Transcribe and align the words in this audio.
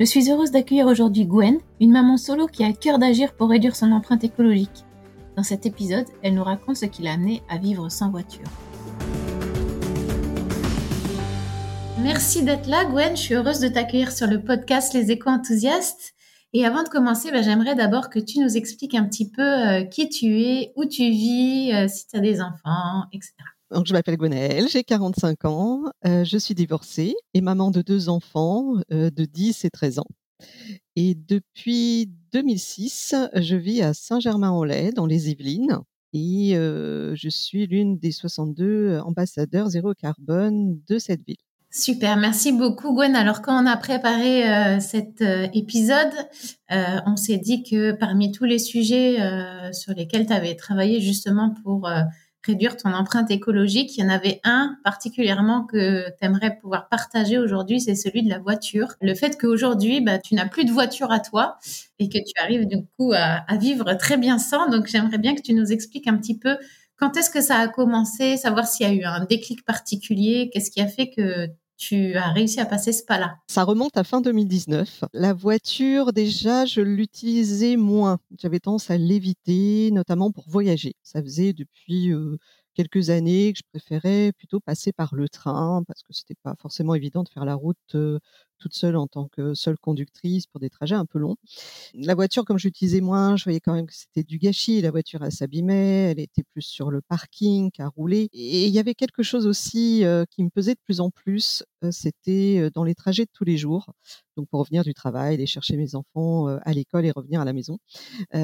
Je 0.00 0.04
suis 0.04 0.30
heureuse 0.30 0.52
d'accueillir 0.52 0.86
aujourd'hui 0.86 1.26
Gwen, 1.26 1.58
une 1.80 1.90
maman 1.90 2.16
solo 2.16 2.46
qui 2.46 2.62
a 2.62 2.72
cœur 2.72 3.00
d'agir 3.00 3.34
pour 3.34 3.50
réduire 3.50 3.74
son 3.74 3.90
empreinte 3.90 4.22
écologique. 4.22 4.84
Dans 5.36 5.42
cet 5.42 5.66
épisode, 5.66 6.06
elle 6.22 6.34
nous 6.34 6.44
raconte 6.44 6.76
ce 6.76 6.86
qui 6.86 7.02
l'a 7.02 7.14
amenée 7.14 7.42
à 7.48 7.58
vivre 7.58 7.88
sans 7.88 8.08
voiture. 8.08 8.44
Merci 12.00 12.44
d'être 12.44 12.68
là, 12.68 12.84
Gwen. 12.84 13.16
Je 13.16 13.22
suis 13.22 13.34
heureuse 13.34 13.58
de 13.58 13.66
t'accueillir 13.66 14.12
sur 14.12 14.28
le 14.28 14.40
podcast 14.40 14.94
Les 14.94 15.10
Éco-Enthousiastes. 15.10 16.14
Et 16.52 16.64
avant 16.64 16.84
de 16.84 16.88
commencer, 16.88 17.32
bah, 17.32 17.42
j'aimerais 17.42 17.74
d'abord 17.74 18.08
que 18.08 18.20
tu 18.20 18.38
nous 18.38 18.56
expliques 18.56 18.94
un 18.94 19.04
petit 19.04 19.28
peu 19.28 19.42
euh, 19.42 19.82
qui 19.82 20.08
tu 20.08 20.42
es, 20.42 20.72
où 20.76 20.84
tu 20.84 21.10
vis, 21.10 21.72
euh, 21.74 21.88
si 21.88 22.06
tu 22.06 22.16
as 22.16 22.20
des 22.20 22.40
enfants, 22.40 23.02
etc. 23.12 23.34
Donc, 23.70 23.86
je 23.86 23.92
m'appelle 23.92 24.16
Gwenaëlle, 24.16 24.66
j'ai 24.68 24.82
45 24.82 25.44
ans, 25.44 25.82
euh, 26.06 26.24
je 26.24 26.38
suis 26.38 26.54
divorcée 26.54 27.14
et 27.34 27.42
maman 27.42 27.70
de 27.70 27.82
deux 27.82 28.08
enfants 28.08 28.76
euh, 28.92 29.10
de 29.10 29.26
10 29.26 29.66
et 29.66 29.70
13 29.70 29.98
ans. 29.98 30.06
Et 30.96 31.14
depuis 31.14 32.10
2006, 32.32 33.14
je 33.34 33.56
vis 33.56 33.82
à 33.82 33.92
Saint-Germain-en-Laye, 33.92 34.94
dans 34.94 35.04
les 35.04 35.30
Yvelines, 35.30 35.80
et 36.14 36.56
euh, 36.56 37.14
je 37.14 37.28
suis 37.28 37.66
l'une 37.66 37.98
des 37.98 38.10
62 38.10 39.00
ambassadeurs 39.00 39.68
zéro 39.68 39.92
carbone 39.92 40.80
de 40.88 40.98
cette 40.98 41.20
ville. 41.26 41.36
Super, 41.70 42.16
merci 42.16 42.52
beaucoup 42.52 42.94
Gwen. 42.94 43.14
Alors 43.14 43.42
quand 43.42 43.62
on 43.62 43.66
a 43.66 43.76
préparé 43.76 44.80
cet 44.80 45.20
épisode, 45.52 46.14
on 46.70 47.16
s'est 47.16 47.36
dit 47.36 47.62
que 47.62 47.92
parmi 47.92 48.32
tous 48.32 48.44
les 48.44 48.58
sujets 48.58 49.18
sur 49.72 49.92
lesquels 49.92 50.26
tu 50.26 50.32
avais 50.32 50.54
travaillé 50.54 51.02
justement 51.02 51.54
pour 51.62 51.86
réduire 52.44 52.76
ton 52.76 52.92
empreinte 52.92 53.30
écologique. 53.30 53.96
Il 53.96 54.02
y 54.02 54.04
en 54.04 54.08
avait 54.08 54.40
un 54.44 54.76
particulièrement 54.84 55.64
que 55.64 56.08
tu 56.08 56.16
aimerais 56.26 56.56
pouvoir 56.56 56.88
partager 56.88 57.38
aujourd'hui, 57.38 57.80
c'est 57.80 57.94
celui 57.94 58.22
de 58.22 58.30
la 58.30 58.38
voiture. 58.38 58.94
Le 59.00 59.14
fait 59.14 59.38
qu'aujourd'hui, 59.40 60.00
bah, 60.00 60.18
tu 60.18 60.34
n'as 60.34 60.48
plus 60.48 60.64
de 60.64 60.70
voiture 60.70 61.10
à 61.10 61.20
toi 61.20 61.58
et 61.98 62.08
que 62.08 62.18
tu 62.18 62.32
arrives 62.42 62.66
du 62.66 62.84
coup 62.96 63.12
à, 63.14 63.44
à 63.46 63.56
vivre 63.56 63.92
très 63.94 64.16
bien 64.16 64.38
sans. 64.38 64.68
Donc 64.70 64.86
j'aimerais 64.86 65.18
bien 65.18 65.34
que 65.34 65.42
tu 65.42 65.54
nous 65.54 65.72
expliques 65.72 66.06
un 66.06 66.16
petit 66.16 66.38
peu 66.38 66.56
quand 66.98 67.16
est-ce 67.16 67.30
que 67.30 67.40
ça 67.40 67.56
a 67.58 67.68
commencé, 67.68 68.36
savoir 68.36 68.66
s'il 68.66 68.86
y 68.86 68.90
a 68.90 68.92
eu 68.92 69.04
un 69.04 69.24
déclic 69.24 69.64
particulier, 69.64 70.50
qu'est-ce 70.52 70.70
qui 70.70 70.80
a 70.80 70.88
fait 70.88 71.10
que 71.10 71.48
tu 71.78 72.14
as 72.16 72.32
réussi 72.32 72.60
à 72.60 72.66
passer 72.66 72.92
ce 72.92 73.04
pas-là 73.04 73.36
Ça 73.46 73.62
remonte 73.62 73.96
à 73.96 74.04
fin 74.04 74.20
2019. 74.20 75.04
La 75.14 75.32
voiture, 75.32 76.12
déjà, 76.12 76.66
je 76.66 76.80
l'utilisais 76.80 77.76
moins. 77.76 78.18
J'avais 78.38 78.58
tendance 78.58 78.90
à 78.90 78.98
l'éviter, 78.98 79.90
notamment 79.92 80.32
pour 80.32 80.44
voyager. 80.48 80.96
Ça 81.02 81.22
faisait 81.22 81.52
depuis 81.52 82.12
euh, 82.12 82.36
quelques 82.78 83.10
années 83.10 83.52
que 83.52 83.58
je 83.58 83.64
préférais 83.72 84.32
plutôt 84.38 84.60
passer 84.60 84.92
par 84.92 85.16
le 85.16 85.28
train 85.28 85.82
parce 85.88 86.02
que 86.04 86.12
c'était 86.12 86.36
pas 86.44 86.54
forcément 86.60 86.94
évident 86.94 87.24
de 87.24 87.28
faire 87.28 87.44
la 87.44 87.56
route 87.56 87.76
toute 88.60 88.74
seule 88.74 88.96
en 88.96 89.08
tant 89.08 89.26
que 89.26 89.52
seule 89.54 89.76
conductrice 89.78 90.46
pour 90.46 90.60
des 90.60 90.70
trajets 90.70 90.94
un 90.94 91.04
peu 91.04 91.18
longs. 91.18 91.34
La 91.94 92.14
voiture, 92.14 92.44
comme 92.44 92.58
j'utilisais 92.58 93.00
moins, 93.00 93.36
je 93.36 93.42
voyais 93.44 93.58
quand 93.58 93.74
même 93.74 93.86
que 93.86 93.94
c'était 93.94 94.22
du 94.22 94.38
gâchis. 94.38 94.80
La 94.80 94.92
voiture, 94.92 95.24
elle 95.24 95.32
s'abîmait, 95.32 96.12
elle 96.12 96.20
était 96.20 96.44
plus 96.44 96.62
sur 96.62 96.90
le 96.92 97.00
parking 97.00 97.72
qu'à 97.72 97.88
rouler. 97.88 98.28
Et 98.32 98.66
il 98.66 98.72
y 98.72 98.78
avait 98.78 98.94
quelque 98.94 99.24
chose 99.24 99.46
aussi 99.48 100.04
qui 100.30 100.44
me 100.44 100.50
pesait 100.50 100.74
de 100.74 100.80
plus 100.84 101.00
en 101.00 101.10
plus, 101.10 101.64
c'était 101.90 102.70
dans 102.70 102.84
les 102.84 102.94
trajets 102.94 103.24
de 103.24 103.30
tous 103.32 103.44
les 103.44 103.56
jours. 103.56 103.92
Donc 104.36 104.48
pour 104.48 104.60
revenir 104.60 104.84
du 104.84 104.94
travail, 104.94 105.34
aller 105.34 105.46
chercher 105.46 105.76
mes 105.76 105.96
enfants 105.96 106.46
à 106.46 106.72
l'école 106.72 107.06
et 107.06 107.10
revenir 107.10 107.40
à 107.40 107.44
la 107.44 107.52
maison, 107.52 107.78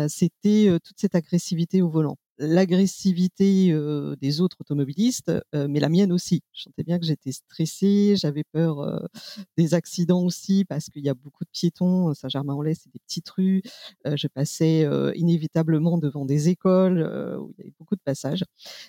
c'était 0.09 0.77
toute 0.83 0.99
cette 0.99 1.15
agressivité 1.15 1.83
au 1.83 1.89
volant 1.89 2.17
l'agressivité 2.39 3.75
des 4.21 4.41
autres 4.41 4.56
automobilistes, 4.61 5.33
mais 5.53 5.81
la 5.81 5.89
mienne 5.89 6.12
aussi. 6.12 6.43
Je 6.53 6.62
sentais 6.62 6.83
bien 6.83 6.99
que 6.99 7.05
j'étais 7.06 7.33
stressée, 7.33 8.15
j'avais 8.17 8.45
peur 8.45 9.09
des 9.56 9.75
accidents 9.75 10.22
aussi 10.22 10.65
parce 10.65 10.87
qu'il 10.91 11.05
y 11.05 11.09
a 11.09 11.15
beaucoup 11.15 11.44
de 11.44 11.50
piétons. 11.53 12.12
Saint-Germain-en-Laye, 12.15 12.75
c'est 12.77 12.93
des 12.93 12.99
petites 13.00 13.28
rues. 13.31 13.62
je 14.05 14.27
passais 14.28 14.89
inévitablement 15.15 15.99
devant 15.99 16.25
des 16.25 16.49
écoles 16.49 16.99
où 17.41 17.53
il 17.53 17.59
y 17.59 17.62
avait 17.62 17.75
beaucoup 17.78 17.97
de 17.97 18.03
passages. 18.05 18.44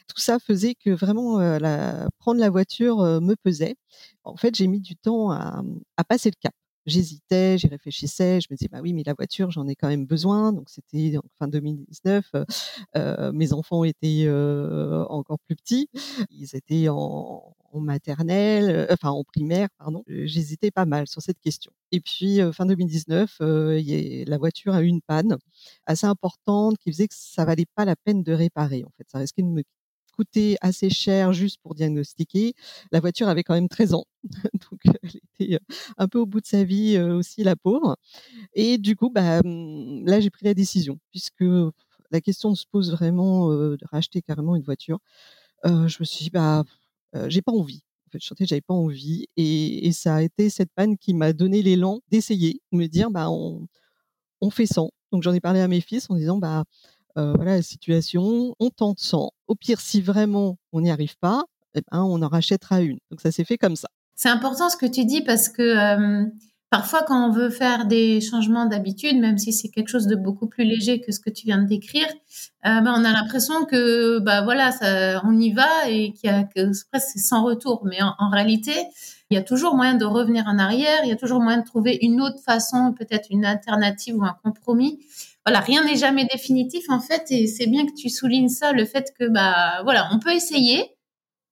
Tout 0.07 0.19
ça 0.19 0.39
faisait 0.39 0.75
que 0.75 0.89
vraiment 0.89 1.39
la, 1.39 2.09
prendre 2.19 2.39
la 2.39 2.49
voiture 2.49 2.97
me 3.21 3.35
pesait. 3.35 3.75
En 4.23 4.37
fait, 4.37 4.55
j'ai 4.55 4.67
mis 4.67 4.81
du 4.81 4.95
temps 4.95 5.31
à, 5.31 5.63
à 5.97 6.03
passer 6.03 6.29
le 6.29 6.35
cap 6.39 6.53
j'hésitais, 6.85 7.57
j'y 7.57 7.67
réfléchissais, 7.67 8.39
je 8.41 8.47
me 8.51 8.55
disais 8.55 8.69
bah 8.71 8.79
oui 8.81 8.93
mais 8.93 9.03
la 9.05 9.13
voiture 9.13 9.51
j'en 9.51 9.67
ai 9.67 9.75
quand 9.75 9.87
même 9.87 10.05
besoin. 10.05 10.53
Donc 10.53 10.69
c'était 10.69 11.15
fin 11.37 11.47
2019 11.47 12.31
euh, 12.95 13.31
mes 13.33 13.53
enfants 13.53 13.83
étaient 13.83 14.25
euh, 14.27 15.05
encore 15.05 15.39
plus 15.39 15.55
petits, 15.55 15.89
ils 16.31 16.55
étaient 16.55 16.89
en, 16.89 17.55
en 17.71 17.79
maternelle, 17.79 18.69
euh, 18.69 18.87
enfin 18.93 19.09
en 19.09 19.23
primaire 19.23 19.67
pardon, 19.77 20.03
j'hésitais 20.07 20.71
pas 20.71 20.85
mal 20.85 21.07
sur 21.07 21.21
cette 21.21 21.39
question. 21.39 21.71
Et 21.91 21.99
puis 22.01 22.39
fin 22.53 22.65
2019 22.65 23.37
la 23.39 24.37
voiture 24.37 24.73
a 24.73 24.81
eu 24.81 24.87
une 24.87 25.01
panne 25.01 25.37
assez 25.85 26.05
importante 26.07 26.77
qui 26.77 26.91
faisait 26.91 27.07
que 27.07 27.15
ça 27.15 27.45
valait 27.45 27.65
pas 27.75 27.85
la 27.85 27.95
peine 27.95 28.23
de 28.23 28.33
réparer 28.33 28.83
en 28.85 28.91
fait, 28.97 29.05
ça 29.09 29.19
risquait 29.19 29.43
de 29.43 29.47
me 29.47 29.63
coûté 30.15 30.57
assez 30.61 30.89
cher 30.89 31.33
juste 31.33 31.59
pour 31.61 31.75
diagnostiquer. 31.75 32.53
La 32.91 32.99
voiture 32.99 33.27
avait 33.27 33.43
quand 33.43 33.53
même 33.53 33.69
13 33.69 33.93
ans, 33.93 34.05
donc 34.53 34.79
elle 35.03 35.11
était 35.39 35.59
un 35.97 36.07
peu 36.07 36.19
au 36.19 36.25
bout 36.25 36.41
de 36.41 36.45
sa 36.45 36.63
vie 36.63 36.97
aussi, 36.99 37.43
la 37.43 37.55
pauvre. 37.55 37.97
Et 38.53 38.77
du 38.77 38.95
coup, 38.95 39.09
bah, 39.09 39.41
mmh, 39.43 40.05
là, 40.05 40.19
j'ai 40.19 40.29
pris 40.29 40.45
la 40.45 40.53
décision, 40.53 40.99
puisque 41.11 41.45
la 42.11 42.21
question 42.21 42.55
se 42.55 42.65
pose 42.71 42.91
vraiment 42.91 43.49
de 43.49 43.77
racheter 43.91 44.21
carrément 44.21 44.55
une 44.55 44.63
voiture. 44.63 44.99
je 45.63 45.97
me 45.99 46.05
suis 46.05 46.25
dit, 46.25 46.29
bah, 46.29 46.63
j'ai 47.27 47.41
pas 47.41 47.51
envie. 47.51 47.83
En 48.07 48.11
fait, 48.11 48.19
je 48.21 48.27
sentais 48.27 48.45
que 48.45 48.49
j'avais 48.49 48.61
pas 48.61 48.73
envie, 48.73 49.27
et, 49.37 49.91
ça 49.91 50.15
a 50.15 50.21
été 50.21 50.49
cette 50.49 50.71
panne 50.75 50.97
qui 50.97 51.13
m'a 51.13 51.33
donné 51.33 51.61
l'élan 51.61 52.01
d'essayer, 52.09 52.61
de 52.71 52.77
me 52.77 52.87
dire, 52.87 53.11
bah, 53.11 53.29
on, 53.29 53.67
on 54.41 54.49
fait 54.49 54.65
sans. 54.65 54.91
Donc 55.11 55.23
j'en 55.23 55.33
ai 55.33 55.39
parlé 55.39 55.59
à 55.61 55.67
mes 55.67 55.81
fils 55.81 56.09
en 56.09 56.15
disant, 56.15 56.37
bah, 56.37 56.59
euh, 56.59 56.63
voilà 57.15 57.55
la 57.55 57.61
situation, 57.61 58.55
on 58.59 58.69
tente 58.69 58.99
sans. 58.99 59.31
Au 59.47 59.55
pire, 59.55 59.79
si 59.79 60.01
vraiment 60.01 60.57
on 60.73 60.81
n'y 60.81 60.91
arrive 60.91 61.17
pas, 61.17 61.43
eh 61.75 61.81
ben, 61.91 62.03
on 62.03 62.21
en 62.21 62.27
rachètera 62.27 62.81
une. 62.81 62.97
Donc 63.11 63.21
ça 63.21 63.31
s'est 63.31 63.43
fait 63.43 63.57
comme 63.57 63.75
ça. 63.75 63.89
C'est 64.15 64.29
important 64.29 64.69
ce 64.69 64.77
que 64.77 64.85
tu 64.85 65.03
dis 65.05 65.21
parce 65.21 65.49
que 65.49 65.61
euh, 65.61 66.25
parfois 66.69 67.03
quand 67.03 67.27
on 67.27 67.31
veut 67.31 67.49
faire 67.49 67.85
des 67.85 68.21
changements 68.21 68.65
d'habitude, 68.65 69.19
même 69.19 69.37
si 69.37 69.51
c'est 69.51 69.67
quelque 69.67 69.89
chose 69.89 70.07
de 70.07 70.15
beaucoup 70.15 70.47
plus 70.47 70.63
léger 70.63 71.01
que 71.01 71.11
ce 71.11 71.19
que 71.19 71.29
tu 71.29 71.45
viens 71.45 71.61
de 71.61 71.67
décrire, 71.67 72.07
euh, 72.65 72.79
ben, 72.81 72.93
on 72.95 73.03
a 73.03 73.11
l'impression 73.11 73.65
que 73.65 74.19
bah 74.19 74.41
voilà, 74.41 74.71
ça, 74.71 75.21
on 75.25 75.37
y 75.37 75.51
va 75.51 75.89
et 75.89 76.13
qu'il 76.13 76.29
y 76.29 76.33
a 76.33 76.43
que 76.43 76.71
presque 76.89 77.19
sans 77.19 77.43
retour. 77.43 77.81
Mais 77.85 78.01
en, 78.01 78.13
en 78.19 78.29
réalité, 78.29 78.73
il 79.29 79.35
y 79.35 79.37
a 79.37 79.43
toujours 79.43 79.75
moyen 79.75 79.95
de 79.95 80.05
revenir 80.05 80.45
en 80.47 80.57
arrière, 80.59 81.01
il 81.03 81.09
y 81.09 81.13
a 81.13 81.17
toujours 81.17 81.41
moyen 81.41 81.59
de 81.59 81.65
trouver 81.65 81.97
une 82.01 82.21
autre 82.21 82.39
façon, 82.45 82.93
peut-être 82.97 83.27
une 83.31 83.43
alternative 83.43 84.15
ou 84.15 84.23
un 84.23 84.37
compromis 84.43 84.99
voilà, 85.45 85.59
rien 85.59 85.83
n'est 85.85 85.97
jamais 85.97 86.25
définitif 86.31 86.85
en 86.89 86.99
fait, 86.99 87.25
et 87.29 87.47
c'est 87.47 87.67
bien 87.67 87.85
que 87.85 87.93
tu 87.93 88.09
soulignes 88.09 88.49
ça, 88.49 88.71
le 88.71 88.85
fait 88.85 89.13
que 89.19 89.27
bah 89.27 89.81
voilà, 89.83 90.09
on 90.11 90.19
peut 90.19 90.33
essayer 90.33 90.95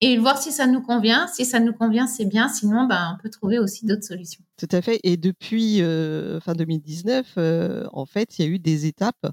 et 0.03 0.17
voir 0.17 0.37
si 0.37 0.51
ça 0.51 0.67
nous 0.67 0.81
convient. 0.81 1.27
Si 1.27 1.45
ça 1.45 1.61
nous 1.61 1.71
convient, 1.71 2.07
c'est 2.07 2.25
bien. 2.25 2.49
Sinon, 2.49 2.87
bah, 2.87 3.13
on 3.13 3.23
peut 3.23 3.29
trouver 3.29 3.57
aussi 3.57 3.85
d'autres 3.85 4.03
solutions. 4.03 4.43
Tout 4.57 4.67
à 4.71 4.81
fait. 4.81 5.00
Et 5.03 5.15
depuis 5.15 5.81
euh, 5.81 6.41
fin 6.41 6.53
2019, 6.53 7.35
euh, 7.38 7.85
en 7.94 8.06
fait, 8.06 8.38
il 8.38 8.45
y 8.45 8.47
a 8.47 8.51
eu 8.51 8.59
des 8.59 8.85
étapes 8.85 9.25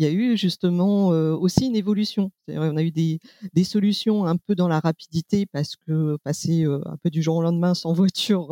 il 0.00 0.04
y 0.04 0.06
a 0.06 0.12
eu 0.12 0.34
justement 0.34 1.08
aussi 1.08 1.66
une 1.66 1.76
évolution. 1.76 2.32
On 2.48 2.76
a 2.78 2.82
eu 2.82 2.90
des, 2.90 3.20
solutions 3.64 4.24
un 4.24 4.36
peu 4.38 4.54
dans 4.54 4.66
la 4.66 4.80
rapidité 4.80 5.44
parce 5.44 5.76
que 5.76 6.16
passer 6.24 6.64
un 6.64 6.96
peu 7.02 7.10
du 7.10 7.22
jour 7.22 7.36
au 7.36 7.42
lendemain 7.42 7.74
sans 7.74 7.92
voiture, 8.00 8.48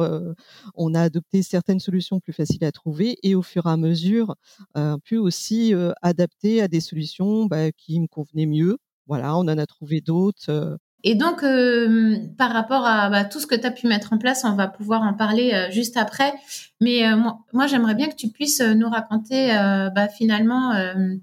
on 0.75 0.95
a 0.95 1.01
adopté 1.01 1.43
certaines 1.43 1.81
solutions 1.81 2.21
plus 2.21 2.35
faciles 2.35 2.65
à 2.67 2.73
trouver 2.73 3.19
et 3.23 3.35
au 3.35 3.41
fur 3.41 3.65
et 3.65 3.71
à 3.71 3.79
mesure, 3.79 4.35
peu 4.75 5.17
aussi 5.17 5.73
adapter 6.03 6.61
à 6.61 6.69
des 6.69 6.81
solutions 6.81 7.47
bah, 7.47 7.73
qui 7.73 7.99
me 7.99 8.07
convenaient 8.09 8.47
mieux. 8.47 8.77
Voilà, 9.07 9.35
on 9.37 9.41
en 9.41 9.49
a 9.49 9.67
trouvé 9.67 10.03
d'autres. 10.03 10.79
Et 11.05 11.15
donc, 11.15 11.45
euh, 11.45 12.17
par 12.37 12.53
rapport 12.53 12.85
à 12.85 13.09
bah, 13.09 13.25
tout 13.25 13.39
ce 13.39 13.47
que 13.47 13.55
tu 13.55 13.65
as 13.65 13.71
pu 13.71 13.87
mettre 13.87 14.13
en 14.13 14.19
place, 14.19 14.43
on 14.45 14.55
va 14.55 14.67
pouvoir 14.67 15.03
en 15.03 15.15
parler 15.15 15.53
euh, 15.55 15.71
juste 15.71 15.97
après. 15.97 16.35
Mais 16.81 17.07
euh, 17.07 17.17
moi, 17.53 17.67
j'aimerais 17.69 17.95
bien 17.95 18.09
que 18.09 18.17
tu 18.17 18.29
puisses 18.29 18.61
nous 18.61 18.89
raconter 18.89 19.49
bah, 19.95 20.09
finalement 20.09 20.73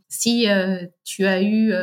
si 0.09 0.47
tu 1.03 1.25
as 1.25 1.41
eu 1.41 1.73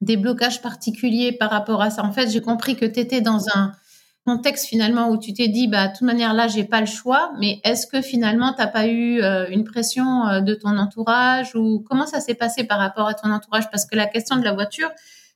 des 0.00 0.16
blocages 0.16 0.62
particuliers 0.62 1.32
par 1.32 1.50
rapport 1.50 1.82
à 1.82 1.90
ça. 1.90 2.04
En 2.04 2.12
fait, 2.12 2.30
j'ai 2.30 2.40
compris 2.40 2.76
que 2.76 2.86
tu 2.86 3.00
étais 3.00 3.20
dans 3.20 3.48
un 3.54 3.72
contexte 4.24 4.66
finalement 4.66 5.10
où 5.10 5.18
tu 5.18 5.34
t'es 5.34 5.48
dit, 5.48 5.68
bah, 5.68 5.88
de 5.88 5.92
toute 5.92 6.02
manière, 6.02 6.32
là, 6.32 6.48
j'ai 6.48 6.64
pas 6.64 6.80
le 6.80 6.86
choix, 6.86 7.32
mais 7.38 7.60
est-ce 7.64 7.86
que 7.86 8.00
finalement, 8.00 8.54
t'as 8.56 8.66
pas 8.66 8.86
eu 8.86 9.20
une 9.50 9.64
pression 9.64 10.40
de 10.40 10.54
ton 10.54 10.78
entourage 10.78 11.54
ou 11.54 11.84
comment 11.86 12.06
ça 12.06 12.20
s'est 12.20 12.34
passé 12.34 12.64
par 12.64 12.78
rapport 12.78 13.08
à 13.08 13.14
ton 13.14 13.30
entourage? 13.30 13.70
Parce 13.70 13.84
que 13.84 13.94
la 13.94 14.06
question 14.06 14.36
de 14.36 14.44
la 14.44 14.54
voiture, 14.54 14.90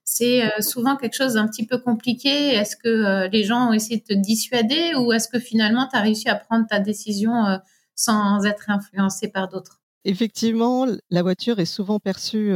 c'est 0.04 0.44
euh, 0.44 0.60
souvent 0.60 0.96
quelque 0.96 1.14
chose 1.14 1.34
d'un 1.34 1.46
petit 1.46 1.66
peu 1.66 1.78
compliqué. 1.78 2.28
Est-ce 2.28 2.76
que 2.76 3.28
les 3.30 3.44
gens 3.44 3.70
ont 3.70 3.72
essayé 3.72 3.98
de 3.98 4.14
te 4.14 4.18
dissuader 4.18 4.94
ou 4.96 5.12
est-ce 5.12 5.28
que 5.28 5.38
finalement, 5.38 5.86
tu 5.88 5.96
as 5.96 6.00
réussi 6.00 6.28
à 6.28 6.34
prendre 6.34 6.66
ta 6.68 6.80
décision 6.80 7.60
sans 7.94 8.44
être 8.44 8.70
influencé 8.70 9.28
par 9.28 9.48
d'autres? 9.48 9.80
Effectivement, 10.04 10.86
la 11.10 11.22
voiture 11.22 11.58
est 11.60 11.66
souvent 11.66 11.98
perçue 11.98 12.52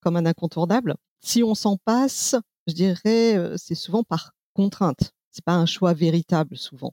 comme 0.00 0.16
un 0.16 0.26
incontournable. 0.26 0.96
Si 1.24 1.42
on 1.42 1.54
s'en 1.54 1.76
passe, 1.76 2.34
je 2.66 2.74
dirais, 2.74 3.52
c'est 3.56 3.74
souvent 3.74 4.02
par 4.02 4.32
contrainte 4.54 5.12
c'est 5.32 5.44
pas 5.44 5.54
un 5.54 5.66
choix 5.66 5.94
véritable 5.94 6.56
souvent. 6.56 6.92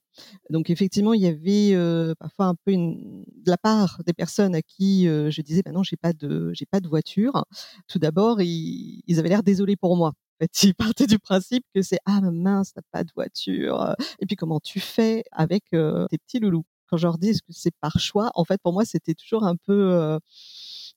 Donc 0.50 0.70
effectivement, 0.70 1.14
il 1.14 1.22
y 1.22 1.28
avait 1.28 1.76
euh, 1.76 2.16
parfois 2.18 2.46
un 2.46 2.56
peu 2.56 2.72
une, 2.72 3.24
de 3.28 3.52
la 3.52 3.58
part 3.58 4.02
des 4.06 4.14
personnes 4.14 4.56
à 4.56 4.62
qui 4.62 5.08
euh, 5.08 5.30
je 5.30 5.42
disais, 5.42 5.62
bah 5.62 5.72
non, 5.72 5.84
j'ai 5.84 5.98
pas 5.98 6.14
de, 6.14 6.52
j'ai 6.54 6.66
pas 6.66 6.80
de 6.80 6.88
voiture. 6.88 7.46
Tout 7.88 8.00
d'abord, 8.00 8.42
ils, 8.42 9.04
ils, 9.06 9.20
avaient 9.20 9.30
l'air 9.30 9.44
désolés 9.44 9.76
pour 9.76 9.98
moi. 9.98 10.10
En 10.10 10.46
fait, 10.46 10.64
ils 10.64 10.74
partaient 10.74 11.08
du 11.08 11.20
principe 11.20 11.66
que 11.76 11.82
c'est 11.82 12.00
ah 12.06 12.22
mince, 12.22 12.72
t'as 12.74 12.82
pas 12.92 13.04
de 13.04 13.12
voiture. 13.14 13.94
Et 14.20 14.26
puis 14.26 14.38
comment 14.38 14.62
tu 14.62 14.80
fais 14.80 15.24
avec 15.32 15.66
euh, 15.74 16.08
tes 16.08 16.18
petits 16.18 16.40
loulous? 16.40 16.66
Quand 16.88 16.98
je 16.98 17.06
leur 17.06 17.18
dis 17.20 17.34
que 17.34 17.46
c'est 17.50 17.76
par 17.82 18.00
choix, 18.00 18.32
en 18.34 18.46
fait, 18.46 18.60
pour 18.64 18.74
moi, 18.74 18.84
c'était 18.84 19.14
toujours 19.14 19.44
un 19.44 19.56
peu 19.56 20.18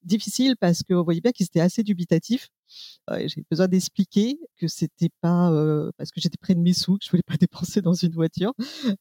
difficile 0.04 0.56
parce 0.58 0.82
que 0.82 0.94
vous 0.94 1.04
voyez 1.04 1.20
bien 1.20 1.32
qu'ils 1.32 1.46
étaient 1.46 1.60
assez 1.60 1.82
dubitatifs 1.82 2.48
j'ai 3.26 3.44
besoin 3.50 3.68
d'expliquer 3.68 4.38
que 4.58 4.68
c'était 4.68 5.10
pas 5.20 5.50
parce 5.96 6.10
que 6.10 6.20
j'étais 6.20 6.38
près 6.40 6.54
de 6.54 6.60
mes 6.60 6.72
sous 6.72 6.96
que 6.98 7.04
je 7.04 7.10
voulais 7.10 7.22
pas 7.26 7.36
dépenser 7.40 7.80
dans 7.82 7.94
une 7.94 8.12
voiture, 8.12 8.52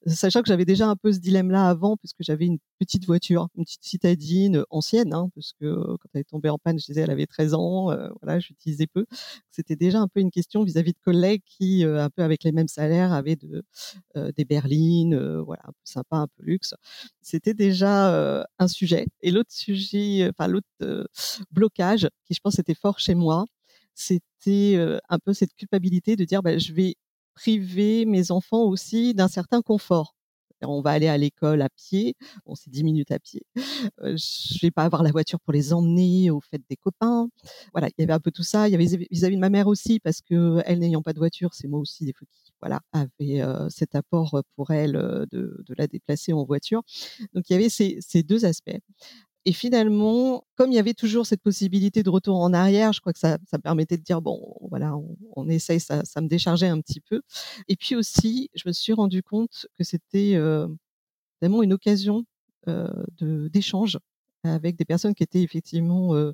sachant 0.05 0.41
que 0.41 0.47
j'avais 0.47 0.65
déjà 0.65 0.87
un 0.87 0.95
peu 0.95 1.11
ce 1.11 1.19
dilemme-là 1.19 1.67
avant 1.67 1.97
puisque 1.97 2.21
j'avais 2.21 2.45
une 2.45 2.59
petite 2.79 3.05
voiture, 3.05 3.47
une 3.55 3.63
petite 3.63 3.83
citadine 3.83 4.63
ancienne, 4.69 5.13
hein, 5.13 5.29
parce 5.35 5.53
que 5.59 5.75
quand 5.75 6.09
elle 6.13 6.21
est 6.21 6.29
tombée 6.29 6.49
en 6.49 6.57
panne, 6.57 6.79
je 6.79 6.85
disais 6.85 7.01
elle 7.01 7.11
avait 7.11 7.27
13 7.27 7.53
ans, 7.53 7.85
voilà, 8.21 8.39
j'utilisais 8.39 8.87
peu. 8.87 9.05
C'était 9.51 9.75
déjà 9.75 9.99
un 9.99 10.07
peu 10.07 10.19
une 10.19 10.31
question 10.31 10.63
vis-à-vis 10.63 10.93
de 10.93 10.99
collègues 11.03 11.43
qui, 11.45 11.83
un 11.83 12.09
peu 12.09 12.23
avec 12.23 12.43
les 12.43 12.51
mêmes 12.51 12.67
salaires, 12.67 13.13
avaient 13.13 13.35
de, 13.35 13.63
des 14.35 14.45
berlines, 14.45 15.39
voilà, 15.41 15.63
un 15.65 15.71
peu 15.71 15.81
sympa, 15.83 16.17
un 16.17 16.27
peu 16.27 16.43
luxe. 16.43 16.73
C'était 17.21 17.53
déjà 17.53 18.45
un 18.59 18.67
sujet. 18.67 19.07
Et 19.21 19.31
l'autre 19.31 19.51
sujet, 19.51 20.29
enfin 20.29 20.47
l'autre 20.47 20.67
blocage 21.51 22.07
qui 22.25 22.33
je 22.33 22.39
pense 22.41 22.59
était 22.59 22.73
fort 22.73 22.99
chez 22.99 23.15
moi, 23.15 23.45
c'était 24.01 24.77
un 25.09 25.19
peu 25.19 25.33
cette 25.33 25.53
culpabilité 25.55 26.15
de 26.15 26.25
dire 26.25 26.41
bah, 26.43 26.57
je 26.57 26.73
vais 26.73 26.95
priver 27.35 28.05
mes 28.05 28.31
enfants 28.31 28.63
aussi 28.63 29.13
d'un 29.13 29.27
certain 29.27 29.61
confort. 29.61 30.15
On 30.63 30.81
va 30.81 30.91
aller 30.91 31.07
à 31.07 31.17
l'école 31.17 31.61
à 31.63 31.69
pied, 31.69 32.13
bon 32.45 32.53
c'est 32.53 32.69
10 32.69 32.83
minutes 32.83 33.11
à 33.11 33.19
pied. 33.19 33.41
je 33.55 34.59
vais 34.61 34.71
pas 34.71 34.83
avoir 34.83 35.01
la 35.01 35.11
voiture 35.11 35.39
pour 35.39 35.53
les 35.53 35.73
emmener 35.73 36.29
aux 36.29 36.39
fêtes 36.39 36.61
des 36.69 36.75
copains. 36.75 37.29
Voilà, 37.73 37.87
il 37.89 38.01
y 38.01 38.03
avait 38.03 38.13
un 38.13 38.19
peu 38.19 38.31
tout 38.31 38.43
ça. 38.43 38.67
Il 38.67 38.71
y 38.71 38.75
avait 38.75 38.85
vis-à-vis 38.85 39.35
de 39.35 39.41
ma 39.41 39.49
mère 39.49 39.67
aussi 39.67 39.99
parce 39.99 40.21
que 40.21 40.61
elle 40.65 40.79
n'ayant 40.79 41.01
pas 41.01 41.13
de 41.13 41.19
voiture, 41.19 41.53
c'est 41.53 41.67
moi 41.67 41.79
aussi 41.79 42.05
des 42.05 42.13
fois 42.13 42.27
qui 42.31 42.51
voilà 42.61 42.81
avait 42.93 43.41
cet 43.69 43.95
apport 43.95 44.39
pour 44.55 44.71
elle 44.71 44.93
de, 45.31 45.63
la 45.77 45.87
déplacer 45.87 46.33
en 46.33 46.43
voiture. 46.43 46.83
Donc 47.33 47.49
il 47.49 47.53
y 47.53 47.55
avait 47.55 47.69
ces 47.69 48.23
deux 48.23 48.45
aspects. 48.45 48.77
Et 49.45 49.53
finalement, 49.53 50.45
comme 50.55 50.71
il 50.71 50.75
y 50.75 50.79
avait 50.79 50.93
toujours 50.93 51.25
cette 51.25 51.41
possibilité 51.41 52.03
de 52.03 52.09
retour 52.09 52.37
en 52.39 52.53
arrière, 52.53 52.93
je 52.93 53.01
crois 53.01 53.13
que 53.13 53.19
ça, 53.19 53.37
ça 53.49 53.57
permettait 53.59 53.97
de 53.97 54.03
dire 54.03 54.21
bon, 54.21 54.55
voilà, 54.69 54.95
on, 54.95 55.17
on 55.35 55.49
essaye, 55.49 55.79
ça, 55.79 56.03
ça, 56.05 56.21
me 56.21 56.27
déchargeait 56.27 56.67
un 56.67 56.79
petit 56.79 57.01
peu. 57.01 57.21
Et 57.67 57.75
puis 57.75 57.95
aussi, 57.95 58.49
je 58.53 58.63
me 58.67 58.73
suis 58.73 58.93
rendu 58.93 59.23
compte 59.23 59.65
que 59.77 59.83
c'était 59.83 60.33
euh, 60.35 60.67
vraiment 61.41 61.63
une 61.63 61.73
occasion 61.73 62.23
euh, 62.67 62.87
d'échange 63.19 63.99
avec 64.43 64.75
des 64.77 64.85
personnes 64.85 65.15
qui 65.15 65.23
étaient 65.23 65.41
effectivement 65.41 66.15
euh, 66.15 66.33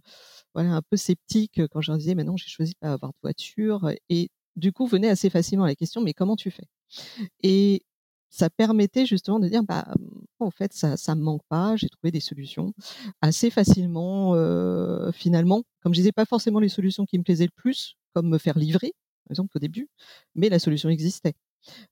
voilà 0.54 0.74
un 0.74 0.82
peu 0.82 0.98
sceptiques 0.98 1.62
quand 1.72 1.82
je 1.82 1.92
leur 1.92 1.98
disais 1.98 2.16
maintenant 2.16 2.38
j'ai 2.38 2.50
choisi 2.50 2.76
pas 2.76 2.94
avoir 2.94 3.12
de 3.14 3.18
voiture 3.22 3.92
et 4.10 4.30
du 4.56 4.72
coup 4.74 4.88
venait 4.88 5.10
assez 5.10 5.30
facilement 5.30 5.66
la 5.66 5.76
question 5.76 6.02
mais 6.02 6.14
comment 6.14 6.36
tu 6.36 6.52
fais? 6.52 6.66
Et 7.44 7.84
ça 8.30 8.50
permettait 8.50 9.06
justement 9.06 9.40
de 9.40 9.48
dire 9.50 9.64
bah 9.64 9.88
en 10.46 10.52
fait 10.52 10.74
ça 10.74 10.98
ça 10.98 11.16
me 11.16 11.22
manque 11.22 11.42
pas 11.50 11.76
j'ai 11.76 11.90
trouvé 11.90 12.12
des 12.12 12.20
solutions 12.20 12.74
assez 13.22 13.50
facilement 13.50 14.34
finalement. 15.14 15.64
Comme 15.82 15.94
je 15.94 16.00
disais 16.00 16.12
pas 16.12 16.26
forcément 16.26 16.60
les 16.60 16.70
solutions 16.70 17.06
qui 17.06 17.18
me 17.18 17.24
plaisaient 17.24 17.46
le 17.46 17.52
plus 17.56 17.96
comme 18.14 18.30
me 18.30 18.38
faire 18.38 18.58
livrer 18.58 18.94
par 19.26 19.32
exemple 19.32 19.52
au 19.58 19.60
début 19.60 19.90
mais 20.36 20.50
la 20.50 20.60
solution 20.60 20.90
existait. 20.90 21.34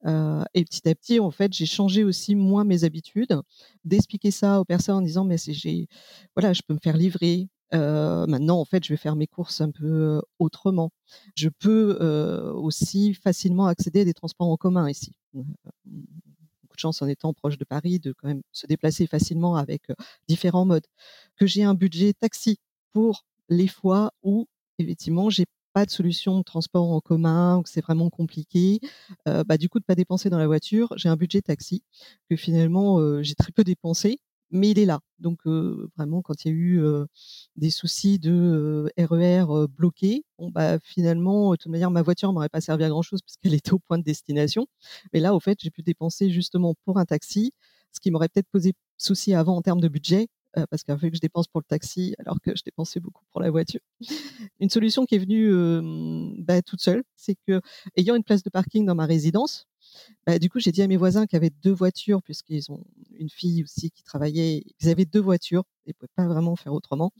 Et 0.05 0.65
petit 0.65 0.87
à 0.89 0.95
petit 0.95 1.19
en 1.19 1.31
fait 1.31 1.53
j'ai 1.53 1.65
changé 1.67 2.03
aussi 2.03 2.35
moi 2.35 2.63
mes 2.65 2.83
habitudes 2.85 3.39
d'expliquer 3.85 4.31
ça 4.31 4.61
aux 4.61 4.65
personnes 4.65 4.97
en 4.97 5.01
disant 5.01 5.25
mais 5.25 5.37
j'ai 5.39 5.87
voilà 6.35 6.53
je 6.53 6.61
peux 6.67 6.73
me 6.75 6.79
faire 6.81 6.97
livrer. 6.97 7.49
Maintenant, 7.73 8.59
en 8.61 8.65
fait, 8.65 8.85
je 8.85 8.93
vais 8.93 8.97
faire 8.97 9.17
mes 9.17 9.27
courses 9.27 9.59
un 9.59 9.69
peu 9.71 10.21
autrement. 10.39 10.91
Je 11.35 11.49
peux 11.49 11.97
aussi 12.55 13.13
facilement 13.15 13.67
accéder 13.67 14.01
à 14.01 14.05
des 14.05 14.13
transports 14.13 14.49
en 14.49 14.55
commun 14.57 14.89
ici 14.89 15.11
chance 16.79 17.01
en 17.01 17.07
étant 17.07 17.33
proche 17.33 17.57
de 17.57 17.65
Paris 17.65 17.99
de 17.99 18.13
quand 18.13 18.27
même 18.27 18.41
se 18.51 18.67
déplacer 18.67 19.07
facilement 19.07 19.55
avec 19.55 19.83
différents 20.27 20.65
modes. 20.65 20.85
Que 21.35 21.45
j'ai 21.45 21.63
un 21.63 21.73
budget 21.73 22.13
taxi 22.13 22.59
pour 22.93 23.25
les 23.49 23.67
fois 23.67 24.11
où 24.23 24.47
effectivement 24.79 25.29
j'ai 25.29 25.45
pas 25.73 25.85
de 25.85 25.91
solution 25.91 26.37
de 26.37 26.43
transport 26.43 26.89
en 26.89 27.01
commun, 27.01 27.57
ou 27.57 27.63
que 27.63 27.69
c'est 27.69 27.81
vraiment 27.81 28.09
compliqué, 28.09 28.79
bah 29.25 29.57
du 29.57 29.67
coup 29.67 29.79
de 29.79 29.83
pas 29.83 29.95
dépenser 29.95 30.29
dans 30.29 30.37
la 30.37 30.47
voiture, 30.47 30.93
j'ai 30.95 31.09
un 31.09 31.17
budget 31.17 31.41
taxi 31.41 31.83
que 32.29 32.37
finalement 32.37 33.21
j'ai 33.21 33.35
très 33.35 33.51
peu 33.51 33.63
dépensé 33.65 34.19
mais 34.51 34.71
il 34.71 34.79
est 34.79 34.85
là. 34.85 34.99
Donc 35.19 35.39
vraiment, 35.97 36.21
quand 36.21 36.45
il 36.45 36.47
y 36.49 36.51
a 36.51 36.53
eu 36.53 36.81
des 37.55 37.69
soucis 37.69 38.19
de 38.19 38.91
RER 38.97 39.45
e 39.49 39.67
bloqués, 39.67 40.23
bon 40.37 40.49
bah 40.49 40.79
finalement, 40.79 41.51
de 41.51 41.55
toute 41.57 41.71
manière, 41.71 41.91
ma 41.91 42.01
voiture 42.01 42.31
m'aurait 42.33 42.49
pas 42.49 42.61
servi 42.61 42.83
à 42.83 42.89
grand 42.89 43.01
chose 43.01 43.21
puisqu'elle 43.21 43.53
était 43.53 43.73
au 43.73 43.79
point 43.79 43.97
de 43.97 44.03
destination. 44.03 44.67
Mais 45.13 45.19
là, 45.19 45.33
au 45.33 45.39
fait, 45.39 45.57
j'ai 45.61 45.71
pu 45.71 45.81
dépenser 45.83 46.29
justement 46.29 46.75
pour 46.85 46.99
un 46.99 47.05
taxi, 47.05 47.53
ce 47.91 47.99
qui 47.99 48.11
m'aurait 48.11 48.29
peut-être 48.29 48.49
posé 48.49 48.73
souci 48.97 49.33
avant 49.33 49.55
en 49.55 49.61
termes 49.61 49.81
de 49.81 49.87
budget, 49.87 50.27
parce 50.69 50.83
qu'il 50.83 50.97
fait 50.97 51.09
que 51.09 51.17
je 51.17 51.21
dépense 51.21 51.47
pour 51.47 51.59
le 51.61 51.65
taxi 51.65 52.15
alors 52.19 52.39
que 52.39 52.55
je 52.55 52.63
dépensais 52.63 52.99
beaucoup 52.99 53.23
pour 53.31 53.41
la 53.41 53.51
voiture. 53.51 53.81
Une 54.59 54.69
solution 54.69 55.05
qui 55.05 55.15
est 55.15 55.19
venue 55.19 55.51
bah, 56.43 56.61
toute 56.61 56.81
seule, 56.81 57.03
c'est 57.15 57.35
que 57.47 57.61
ayant 57.97 58.15
une 58.15 58.23
place 58.23 58.43
de 58.43 58.49
parking 58.49 58.85
dans 58.85 58.95
ma 58.95 59.05
résidence, 59.05 59.67
bah, 60.25 60.39
du 60.39 60.49
coup, 60.49 60.59
j'ai 60.59 60.71
dit 60.71 60.81
à 60.81 60.87
mes 60.87 60.97
voisins 60.97 61.25
qui 61.27 61.35
avaient 61.35 61.51
deux 61.63 61.73
voitures, 61.73 62.21
puisqu'ils 62.23 62.71
ont 62.71 62.83
une 63.17 63.29
fille 63.29 63.63
aussi 63.63 63.91
qui 63.91 64.03
travaillait, 64.03 64.63
ils 64.79 64.89
avaient 64.89 65.05
deux 65.05 65.21
voitures, 65.21 65.63
ils 65.87 65.93
pouvaient 65.93 66.09
pas 66.15 66.27
vraiment 66.27 66.55
faire 66.55 66.73
autrement. 66.73 67.11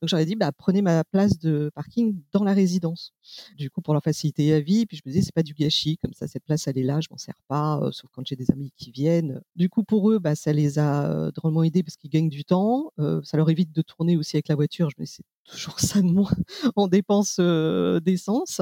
Donc, 0.00 0.08
j'aurais 0.08 0.26
dit, 0.26 0.36
bah, 0.36 0.52
prenez 0.52 0.82
ma 0.82 1.04
place 1.04 1.38
de 1.38 1.70
parking 1.74 2.20
dans 2.32 2.44
la 2.44 2.52
résidence. 2.52 3.12
Du 3.56 3.70
coup, 3.70 3.80
pour 3.80 3.94
leur 3.94 4.02
faciliter 4.02 4.50
la 4.50 4.60
vie, 4.60 4.86
puis 4.86 4.96
je 4.96 5.02
me 5.04 5.12
disais, 5.12 5.24
c'est 5.24 5.34
pas 5.34 5.42
du 5.42 5.54
gâchis, 5.54 5.98
comme 5.98 6.12
ça, 6.12 6.26
cette 6.26 6.44
place, 6.44 6.66
elle 6.66 6.78
est 6.78 6.82
là, 6.82 7.00
je 7.00 7.08
m'en 7.10 7.18
sers 7.18 7.40
pas, 7.48 7.78
euh, 7.80 7.90
sauf 7.92 8.10
quand 8.12 8.26
j'ai 8.26 8.36
des 8.36 8.50
amis 8.50 8.72
qui 8.76 8.90
viennent. 8.90 9.40
Du 9.56 9.68
coup, 9.68 9.84
pour 9.84 10.10
eux, 10.10 10.18
bah, 10.18 10.34
ça 10.34 10.52
les 10.52 10.78
a 10.78 11.10
euh, 11.10 11.30
drôlement 11.30 11.62
aidés 11.62 11.82
parce 11.82 11.96
qu'ils 11.96 12.10
gagnent 12.10 12.28
du 12.28 12.44
temps. 12.44 12.92
Euh, 12.98 13.20
ça 13.24 13.36
leur 13.36 13.48
évite 13.50 13.72
de 13.72 13.82
tourner 13.82 14.16
aussi 14.16 14.36
avec 14.36 14.48
la 14.48 14.54
voiture. 14.54 14.90
Je 14.90 14.96
me 14.98 15.04
dis, 15.04 15.18
toujours 15.44 15.80
ça 15.80 16.00
de 16.00 16.06
moins 16.06 16.30
en 16.76 16.88
dépenses 16.88 17.38
d'essence. 17.38 18.60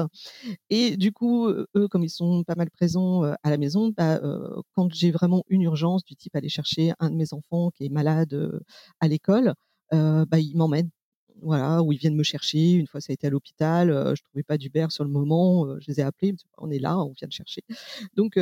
Et 0.69 0.97
du 0.97 1.11
coup, 1.11 1.47
eux, 1.47 1.87
comme 1.89 2.03
ils 2.03 2.09
sont 2.09 2.43
pas 2.43 2.55
mal 2.55 2.69
présents 2.69 3.23
à 3.23 3.49
la 3.49 3.57
maison, 3.57 3.93
bah, 3.95 4.19
quand 4.73 4.91
j'ai 4.93 5.11
vraiment 5.11 5.43
une 5.47 5.61
urgence 5.61 6.03
du 6.03 6.15
type 6.15 6.35
aller 6.35 6.49
chercher 6.49 6.93
un 6.99 7.09
de 7.09 7.15
mes 7.15 7.33
enfants 7.33 7.69
qui 7.71 7.85
est 7.85 7.89
malade 7.89 8.61
à 8.99 9.07
l'école, 9.07 9.50
bah, 9.91 10.39
ils 10.39 10.55
m'emmènent 10.55 10.89
voilà, 11.41 11.81
où 11.81 11.91
ils 11.91 11.97
viennent 11.97 12.15
me 12.15 12.23
chercher. 12.23 12.71
Une 12.73 12.87
fois, 12.87 13.01
ça 13.01 13.11
a 13.11 13.13
été 13.13 13.27
à 13.27 13.29
l'hôpital. 13.29 13.89
Euh, 13.89 14.15
je 14.15 14.23
trouvais 14.23 14.43
pas 14.43 14.57
d'Uber 14.57 14.87
sur 14.89 15.03
le 15.03 15.09
moment. 15.09 15.79
je 15.79 15.87
les 15.87 15.99
ai 15.99 16.03
appelés. 16.03 16.35
On 16.57 16.69
est 16.69 16.79
là, 16.79 16.97
on 16.99 17.11
vient 17.13 17.27
de 17.27 17.33
chercher. 17.33 17.61
Donc, 18.15 18.37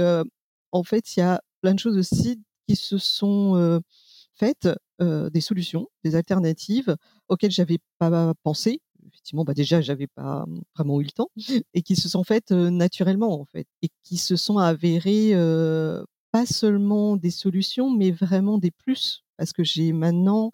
en 0.71 0.83
fait, 0.83 1.15
il 1.15 1.19
y 1.19 1.23
a 1.23 1.41
plein 1.61 1.73
de 1.73 1.79
choses 1.79 1.97
aussi 1.97 2.41
qui 2.67 2.75
se 2.75 2.97
sont 2.97 3.81
faites, 4.35 4.69
des 4.99 5.41
solutions, 5.41 5.87
des 6.03 6.15
alternatives 6.15 6.95
auxquelles 7.29 7.51
j'avais 7.51 7.79
pas 7.97 8.33
pensé. 8.43 8.81
Effectivement, 9.07 9.43
bah 9.43 9.53
déjà, 9.53 9.81
j'avais 9.81 10.07
pas 10.07 10.45
vraiment 10.75 11.01
eu 11.01 11.03
le 11.03 11.11
temps 11.11 11.29
et 11.73 11.81
qui 11.81 11.95
se 11.95 12.09
sont 12.09 12.23
faites 12.23 12.51
naturellement, 12.51 13.39
en 13.39 13.45
fait, 13.45 13.67
et 13.81 13.89
qui 14.03 14.17
se 14.17 14.35
sont 14.35 14.57
avérées 14.57 15.33
pas 16.31 16.45
seulement 16.45 17.15
des 17.17 17.31
solutions, 17.31 17.89
mais 17.89 18.11
vraiment 18.11 18.59
des 18.59 18.71
plus, 18.71 19.23
parce 19.37 19.51
que 19.51 19.63
j'ai 19.63 19.93
maintenant 19.93 20.51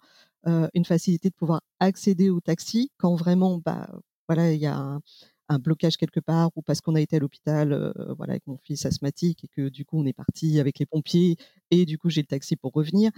une 0.74 0.84
facilité 0.84 1.28
de 1.28 1.34
pouvoir 1.34 1.60
accéder 1.80 2.30
au 2.30 2.40
taxi 2.40 2.90
quand 2.98 3.14
vraiment, 3.16 3.60
bah, 3.64 3.88
voilà, 4.28 4.52
il 4.52 4.60
y 4.60 4.66
a 4.66 4.76
un, 5.48 5.58
blocage 5.58 5.96
quelque 5.96 6.20
part 6.20 6.50
ou 6.56 6.62
parce 6.62 6.80
qu'on 6.80 6.94
a 6.96 7.00
été 7.00 7.16
à 7.16 7.18
l'hôpital, 7.20 7.92
voilà, 8.16 8.32
avec 8.32 8.46
mon 8.46 8.58
fils 8.58 8.84
asthmatique 8.86 9.44
et 9.44 9.48
que 9.48 9.68
du 9.68 9.84
coup 9.84 9.98
on 10.00 10.06
est 10.06 10.12
parti 10.12 10.58
avec 10.60 10.78
les 10.78 10.86
pompiers 10.86 11.36
et 11.70 11.84
du 11.86 11.98
coup 11.98 12.10
j'ai 12.10 12.20
le 12.22 12.26
taxi 12.26 12.56
pour 12.56 12.72
revenir. 12.72 13.10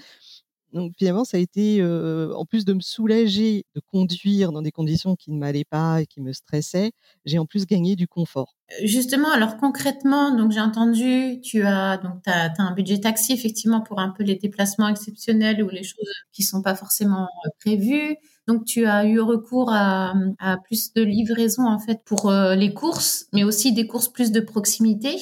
Donc 0.73 0.93
finalement, 0.99 1.25
ça 1.25 1.37
a 1.37 1.41
été, 1.41 1.83
en 1.83 2.45
plus 2.45 2.65
de 2.65 2.75
me 2.75 2.81
soulager 2.81 3.65
de 3.75 3.81
conduire 3.81 4.53
dans 4.53 4.63
des 4.63 4.73
conditions 4.73 5.17
qui 5.17 5.31
ne 5.31 5.39
m'allaient 5.39 5.65
pas 5.65 6.03
et 6.03 6.07
qui 6.07 6.21
me 6.21 6.33
stressaient, 6.33 6.93
j'ai 7.25 7.39
en 7.39 7.47
plus 7.47 7.67
gagné 7.67 7.97
du 7.97 8.07
confort. 8.07 8.55
Justement, 8.85 9.31
alors 9.31 9.57
concrètement, 9.57 10.37
donc 10.37 10.53
j'ai 10.53 10.61
entendu, 10.61 11.41
tu 11.43 11.63
as 11.63 11.97
donc 11.97 12.21
as, 12.27 12.53
un 12.59 12.73
budget 12.73 13.01
taxi 13.01 13.33
effectivement 13.33 13.81
pour 13.81 13.99
un 13.99 14.11
peu 14.11 14.23
les 14.23 14.35
déplacements 14.35 14.89
exceptionnels 14.89 15.63
ou 15.63 15.71
les 15.71 15.83
choses 15.83 16.13
qui 16.33 16.43
sont 16.43 16.61
pas 16.61 16.75
forcément 16.75 17.29
prévues. 17.61 18.17
Donc 18.47 18.67
tu 18.67 18.85
as 18.85 19.07
eu 19.07 19.21
recours 19.21 19.73
à, 19.73 20.13
à 20.39 20.59
plus 20.59 20.93
de 20.93 21.03
livraison 21.03 21.67
en 21.67 21.79
fait 21.79 22.03
pour 22.05 22.31
les 22.31 22.75
courses, 22.75 23.27
mais 23.33 23.43
aussi 23.43 23.73
des 23.73 23.87
courses 23.87 24.09
plus 24.09 24.33
de 24.33 24.41
proximité. 24.41 25.17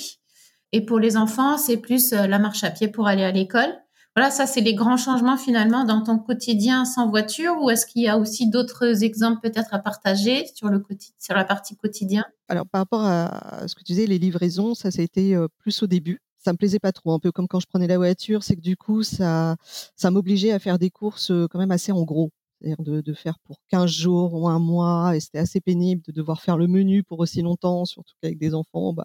Et 0.73 0.85
pour 0.85 0.99
les 0.99 1.17
enfants, 1.17 1.57
c'est 1.57 1.77
plus 1.77 2.11
la 2.11 2.39
marche 2.41 2.65
à 2.65 2.71
pied 2.71 2.89
pour 2.89 3.07
aller 3.07 3.23
à 3.23 3.31
l'école. 3.31 3.73
Voilà, 4.17 4.31
ça, 4.31 4.47
c'est 4.47 4.63
les 4.63 4.73
grands 4.73 4.97
changements 4.97 5.37
finalement 5.37 5.85
dans 5.85 6.03
ton 6.03 6.19
quotidien 6.19 6.87
sans 6.87 7.11
voiture 7.11 7.55
ou 7.61 7.69
est-ce 7.69 7.85
qu'il 7.85 8.01
y 8.01 8.09
a 8.09 8.17
aussi 8.17 8.49
d'autres 8.49 9.05
exemples 9.05 9.41
peut-être 9.43 9.75
à 9.75 9.79
partager 9.79 10.47
sur, 10.55 10.69
le 10.69 10.83
sur 11.19 11.35
la 11.35 11.45
partie 11.45 11.77
quotidien? 11.77 12.25
Alors, 12.49 12.67
par 12.67 12.81
rapport 12.81 13.05
à 13.05 13.69
ce 13.69 13.75
que 13.75 13.81
tu 13.81 13.93
disais, 13.93 14.07
les 14.07 14.19
livraisons, 14.19 14.75
ça, 14.75 14.91
ça 14.91 15.03
a 15.03 15.05
été 15.05 15.37
plus 15.59 15.83
au 15.83 15.87
début. 15.87 16.23
Ça 16.39 16.53
me 16.53 16.57
plaisait 16.57 16.79
pas 16.79 16.93
trop, 16.93 17.13
un 17.13 17.19
peu 17.19 17.31
comme 17.31 17.47
quand 17.47 17.61
je 17.61 17.67
prenais 17.67 17.89
la 17.89 17.99
voiture, 17.99 18.43
c'est 18.43 18.57
que 18.57 18.63
du 18.63 18.79
coup, 18.79 19.03
ça, 19.03 19.57
ça 19.97 20.11
m'obligeait 20.11 20.53
à 20.53 20.61
faire 20.61 20.79
des 20.79 20.89
courses 20.89 21.31
quand 21.51 21.59
même 21.59 21.73
assez 21.73 21.93
en 21.93 22.03
gros. 22.05 22.31
C'est-à-dire 22.63 23.03
de, 23.03 23.13
faire 23.13 23.39
pour 23.41 23.59
15 23.69 23.91
jours 23.91 24.33
ou 24.33 24.49
un 24.49 24.59
mois, 24.59 25.15
et 25.15 25.21
c'était 25.21 25.41
assez 25.41 25.61
pénible 25.61 26.01
de 26.07 26.13
devoir 26.13 26.41
faire 26.41 26.57
le 26.57 26.67
menu 26.67 27.03
pour 27.03 27.19
aussi 27.19 27.43
longtemps, 27.43 27.85
surtout 27.85 28.15
qu'avec 28.23 28.39
des 28.39 28.55
enfants, 28.55 28.95
bah, 28.95 29.05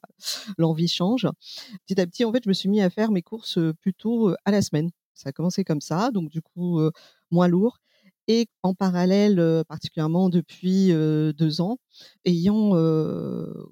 l'envie 0.58 0.88
change. 0.88 1.28
Petit 1.86 2.00
à 2.00 2.08
petit, 2.08 2.24
en 2.24 2.32
fait, 2.32 2.44
je 2.46 2.50
me 2.50 2.54
suis 2.54 2.70
mis 2.70 2.82
à 2.82 2.90
faire 2.90 3.12
mes 3.12 3.22
courses 3.22 3.60
plutôt 3.82 4.34
à 4.46 4.52
la 4.52 4.62
semaine. 4.62 4.90
Ça 5.14 5.30
a 5.30 5.32
commencé 5.32 5.64
comme 5.64 5.82
ça, 5.82 6.12
donc 6.12 6.30
du 6.30 6.42
coup 6.42 6.80
moins 7.32 7.48
lourd. 7.48 7.80
Et 8.28 8.48
en 8.64 8.74
parallèle, 8.74 9.64
particulièrement 9.68 10.30
depuis 10.30 10.90
deux 10.90 11.62
ans, 11.62 11.78
ayant 12.26 12.72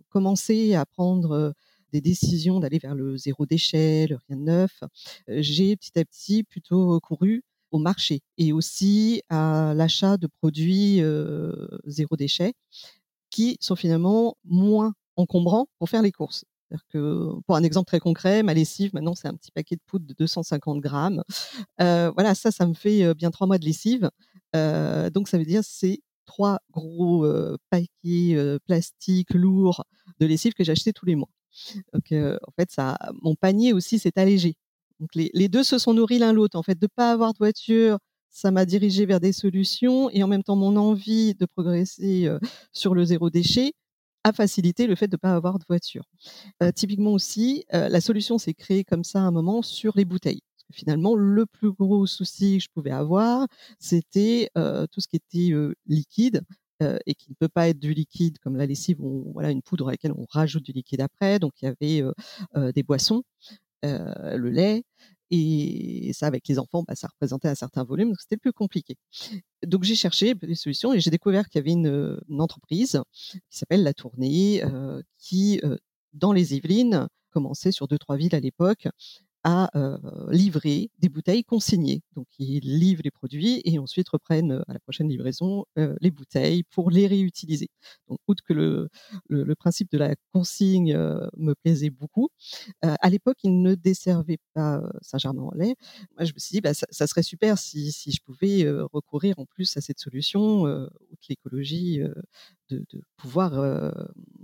commencé 0.09 0.75
à 0.75 0.85
prendre 0.85 1.53
des 1.91 2.01
décisions 2.01 2.59
d'aller 2.59 2.79
vers 2.79 2.95
le 2.95 3.17
zéro 3.17 3.45
déchet, 3.45 4.07
le 4.07 4.17
rien 4.27 4.37
de 4.37 4.43
neuf, 4.43 4.83
j'ai 5.27 5.75
petit 5.75 5.97
à 5.99 6.05
petit 6.05 6.43
plutôt 6.43 6.89
recouru 6.89 7.43
au 7.71 7.79
marché 7.79 8.21
et 8.37 8.51
aussi 8.51 9.21
à 9.29 9.73
l'achat 9.75 10.17
de 10.17 10.27
produits 10.27 11.01
zéro 11.85 12.15
déchet 12.15 12.53
qui 13.29 13.57
sont 13.61 13.75
finalement 13.75 14.35
moins 14.43 14.93
encombrants 15.15 15.67
pour 15.77 15.89
faire 15.89 16.01
les 16.01 16.11
courses. 16.11 16.45
Que, 16.89 17.31
pour 17.47 17.55
un 17.55 17.63
exemple 17.63 17.87
très 17.87 17.99
concret, 17.99 18.43
ma 18.43 18.53
lessive, 18.53 18.93
maintenant, 18.93 19.15
c'est 19.15 19.27
un 19.27 19.33
petit 19.33 19.51
paquet 19.51 19.75
de 19.75 19.81
poudre 19.87 20.05
de 20.05 20.13
250 20.13 20.79
grammes. 20.79 21.23
Euh, 21.81 22.11
voilà, 22.15 22.35
ça, 22.35 22.51
ça 22.51 22.67
me 22.67 22.73
fait 22.73 23.03
euh, 23.03 23.13
bien 23.13 23.31
trois 23.31 23.47
mois 23.47 23.57
de 23.57 23.65
lessive. 23.65 24.09
Euh, 24.55 25.09
donc, 25.09 25.27
ça 25.27 25.37
veut 25.37 25.45
dire 25.45 25.61
c'est 25.63 26.01
trois 26.25 26.59
gros 26.71 27.25
paquets 27.71 28.57
plastiques 28.65 29.33
lourds 29.33 29.83
de 30.19 30.27
lessive 30.27 30.53
que 30.53 30.69
acheté 30.69 30.93
tous 30.93 31.05
les 31.05 31.15
mois. 31.15 31.29
Donc, 31.93 32.11
en 32.11 32.51
fait, 32.55 32.69
ça, 32.69 32.97
mon 33.21 33.33
panier 33.33 33.73
aussi 33.73 33.97
s'est 33.97 34.19
allégé. 34.19 34.55
Donc, 34.99 35.15
les, 35.15 35.31
les, 35.33 35.47
deux 35.47 35.63
se 35.63 35.79
sont 35.79 35.93
nourris 35.93 36.19
l'un 36.19 36.33
l'autre. 36.33 36.57
En 36.57 36.61
fait, 36.61 36.77
de 36.77 36.87
pas 36.87 37.11
avoir 37.11 37.33
de 37.33 37.39
voiture, 37.39 37.97
ça 38.29 38.51
m'a 38.51 38.65
dirigé 38.65 39.07
vers 39.07 39.19
des 39.19 39.33
solutions 39.33 40.11
et 40.11 40.21
en 40.21 40.27
même 40.27 40.43
temps, 40.43 40.55
mon 40.55 40.75
envie 40.75 41.33
de 41.33 41.47
progresser 41.47 42.29
sur 42.73 42.93
le 42.93 43.05
zéro 43.05 43.31
déchet 43.31 43.73
a 44.23 44.33
facilité 44.33 44.87
le 44.87 44.95
fait 44.95 45.07
de 45.07 45.15
ne 45.15 45.19
pas 45.19 45.33
avoir 45.33 45.59
de 45.59 45.65
voiture. 45.67 46.03
Typiquement 46.75 47.13
aussi, 47.13 47.65
la 47.71 48.01
solution 48.01 48.37
s'est 48.37 48.53
créée 48.53 48.83
comme 48.83 49.03
ça 49.03 49.19
à 49.19 49.23
un 49.23 49.31
moment 49.31 49.61
sur 49.61 49.93
les 49.95 50.05
bouteilles. 50.05 50.41
Finalement, 50.71 51.15
le 51.15 51.45
plus 51.47 51.71
gros 51.71 52.05
souci 52.05 52.57
que 52.57 52.63
je 52.63 52.69
pouvais 52.71 52.91
avoir, 52.91 53.47
c'était 53.79 54.51
tout 54.55 55.01
ce 55.01 55.07
qui 55.07 55.15
était 55.15 55.55
liquide 55.87 56.41
et 56.81 57.15
qui 57.15 57.29
ne 57.31 57.35
peut 57.35 57.49
pas 57.49 57.69
être 57.69 57.79
du 57.79 57.93
liquide 57.93 58.37
comme 58.39 58.55
la 58.55 58.65
lessive, 58.65 59.01
ou 59.01 59.31
voilà 59.33 59.51
une 59.51 59.61
poudre 59.61 59.87
à 59.87 59.91
laquelle 59.91 60.13
on 60.13 60.25
rajoute 60.29 60.63
du 60.63 60.71
liquide 60.71 61.01
après. 61.01 61.39
Donc 61.39 61.53
il 61.61 61.65
y 61.65 61.67
avait 61.67 62.71
des 62.71 62.83
boissons, 62.83 63.23
le 63.83 64.49
lait, 64.49 64.83
et 65.31 66.11
ça, 66.13 66.27
avec 66.27 66.47
les 66.47 66.57
enfants, 66.59 66.83
bah, 66.87 66.95
ça 66.95 67.07
représentait 67.07 67.47
un 67.47 67.55
certain 67.55 67.83
volume, 67.83 68.09
donc 68.09 68.19
c'était 68.19 68.37
plus 68.37 68.53
compliqué. 68.53 68.95
Donc 69.65 69.83
j'ai 69.83 69.95
cherché 69.95 70.33
des 70.33 70.55
solutions 70.55 70.93
et 70.93 70.99
j'ai 70.99 71.11
découvert 71.11 71.47
qu'il 71.49 71.59
y 71.59 71.63
avait 71.63 71.71
une, 71.71 72.19
entreprise 72.39 73.01
qui 73.13 73.57
s'appelle 73.57 73.83
La 73.83 73.93
Tournée, 73.93 74.63
euh, 74.63 75.01
qui, 75.17 75.59
euh, 75.63 75.77
dans 76.13 76.33
les 76.33 76.55
Yvelines, 76.55 77.07
commençait 77.31 77.71
sur 77.71 77.87
deux, 77.87 77.99
trois 77.99 78.17
villes 78.17 78.33
à 78.33 78.39
l'époque, 78.39 78.87
à 79.43 79.69
livrer 80.29 80.89
des 80.99 81.09
bouteilles 81.09 81.43
consignées. 81.43 82.01
Donc, 82.15 82.27
ils 82.39 82.59
livrent 82.79 83.01
les 83.03 83.11
produits 83.11 83.61
et 83.65 83.79
ensuite 83.79 84.09
reprennent 84.09 84.63
à 84.67 84.73
la 84.73 84.79
prochaine 84.79 85.07
livraison 85.07 85.65
les 85.75 86.11
bouteilles 86.11 86.63
pour 86.63 86.91
les 86.91 87.07
réutiliser. 87.07 87.69
Donc, 88.07 88.19
outre 88.27 88.43
que 88.43 88.53
le, 88.53 88.89
le, 89.29 89.55
principe 89.55 89.91
de 89.91 89.97
la 89.97 90.15
consigne 90.33 90.95
me 91.37 91.53
plaisait 91.53 91.89
beaucoup, 91.89 92.29
à 92.81 93.09
l'époque, 93.09 93.37
ils 93.43 93.61
ne 93.61 93.75
desservaient 93.75 94.39
pas 94.53 94.81
Saint-Germain-en-Laye. 95.01 95.75
Moi, 96.17 96.25
je 96.25 96.33
me 96.33 96.39
suis 96.39 96.53
dit, 96.53 96.61
bah, 96.61 96.73
ça, 96.73 96.85
ça, 96.89 97.07
serait 97.07 97.23
super 97.23 97.57
si, 97.57 97.91
si 97.91 98.11
je 98.11 98.21
pouvais 98.23 98.69
recourir 98.91 99.35
en 99.39 99.45
plus 99.45 99.75
à 99.77 99.81
cette 99.81 99.99
solution, 99.99 100.63
outre 100.63 101.25
l'écologie, 101.29 102.01
de, 102.69 102.85
de, 102.91 103.01
pouvoir 103.17 103.51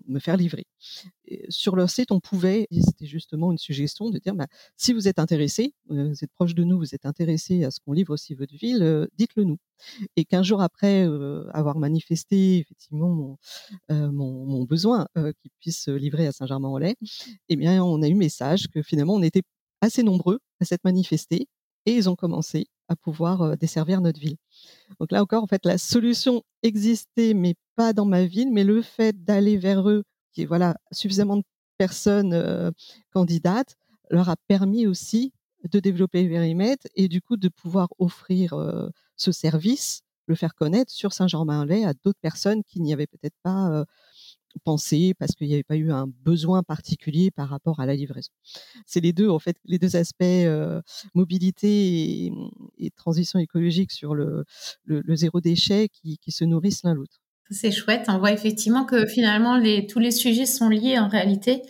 me 0.08 0.20
faire 0.20 0.38
livrer. 0.38 0.65
sur 1.50 1.75
leur 1.75 1.89
site, 1.89 2.12
on 2.12 2.20
pouvait, 2.20 2.67
c'était 2.72 3.05
justement 3.05 3.51
une 3.51 3.58
suggestion 3.58 4.10
de 4.10 4.20
dire, 4.20 4.36
bah, 4.36 4.48
si 4.77 4.94
vous 4.94 5.08
êtes 5.08 5.20
intéressé, 5.20 5.74
euh, 5.91 6.10
vous 6.10 6.24
êtes 6.24 6.32
proche 6.34 6.55
de 6.55 6.63
nous, 6.63 6.77
vous 6.77 6.94
êtes 6.96 7.05
intéressé 7.05 7.63
à 7.63 7.72
ce 7.72 7.79
qu'on 7.79 7.94
livre 7.94 8.13
aussi 8.13 8.34
votre 8.36 8.55
ville, 8.55 8.84
euh, 8.84 9.08
dites-le 9.17 9.44
nous. 9.44 9.58
Et 10.15 10.25
qu'un 10.25 10.44
jour 10.44 10.62
après 10.62 11.05
euh, 11.08 11.50
avoir 11.51 11.77
manifesté 11.77 12.60
effectivement 12.60 13.10
mon, 13.10 13.38
mon, 13.89 14.46
mon 14.46 14.63
besoin 14.63 15.08
qu'ils 15.15 15.51
puissent 15.60 15.89
livrer 15.89 16.27
à 16.27 16.32
Saint-Germain-en-Laye, 16.32 16.96
eh 17.50 17.55
bien, 17.55 17.84
on 17.84 18.01
a 18.01 18.08
eu 18.08 18.15
message 18.15 18.67
que 18.67 18.82
finalement, 18.82 19.15
on 19.15 19.22
était 19.22 19.44
assez 19.82 20.03
nombreux 20.03 20.39
à 20.62 20.65
s'être 20.65 20.84
manifestés 20.84 21.48
et 21.86 21.96
ils 21.96 22.10
ont 22.10 22.15
commencé 22.15 22.68
à 22.88 22.96
pouvoir 22.96 23.58
desservir 23.58 24.01
notre 24.01 24.20
ville. 24.20 24.38
Donc 25.00 25.12
là 25.12 25.22
encore, 25.22 25.44
en 25.44 25.48
fait, 25.48 25.65
la 25.65 25.77
solution 25.77 26.44
existait, 26.63 27.34
mais 27.34 27.56
pas 27.75 27.94
dans 27.94 28.06
ma 28.06 28.25
ville, 28.25 28.51
mais 28.51 28.63
le 28.63 28.82
fait 28.82 29.24
d'aller 29.24 29.58
vers 29.58 29.89
eux, 29.89 30.04
qui 30.34 30.44
est 30.44 30.46
voilà 30.46 30.75
suffisamment 30.92 31.38
de 31.38 31.44
personnes 31.77 32.74
candidates, 33.12 33.75
leur 34.10 34.30
a 34.30 34.36
permis 34.48 34.88
aussi 34.88 35.34
de 35.72 35.80
développer 35.80 36.27
périmètre 36.27 36.88
et 36.96 37.08
du 37.08 37.22
coup 37.22 37.38
de 37.38 37.50
pouvoir 37.50 37.89
offrir 37.98 38.54
ce 39.15 39.32
service, 39.32 40.01
le 40.27 40.36
faire 40.36 40.54
connaître 40.54 40.92
sur 40.92 41.13
Saint-Germain-en-Laye 41.13 41.86
à 41.86 41.94
d'autres 41.94 42.20
personnes 42.22 42.63
qui 42.63 42.82
n'y 42.82 42.94
avaient 42.94 43.08
peut-être 43.08 43.36
pas 43.44 43.84
pensé 44.63 45.13
parce 45.17 45.33
qu'il 45.33 45.47
n'y 45.47 45.53
avait 45.53 45.63
pas 45.63 45.75
eu 45.75 45.91
un 45.91 46.07
besoin 46.24 46.63
particulier 46.63 47.31
par 47.31 47.50
rapport 47.50 47.79
à 47.79 47.85
la 47.85 47.95
livraison. 47.95 48.31
C'est 48.85 49.01
les 49.01 49.13
deux 49.13 49.29
en 49.29 49.39
fait, 49.39 49.57
les 49.65 49.79
deux 49.79 49.95
aspects 49.95 50.24
mobilité 51.13 52.31
et, 52.77 52.91
transition 52.91 53.39
écologique 53.39 53.91
sur 53.91 54.15
le, 54.15 54.45
le, 54.85 55.15
zéro 55.15 55.41
déchet 55.41 55.89
qui, 55.89 56.19
se 56.31 56.43
nourrissent 56.43 56.83
l'un 56.83 56.93
l'autre. 56.93 57.21
C'est 57.51 57.71
chouette. 57.71 58.05
On 58.07 58.17
voit 58.17 58.31
effectivement 58.31 58.85
que 58.85 59.05
finalement 59.05 59.62
tous 59.88 60.00
les 60.00 60.12
sujets 60.12 60.45
sont 60.45 60.69
liés 60.69 60.97
en 60.97 61.07
réalité 61.07 61.62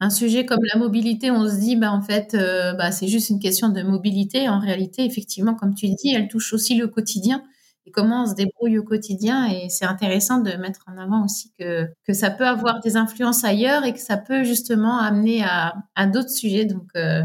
un 0.00 0.10
sujet 0.10 0.46
comme 0.46 0.64
la 0.72 0.78
mobilité, 0.78 1.30
on 1.30 1.46
se 1.46 1.56
dit, 1.56 1.76
bah, 1.76 1.92
en 1.92 2.00
fait, 2.00 2.34
euh, 2.34 2.72
bah, 2.72 2.90
c'est 2.90 3.06
juste 3.06 3.28
une 3.28 3.38
question 3.38 3.68
de 3.68 3.82
mobilité. 3.82 4.48
En 4.48 4.58
réalité, 4.58 5.04
effectivement, 5.04 5.54
comme 5.54 5.74
tu 5.74 5.88
dis, 5.88 6.14
elle 6.14 6.28
touche 6.28 6.54
aussi 6.54 6.74
le 6.74 6.88
quotidien 6.88 7.44
et 7.86 7.90
comment 7.90 8.24
on 8.24 8.26
se 8.26 8.34
débrouille 8.34 8.78
au 8.78 8.84
quotidien. 8.84 9.46
Et 9.50 9.68
c'est 9.68 9.84
intéressant 9.84 10.38
de 10.40 10.52
mettre 10.52 10.84
en 10.86 10.98
avant 10.98 11.24
aussi 11.24 11.52
que, 11.58 11.86
que 12.06 12.12
ça 12.12 12.30
peut 12.30 12.46
avoir 12.46 12.80
des 12.80 12.96
influences 12.96 13.44
ailleurs 13.44 13.84
et 13.84 13.92
que 13.92 14.00
ça 14.00 14.16
peut 14.16 14.44
justement 14.44 14.98
amener 14.98 15.42
à, 15.44 15.74
à 15.94 16.06
d'autres 16.06 16.30
sujets. 16.30 16.64
Donc, 16.66 16.88
euh, 16.96 17.22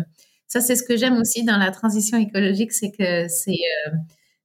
ça, 0.48 0.62
c'est 0.62 0.76
ce 0.76 0.84
que 0.84 0.96
j'aime 0.98 1.18
aussi 1.18 1.44
dans 1.44 1.58
la 1.58 1.72
transition 1.72 2.18
écologique, 2.18 2.72
c'est 2.72 2.92
que 2.92 3.28
c'est, 3.28 3.52
euh, 3.88 3.92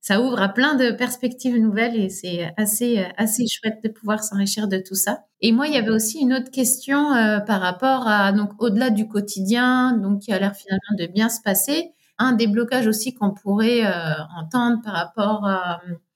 ça 0.00 0.20
ouvre 0.22 0.40
à 0.40 0.48
plein 0.48 0.74
de 0.74 0.90
perspectives 0.92 1.56
nouvelles 1.58 1.96
et 1.96 2.08
c'est 2.08 2.50
assez 2.56 3.04
assez 3.18 3.44
chouette 3.46 3.78
de 3.84 3.88
pouvoir 3.90 4.24
s'enrichir 4.24 4.66
de 4.68 4.78
tout 4.78 4.94
ça. 4.94 5.24
Et 5.42 5.52
moi, 5.52 5.66
il 5.68 5.74
y 5.74 5.76
avait 5.76 5.90
aussi 5.90 6.18
une 6.20 6.32
autre 6.34 6.50
question 6.50 7.12
euh, 7.14 7.40
par 7.40 7.60
rapport 7.60 8.08
à 8.08 8.32
donc 8.32 8.50
au-delà 8.62 8.90
du 8.90 9.08
quotidien, 9.08 9.92
donc 9.96 10.20
qui 10.22 10.32
a 10.32 10.38
l'air 10.38 10.54
finalement 10.56 10.96
de 10.98 11.06
bien 11.06 11.28
se 11.28 11.40
passer. 11.42 11.92
Un 12.22 12.32
des 12.32 12.46
blocages 12.46 12.86
aussi 12.86 13.14
qu'on 13.14 13.32
pourrait 13.32 13.84
euh, 13.86 14.12
entendre 14.38 14.82
par 14.84 14.92
rapport 14.92 15.48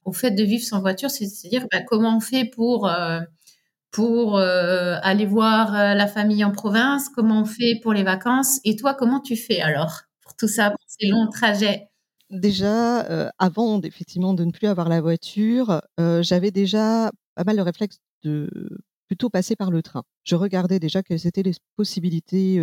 au 0.05 0.13
fait 0.13 0.33
de 0.33 0.45
vivre 0.45 0.63
sans 0.63 0.81
voiture, 0.81 1.11
c'est-à-dire 1.11 1.67
bah, 1.73 1.81
comment 1.81 2.19
on 2.19 2.21
fait 2.21 2.45
pour 2.45 2.87
euh, 2.89 3.21
aller 5.03 5.25
voir 5.25 5.73
la 5.73 6.07
famille 6.07 6.45
en 6.45 6.51
province, 6.53 7.09
comment 7.09 7.41
on 7.41 7.45
fait 7.47 7.81
pour 7.83 7.95
les 7.95 8.03
vacances, 8.03 8.61
et 8.65 8.77
toi, 8.77 8.93
comment 8.93 9.21
tu 9.21 9.35
fais 9.35 9.63
alors 9.63 10.03
pour 10.21 10.37
tout 10.37 10.49
ça, 10.49 10.71
pour 10.71 10.85
ces 10.87 11.07
longs 11.07 11.29
trajets? 11.29 11.89
Déjà, 12.31 13.31
avant 13.39 13.81
effectivement 13.81 14.35
de 14.35 14.45
ne 14.45 14.51
plus 14.51 14.67
avoir 14.67 14.91
la 14.91 15.01
voiture, 15.01 15.81
j'avais 16.21 16.51
déjà 16.51 17.11
pas 17.35 17.45
mal 17.45 17.57
de 17.57 17.63
réflexe 17.63 17.99
de 18.25 18.51
plutôt 19.07 19.31
passer 19.31 19.57
par 19.57 19.71
le 19.71 19.83
train. 19.83 20.03
Je 20.25 20.35
regardais 20.37 20.79
déjà 20.79 21.03
quelles 21.03 21.27
étaient 21.27 21.43
les 21.43 21.55
possibilités 21.77 22.59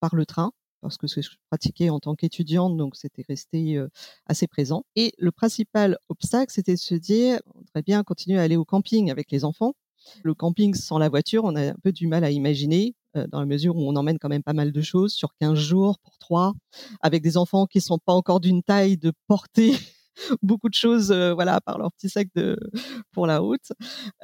par 0.00 0.14
le 0.14 0.26
train. 0.26 0.52
Parce 0.80 0.96
que 0.96 1.06
c'est 1.06 1.22
ce 1.22 1.28
que 1.28 1.34
je 1.34 1.40
pratiquais 1.50 1.90
en 1.90 2.00
tant 2.00 2.14
qu'étudiante, 2.14 2.76
donc 2.76 2.96
c'était 2.96 3.24
resté 3.28 3.78
assez 4.26 4.46
présent. 4.46 4.84
Et 4.96 5.12
le 5.18 5.30
principal 5.30 5.98
obstacle, 6.08 6.52
c'était 6.52 6.74
de 6.74 6.78
se 6.78 6.94
dire, 6.94 7.40
on 7.74 7.80
bien 7.80 8.02
continuer 8.02 8.38
à 8.38 8.42
aller 8.42 8.56
au 8.56 8.64
camping 8.64 9.10
avec 9.10 9.30
les 9.30 9.44
enfants. 9.44 9.74
Le 10.22 10.34
camping 10.34 10.74
sans 10.74 10.98
la 10.98 11.08
voiture, 11.08 11.44
on 11.44 11.54
a 11.56 11.70
un 11.70 11.76
peu 11.82 11.92
du 11.92 12.06
mal 12.06 12.24
à 12.24 12.30
imaginer, 12.30 12.94
dans 13.14 13.40
la 13.40 13.46
mesure 13.46 13.76
où 13.76 13.88
on 13.88 13.96
emmène 13.96 14.18
quand 14.18 14.28
même 14.28 14.42
pas 14.42 14.52
mal 14.52 14.72
de 14.72 14.80
choses 14.80 15.12
sur 15.12 15.34
15 15.40 15.58
jours 15.58 15.98
pour 15.98 16.16
trois, 16.18 16.54
avec 17.00 17.22
des 17.22 17.36
enfants 17.36 17.66
qui 17.66 17.80
sont 17.80 17.98
pas 17.98 18.12
encore 18.12 18.40
d'une 18.40 18.62
taille 18.62 18.96
de 18.96 19.12
porter 19.26 19.74
beaucoup 20.42 20.68
de 20.68 20.74
choses, 20.74 21.12
euh, 21.12 21.34
voilà, 21.34 21.60
par 21.60 21.78
leur 21.78 21.92
petit 21.92 22.08
sac 22.08 22.28
de 22.34 22.58
pour 23.12 23.26
la 23.26 23.38
route. 23.38 23.72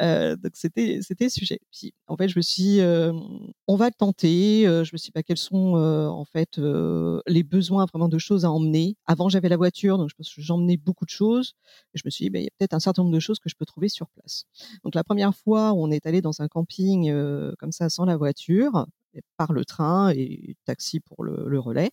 Euh, 0.01 0.37
donc 0.37 0.53
c'était 0.55 1.01
c'était 1.03 1.29
sujet. 1.29 1.61
Puis 1.73 1.95
en 2.07 2.17
fait, 2.17 2.29
je 2.29 2.39
me 2.39 2.43
suis, 2.43 2.81
euh, 2.81 3.13
on 3.67 3.77
va 3.77 3.87
le 3.87 3.95
tenter. 3.97 4.63
je 4.65 4.91
me 4.93 4.99
suis 4.99 5.07
dit, 5.07 5.13
bah, 5.15 5.23
quels 5.23 5.37
sont 5.39 5.75
en 5.75 6.25
fait 6.25 6.59
les 7.27 7.43
besoins 7.43 7.87
vraiment 7.87 8.09
de 8.09 8.19
choses 8.19 8.45
à 8.45 8.51
emmener? 8.51 8.97
Avant, 9.07 9.29
j'avais 9.29 9.49
la 9.49 9.57
voiture, 9.57 9.99
donc 9.99 10.11
je 10.11 10.15
pense 10.15 10.35
que 10.35 10.41
j'emmenais 10.41 10.77
beaucoup 10.77 11.05
de 11.05 11.11
choses. 11.11 11.55
Et 11.95 11.99
je 11.99 12.03
me 12.05 12.11
suis 12.11 12.25
dit, 12.27 12.31
bah, 12.31 12.39
il 12.39 12.45
y 12.45 12.49
a 12.49 12.51
peut-être 12.59 12.75
un 12.75 12.81
certain 12.81 13.03
nombre 13.03 13.15
de 13.15 13.21
choses 13.21 13.39
que 13.39 13.49
je 13.49 13.55
peux 13.57 13.67
trouver 13.67 13.89
sur 13.89 14.09
place. 14.11 14.45
Donc 14.85 14.95
la 14.95 15.05
première 15.05 15.35
fois 15.35 15.73
on 15.75 15.91
est 15.91 16.07
allé 16.07 16.21
dans 16.21 16.41
un 16.43 16.49
camping 16.49 17.13
comme 17.59 17.73
ça 17.73 17.89
sans 17.89 18.05
la 18.05 18.17
voiture, 18.17 18.87
par 19.39 19.53
le 19.53 19.65
train 19.65 20.11
et 20.11 20.57
taxi 20.67 21.01
pour 21.01 21.25
le 21.25 21.59
relais, 21.59 21.91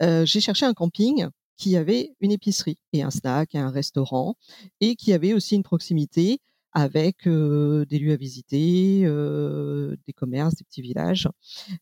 j'ai 0.00 0.40
cherché 0.40 0.66
un 0.66 0.74
camping 0.74 1.28
qui 1.56 1.76
avait 1.76 2.14
une 2.20 2.32
épicerie 2.32 2.78
et 2.92 3.02
un 3.02 3.10
snack 3.10 3.54
et 3.54 3.58
un 3.58 3.70
restaurant 3.70 4.36
et 4.80 4.96
qui 4.96 5.12
avait 5.12 5.34
aussi 5.34 5.54
une 5.54 5.62
proximité 5.62 6.40
avec 6.72 7.28
des 7.28 7.98
lieux 7.98 8.12
à 8.12 8.16
visiter, 8.16 9.02
des 9.02 10.12
commerces, 10.12 10.56
des 10.56 10.64
petits 10.64 10.82
villages. 10.82 11.28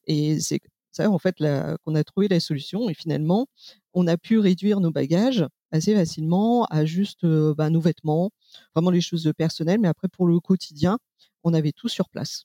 Et 0.07 0.39
c'est 0.41 0.61
ça, 0.91 1.11
en 1.11 1.19
fait, 1.19 1.37
qu'on 1.85 1.95
a 1.95 2.05
trouvé 2.05 2.29
la 2.29 2.41
solution. 2.41 2.91
Et 2.91 2.95
finalement, 2.95 3.47
on 3.95 4.07
a 4.07 4.19
pu 4.19 4.39
réduire 4.39 4.81
nos 4.81 4.91
bagages 4.91 5.47
assez 5.71 5.95
facilement 5.95 6.67
à 6.67 6.85
juste 6.85 7.25
bah, 7.25 7.71
nos 7.71 7.81
vêtements, 7.81 8.31
vraiment 8.75 8.91
les 8.91 9.01
choses 9.01 9.33
personnelles. 9.37 9.81
Mais 9.81 9.89
après, 9.89 10.09
pour 10.09 10.27
le 10.27 10.39
quotidien, 10.41 10.99
on 11.45 11.55
avait 11.55 11.73
tout 11.73 11.89
sur 11.89 12.11
place. 12.11 12.45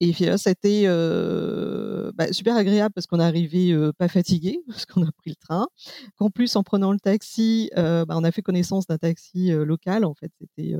Et 0.00 0.12
puis 0.12 0.26
là, 0.26 0.36
ça 0.36 0.50
a 0.50 0.52
été 0.52 0.82
euh, 0.86 2.12
bah, 2.14 2.32
super 2.32 2.54
agréable 2.56 2.92
parce 2.92 3.06
qu'on 3.06 3.18
est 3.18 3.24
arrivé 3.24 3.72
euh, 3.72 3.92
pas 3.92 4.08
fatigué 4.08 4.60
parce 4.68 4.84
qu'on 4.84 5.02
a 5.02 5.12
pris 5.12 5.30
le 5.30 5.36
train. 5.36 5.68
Qu'en 6.16 6.30
plus, 6.30 6.54
en 6.56 6.62
prenant 6.62 6.92
le 6.92 6.98
taxi, 6.98 7.70
euh, 7.76 8.04
bah, 8.04 8.14
on 8.16 8.24
a 8.24 8.30
fait 8.30 8.42
connaissance 8.42 8.86
d'un 8.86 8.98
taxi 8.98 9.50
local. 9.50 10.04
En 10.04 10.14
fait, 10.14 10.30
c'était 10.38 10.74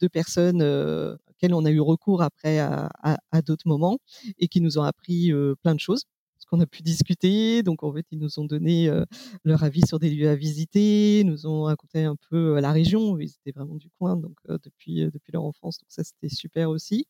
deux 0.00 0.08
personnes 0.08 0.62
auxquelles 0.62 1.54
on 1.54 1.64
a 1.64 1.70
eu 1.70 1.80
recours 1.80 2.22
après 2.22 2.58
à, 2.58 2.90
à 3.02 3.42
d'autres 3.42 3.66
moments 3.66 3.98
et 4.38 4.48
qui 4.48 4.60
nous 4.60 4.78
ont 4.78 4.82
appris 4.82 5.32
plein 5.62 5.74
de 5.74 5.80
choses 5.80 6.04
qu'on 6.50 6.60
a 6.60 6.66
pu 6.66 6.82
discuter. 6.82 7.62
Donc 7.62 7.82
en 7.82 7.92
fait, 7.92 8.04
ils 8.10 8.18
nous 8.18 8.38
ont 8.38 8.44
donné 8.44 8.90
leur 9.44 9.62
avis 9.64 9.82
sur 9.86 9.98
des 9.98 10.10
lieux 10.10 10.28
à 10.28 10.34
visiter, 10.34 11.22
nous 11.24 11.46
ont 11.46 11.64
raconté 11.64 12.04
un 12.04 12.16
peu 12.30 12.60
la 12.60 12.72
région. 12.72 13.18
Ils 13.18 13.30
étaient 13.30 13.52
vraiment 13.52 13.76
du 13.76 13.88
coin, 13.98 14.16
donc 14.16 14.36
depuis 14.64 15.04
depuis 15.04 15.32
leur 15.32 15.44
enfance. 15.44 15.78
Donc 15.78 15.86
ça, 15.88 16.02
c'était 16.04 16.34
super 16.34 16.70
aussi. 16.70 17.06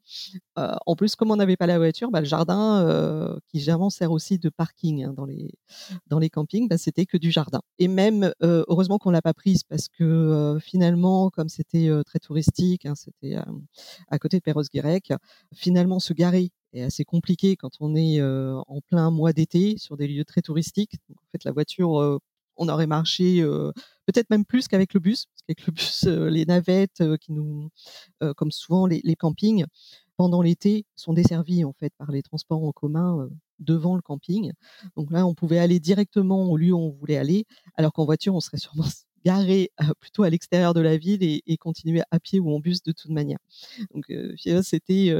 en 0.56 0.96
plus, 0.96 1.16
comme 1.16 1.30
on 1.30 1.36
n'avait 1.36 1.56
pas 1.56 1.66
la 1.66 1.78
voiture, 1.78 2.10
bah, 2.10 2.20
le 2.20 2.26
jardin 2.26 3.38
qui 3.48 3.60
généralement 3.60 3.90
sert 3.90 4.12
aussi 4.12 4.38
de 4.38 4.48
parking 4.48 5.04
hein, 5.04 5.12
dans 5.14 5.24
les 5.24 5.50
dans 6.06 6.18
les 6.18 6.30
campings, 6.30 6.68
bah, 6.68 6.78
c'était 6.78 7.06
que 7.06 7.16
du 7.16 7.30
jardin. 7.30 7.62
Et 7.78 7.88
même 7.88 8.32
heureusement 8.40 8.98
qu'on 8.98 9.10
l'a 9.10 9.22
pas 9.22 9.34
prise 9.34 9.62
parce 9.64 9.88
que 9.88 10.58
finalement, 10.60 11.30
comme 11.30 11.48
c'était 11.48 11.90
très 12.04 12.18
touristique, 12.18 12.86
hein, 12.86 12.94
c'était 12.94 13.36
à 14.08 14.18
côté 14.18 14.38
de 14.38 14.42
Perros-Guirec, 14.42 15.12
finalement 15.54 15.98
se 15.98 16.12
garer 16.12 16.50
est 16.72 16.82
assez 16.82 17.04
compliqué 17.04 17.56
quand 17.56 17.70
on 17.80 17.94
est 17.96 18.22
en 18.22 18.80
plein 18.86 19.10
mois 19.10 19.32
d'été 19.32 19.76
sur 19.78 19.96
des 19.96 20.08
lieux 20.08 20.24
très 20.24 20.42
touristiques. 20.42 20.96
Donc, 21.08 21.18
en 21.18 21.26
fait, 21.32 21.44
la 21.44 21.52
voiture, 21.52 22.20
on 22.56 22.68
aurait 22.68 22.86
marché 22.86 23.42
peut-être 24.06 24.30
même 24.30 24.44
plus 24.44 24.68
qu'avec 24.68 24.94
le 24.94 25.00
bus, 25.00 25.26
parce 25.26 25.42
qu'avec 25.42 25.66
le 25.66 25.72
bus, 25.72 26.04
les 26.04 26.44
navettes 26.44 27.02
qui 27.20 27.32
nous, 27.32 27.70
comme 28.36 28.50
souvent 28.50 28.86
les, 28.86 29.00
les 29.04 29.16
campings, 29.16 29.64
pendant 30.16 30.42
l'été 30.42 30.84
sont 30.96 31.14
desservis 31.14 31.64
en 31.64 31.72
fait 31.72 31.94
par 31.96 32.10
les 32.12 32.22
transports 32.22 32.62
en 32.62 32.72
commun 32.72 33.26
devant 33.58 33.96
le 33.96 34.02
camping. 34.02 34.52
Donc 34.96 35.10
là, 35.10 35.26
on 35.26 35.34
pouvait 35.34 35.58
aller 35.58 35.80
directement 35.80 36.50
au 36.50 36.56
lieu 36.58 36.72
où 36.72 36.78
on 36.78 36.90
voulait 36.90 37.16
aller, 37.16 37.46
alors 37.74 37.92
qu'en 37.92 38.04
voiture, 38.04 38.34
on 38.34 38.40
serait 38.40 38.58
sûrement 38.58 38.84
garé 39.24 39.70
plutôt 40.00 40.22
à 40.22 40.30
l'extérieur 40.30 40.74
de 40.74 40.80
la 40.80 40.96
ville 40.96 41.22
et, 41.22 41.42
et, 41.46 41.56
continuer 41.56 42.02
à 42.10 42.20
pied 42.20 42.40
ou 42.40 42.54
en 42.54 42.58
bus 42.58 42.82
de 42.82 42.92
toute 42.92 43.10
manière. 43.10 43.38
Donc 43.94 44.12
c'était 44.36 45.14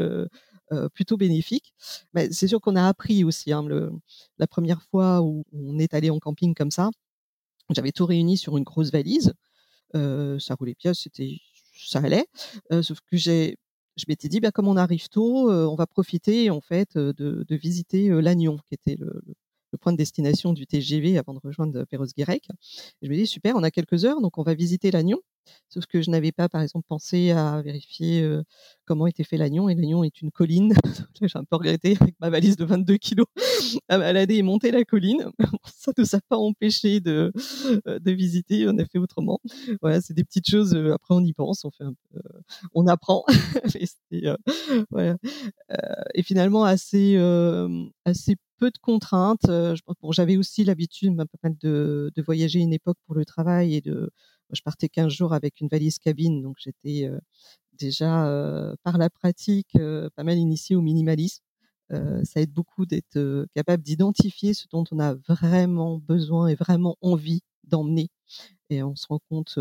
euh, 0.73 0.89
plutôt 0.89 1.17
bénéfique. 1.17 1.75
Mais 2.15 2.31
c'est 2.31 2.47
sûr 2.47 2.61
qu'on 2.61 2.77
a 2.77 2.87
appris 2.87 3.25
aussi. 3.25 3.53
Hein, 3.53 3.65
le, 3.67 3.91
la 4.39 4.47
première 4.47 4.83
fois 4.83 5.21
où 5.21 5.45
on 5.53 5.79
est 5.79 5.95
allé 5.95 6.11
en 6.11 6.21
camping 6.21 6.55
comme 6.55 6.71
ça, 6.71 6.91
j'avais 7.71 7.93
tout 7.93 8.07
réuni 8.07 8.37
sur 8.37 8.57
une 8.57 8.65
grosse 8.65 8.93
valise. 8.93 9.33
Euh, 9.97 10.39
ça 10.39 10.55
roulait 10.55 10.77
bien, 10.79 10.95
c'était, 10.95 11.39
ça 11.77 12.01
allait. 12.01 12.27
Euh, 12.73 12.83
sauf 12.83 13.01
que 13.01 13.17
j'ai, 13.17 13.59
je 13.97 14.05
m'étais 14.09 14.29
dit, 14.29 14.39
bah, 14.41 14.53
comme 14.53 14.69
on 14.69 14.77
arrive 14.77 15.09
tôt, 15.09 15.51
on 15.51 15.75
va 15.75 15.87
profiter 15.87 16.51
en 16.51 16.61
fait 16.61 16.97
de, 16.97 17.13
de 17.13 17.57
visiter 17.57 18.09
l'Agnon, 18.23 18.59
qui 18.69 18.75
était 18.75 18.97
le, 18.97 19.23
le, 19.73 19.79
point 19.79 19.93
de 19.93 19.99
destination 19.99 20.53
du 20.53 20.67
TGV 20.67 21.19
avant 21.19 21.35
de 21.35 21.41
rejoindre 21.43 21.85
Perros-Guirec. 21.85 22.47
Je 23.03 23.09
me 23.09 23.17
dis 23.17 23.27
super, 23.27 23.57
on 23.57 23.63
a 23.65 23.73
quelques 23.73 24.05
heures, 24.05 24.21
donc 24.21 24.39
on 24.39 24.43
va 24.45 24.55
visiter 24.55 24.91
l'Agnon. 24.93 25.19
Sauf 25.69 25.87
que 25.87 26.03
je 26.03 26.11
n'avais 26.11 26.33
pas, 26.33 26.49
par 26.49 26.63
exemple, 26.63 26.87
pensé 26.89 27.31
à 27.31 27.63
vérifier 27.63 28.29
comment 28.85 29.07
était 29.07 29.25
fait 29.25 29.37
l'agnon. 29.37 29.69
Et 29.69 29.75
l'agnon 29.75 30.03
est 30.03 30.21
une 30.21 30.33
colline. 30.33 30.75
J'ai 31.23 31.39
un 31.39 31.45
peu 31.45 31.57
regretté 31.57 31.97
avec 32.01 32.15
ma 32.21 32.29
valise 32.29 32.57
de 32.57 32.65
22 32.65 32.97
kilos 32.97 33.27
à 33.89 33.99
balader 33.99 34.37
et 34.37 34.43
monter 34.43 34.73
la 34.73 34.85
colline. 34.85 35.31
Ça 35.65 35.93
ne 35.97 36.03
nous 36.03 36.15
a 36.15 36.21
pas 36.29 36.37
empêché 36.37 37.01
de, 37.01 37.33
de 37.87 38.11
visiter. 38.11 38.67
On 38.69 38.77
a 38.79 38.85
fait 38.85 38.99
autrement. 38.99 39.39
Voilà, 39.81 40.01
c'est 40.01 40.15
des 40.15 40.25
petites 40.25 40.49
choses. 40.51 40.75
après, 40.75 41.15
on 41.15 41.21
y 41.21 41.33
pense, 41.33 41.65
on 41.65 41.71
fait 41.71 41.85
on 42.75 42.87
apprend. 42.87 43.25
et, 46.15 46.23
finalement, 46.23 46.65
assez, 46.65 47.17
assez 48.05 48.37
peu 48.59 48.71
de 48.71 48.79
contraintes. 48.79 49.51
J'avais 50.11 50.37
aussi 50.37 50.65
l'habitude 50.65 51.17
de, 51.63 52.11
de 52.15 52.23
voyager 52.23 52.59
une 52.59 52.73
époque 52.73 52.99
pour 53.07 53.15
le 53.15 53.25
travail 53.25 53.75
et 53.77 53.81
de 53.81 54.11
je 54.53 54.63
partais 54.63 54.89
15 54.89 55.13
jours 55.13 55.33
avec 55.33 55.61
une 55.61 55.69
valise 55.69 55.99
cabine, 55.99 56.43
donc 56.43 56.57
j'étais 56.59 57.11
déjà 57.79 58.27
par 58.83 58.99
la 58.99 59.11
pratique 59.11 59.77
pas 60.17 60.25
mal 60.25 60.39
initiée 60.39 60.77
au 60.77 60.83
minimalisme. 60.83 61.43
ça 61.91 62.41
aide 62.41 62.53
beaucoup 62.53 62.87
d'être 62.87 63.47
capable 63.55 63.83
d'identifier 63.83 64.55
ce 64.55 64.67
dont 64.71 64.85
on 64.91 64.99
a 64.99 65.15
vraiment 65.15 65.99
besoin 65.99 66.49
et 66.49 66.55
vraiment 66.55 66.97
envie 67.01 67.43
d'emmener. 67.65 68.09
Et 68.71 68.83
on 68.83 68.97
se 68.97 69.07
rend 69.09 69.21
compte, 69.29 69.59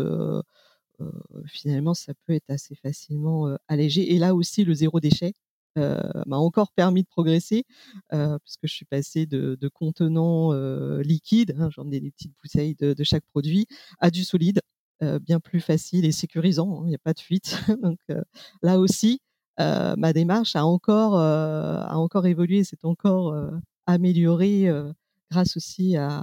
finalement, 1.46 1.94
ça 1.94 2.12
peut 2.26 2.34
être 2.34 2.50
assez 2.50 2.74
facilement 2.74 3.56
allégé. 3.68 4.14
Et 4.14 4.18
là 4.18 4.34
aussi, 4.34 4.64
le 4.64 4.74
zéro 4.74 5.00
déchet 5.00 5.34
m'a 5.76 6.36
encore 6.36 6.72
permis 6.72 7.02
de 7.02 7.08
progresser, 7.08 7.64
puisque 8.10 8.64
je 8.64 8.72
suis 8.72 8.84
passée 8.84 9.26
de, 9.26 9.68
contenants 9.72 10.52
liquides, 11.00 11.54
hein, 11.58 11.70
j'en 11.70 11.90
ai 11.90 12.00
des 12.00 12.10
petites 12.10 12.32
bouteilles 12.42 12.74
de, 12.74 13.04
chaque 13.04 13.24
produit, 13.26 13.66
à 13.98 14.10
du 14.10 14.24
solide. 14.24 14.60
Euh, 15.02 15.18
bien 15.18 15.40
plus 15.40 15.60
facile 15.60 16.04
et 16.04 16.12
sécurisant. 16.12 16.80
Hein, 16.80 16.82
il 16.84 16.88
n'y 16.88 16.94
a 16.94 16.98
pas 16.98 17.14
de 17.14 17.20
fuite. 17.20 17.58
Donc 17.82 17.98
euh, 18.10 18.20
là 18.62 18.78
aussi, 18.78 19.20
euh, 19.58 19.94
ma 19.96 20.12
démarche 20.12 20.56
a 20.56 20.64
encore, 20.64 21.16
a 21.18 21.96
encore 21.96 22.26
évolué, 22.26 22.64
s'est 22.64 22.84
encore 22.84 23.34
améliorée 23.86 24.68
grâce 25.30 25.56
aussi 25.56 25.96
à, 25.96 26.20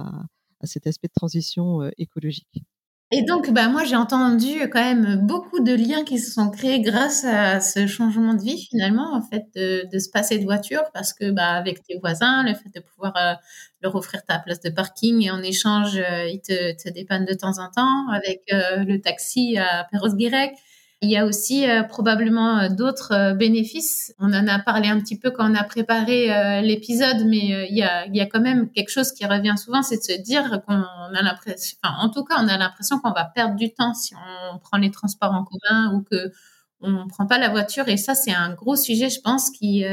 à, 0.60 0.66
cet 0.66 0.86
aspect 0.86 1.08
de 1.08 1.12
transition 1.12 1.90
écologique. 1.98 2.64
Et 3.10 3.22
donc, 3.22 3.50
bah, 3.52 3.68
moi, 3.68 3.84
j'ai 3.84 3.96
entendu 3.96 4.68
quand 4.68 4.82
même 4.82 5.26
beaucoup 5.26 5.60
de 5.60 5.72
liens 5.72 6.04
qui 6.04 6.18
se 6.18 6.30
sont 6.30 6.50
créés 6.50 6.80
grâce 6.82 7.24
à 7.24 7.58
ce 7.58 7.86
changement 7.86 8.34
de 8.34 8.42
vie, 8.42 8.66
finalement, 8.68 9.14
en 9.14 9.22
fait, 9.22 9.46
de, 9.56 9.98
se 9.98 10.10
passer 10.10 10.38
de 10.38 10.44
voiture, 10.44 10.82
parce 10.92 11.14
que, 11.14 11.30
bah, 11.30 11.52
avec 11.52 11.82
tes 11.82 11.98
voisins, 11.98 12.42
le 12.42 12.52
fait 12.52 12.68
de 12.74 12.80
pouvoir 12.80 13.16
euh, 13.16 13.32
leur 13.80 13.94
offrir 13.94 14.22
ta 14.26 14.38
place 14.38 14.60
de 14.60 14.68
parking 14.68 15.24
et 15.24 15.30
en 15.30 15.42
échange, 15.42 15.96
euh, 15.96 16.28
ils 16.28 16.42
te, 16.42 16.76
te 16.76 16.90
dépannent 16.90 17.24
de 17.24 17.32
temps 17.32 17.58
en 17.58 17.70
temps, 17.70 18.08
avec 18.12 18.42
euh, 18.52 18.84
le 18.84 19.00
taxi 19.00 19.56
à 19.56 19.86
Perros-Guirec, 19.90 20.52
il 21.00 21.10
y 21.10 21.16
a 21.16 21.24
aussi 21.26 21.68
euh, 21.68 21.84
probablement 21.84 22.58
euh, 22.58 22.68
d'autres 22.68 23.12
euh, 23.12 23.34
bénéfices. 23.34 24.12
On 24.18 24.32
en 24.32 24.48
a 24.48 24.58
parlé 24.58 24.88
un 24.88 24.98
petit 25.00 25.16
peu 25.16 25.30
quand 25.30 25.48
on 25.50 25.54
a 25.54 25.62
préparé 25.62 26.62
l'épisode, 26.62 27.24
mais 27.26 27.68
il 27.70 27.76
y, 27.76 27.82
a, 28.20 28.26
quand 28.26 28.40
même 28.40 28.70
quelque 28.70 28.90
chose 28.90 29.12
qui 29.12 29.24
revient 29.24 29.54
souvent, 29.56 29.82
c'est 29.82 29.98
de 29.98 30.02
se 30.02 30.20
dire 30.20 30.62
qu'on 30.66 30.74
a 30.74 31.22
l'impression, 31.22 31.76
enfin, 31.82 31.94
en 32.00 32.08
tout 32.10 32.24
cas, 32.24 32.36
on 32.40 32.48
a 32.48 32.58
l'impression 32.58 32.98
qu'on 32.98 33.12
va 33.12 33.24
perdre 33.24 33.54
du 33.54 33.72
temps 33.72 33.94
si 33.94 34.14
on 34.52 34.58
prend 34.58 34.76
les 34.78 34.90
transports 34.90 35.32
en 35.32 35.44
commun 35.44 35.94
ou 35.94 36.02
que 36.02 36.32
on 36.80 37.06
prend 37.08 37.26
pas 37.26 37.38
la 37.38 37.48
voiture. 37.48 37.88
Et 37.88 37.96
ça, 37.96 38.14
c'est 38.14 38.32
un 38.32 38.52
gros 38.54 38.76
sujet, 38.76 39.08
je 39.10 39.20
pense, 39.20 39.50
qui 39.50 39.84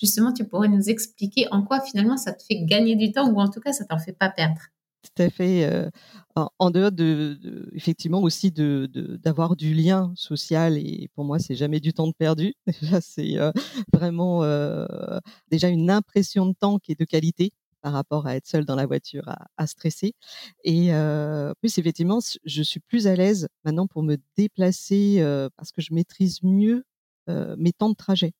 justement, 0.00 0.32
tu 0.32 0.44
pourrais 0.44 0.68
nous 0.68 0.88
expliquer 0.90 1.46
en 1.52 1.62
quoi 1.62 1.80
finalement 1.80 2.16
ça 2.16 2.32
te 2.32 2.42
fait 2.42 2.64
gagner 2.64 2.96
du 2.96 3.12
temps 3.12 3.28
ou 3.28 3.40
en 3.40 3.48
tout 3.48 3.60
cas, 3.60 3.72
ça 3.72 3.84
t'en 3.84 3.98
fait 3.98 4.12
pas 4.12 4.28
perdre 4.28 4.60
tout 5.02 5.22
à 5.22 5.30
fait. 5.30 5.90
en, 6.36 6.70
dehors 6.70 6.92
de, 6.92 7.68
effectivement 7.74 8.22
aussi 8.22 8.50
de 8.50 8.86
d'avoir 9.22 9.56
du 9.56 9.74
lien 9.74 10.12
social 10.16 10.78
et 10.78 11.08
pour 11.14 11.24
moi 11.24 11.38
c'est 11.38 11.54
jamais 11.54 11.80
du 11.80 11.92
temps 11.92 12.06
de 12.06 12.12
perdu. 12.12 12.54
Déjà 12.80 13.00
c'est 13.00 13.36
vraiment 13.92 14.42
déjà 15.50 15.68
une 15.68 15.90
impression 15.90 16.46
de 16.46 16.54
temps 16.54 16.78
qui 16.78 16.92
est 16.92 16.98
de 16.98 17.04
qualité 17.04 17.52
par 17.82 17.92
rapport 17.92 18.26
à 18.26 18.36
être 18.36 18.46
seule 18.46 18.64
dans 18.64 18.76
la 18.76 18.86
voiture 18.86 19.24
à, 19.56 19.66
stresser. 19.66 20.14
Et 20.64 20.94
euh, 20.94 21.52
plus 21.60 21.78
effectivement, 21.78 22.20
je 22.44 22.62
suis 22.62 22.80
plus 22.80 23.06
à 23.06 23.16
l'aise 23.16 23.48
maintenant 23.64 23.86
pour 23.86 24.02
me 24.02 24.16
déplacer 24.36 25.16
euh, 25.20 25.48
parce 25.56 25.72
que 25.72 25.82
je 25.82 25.92
maîtrise 25.92 26.38
mieux 26.42 26.84
euh, 27.28 27.54
mes 27.58 27.72
temps 27.72 27.90
de 27.90 27.96
trajet. 27.96 28.32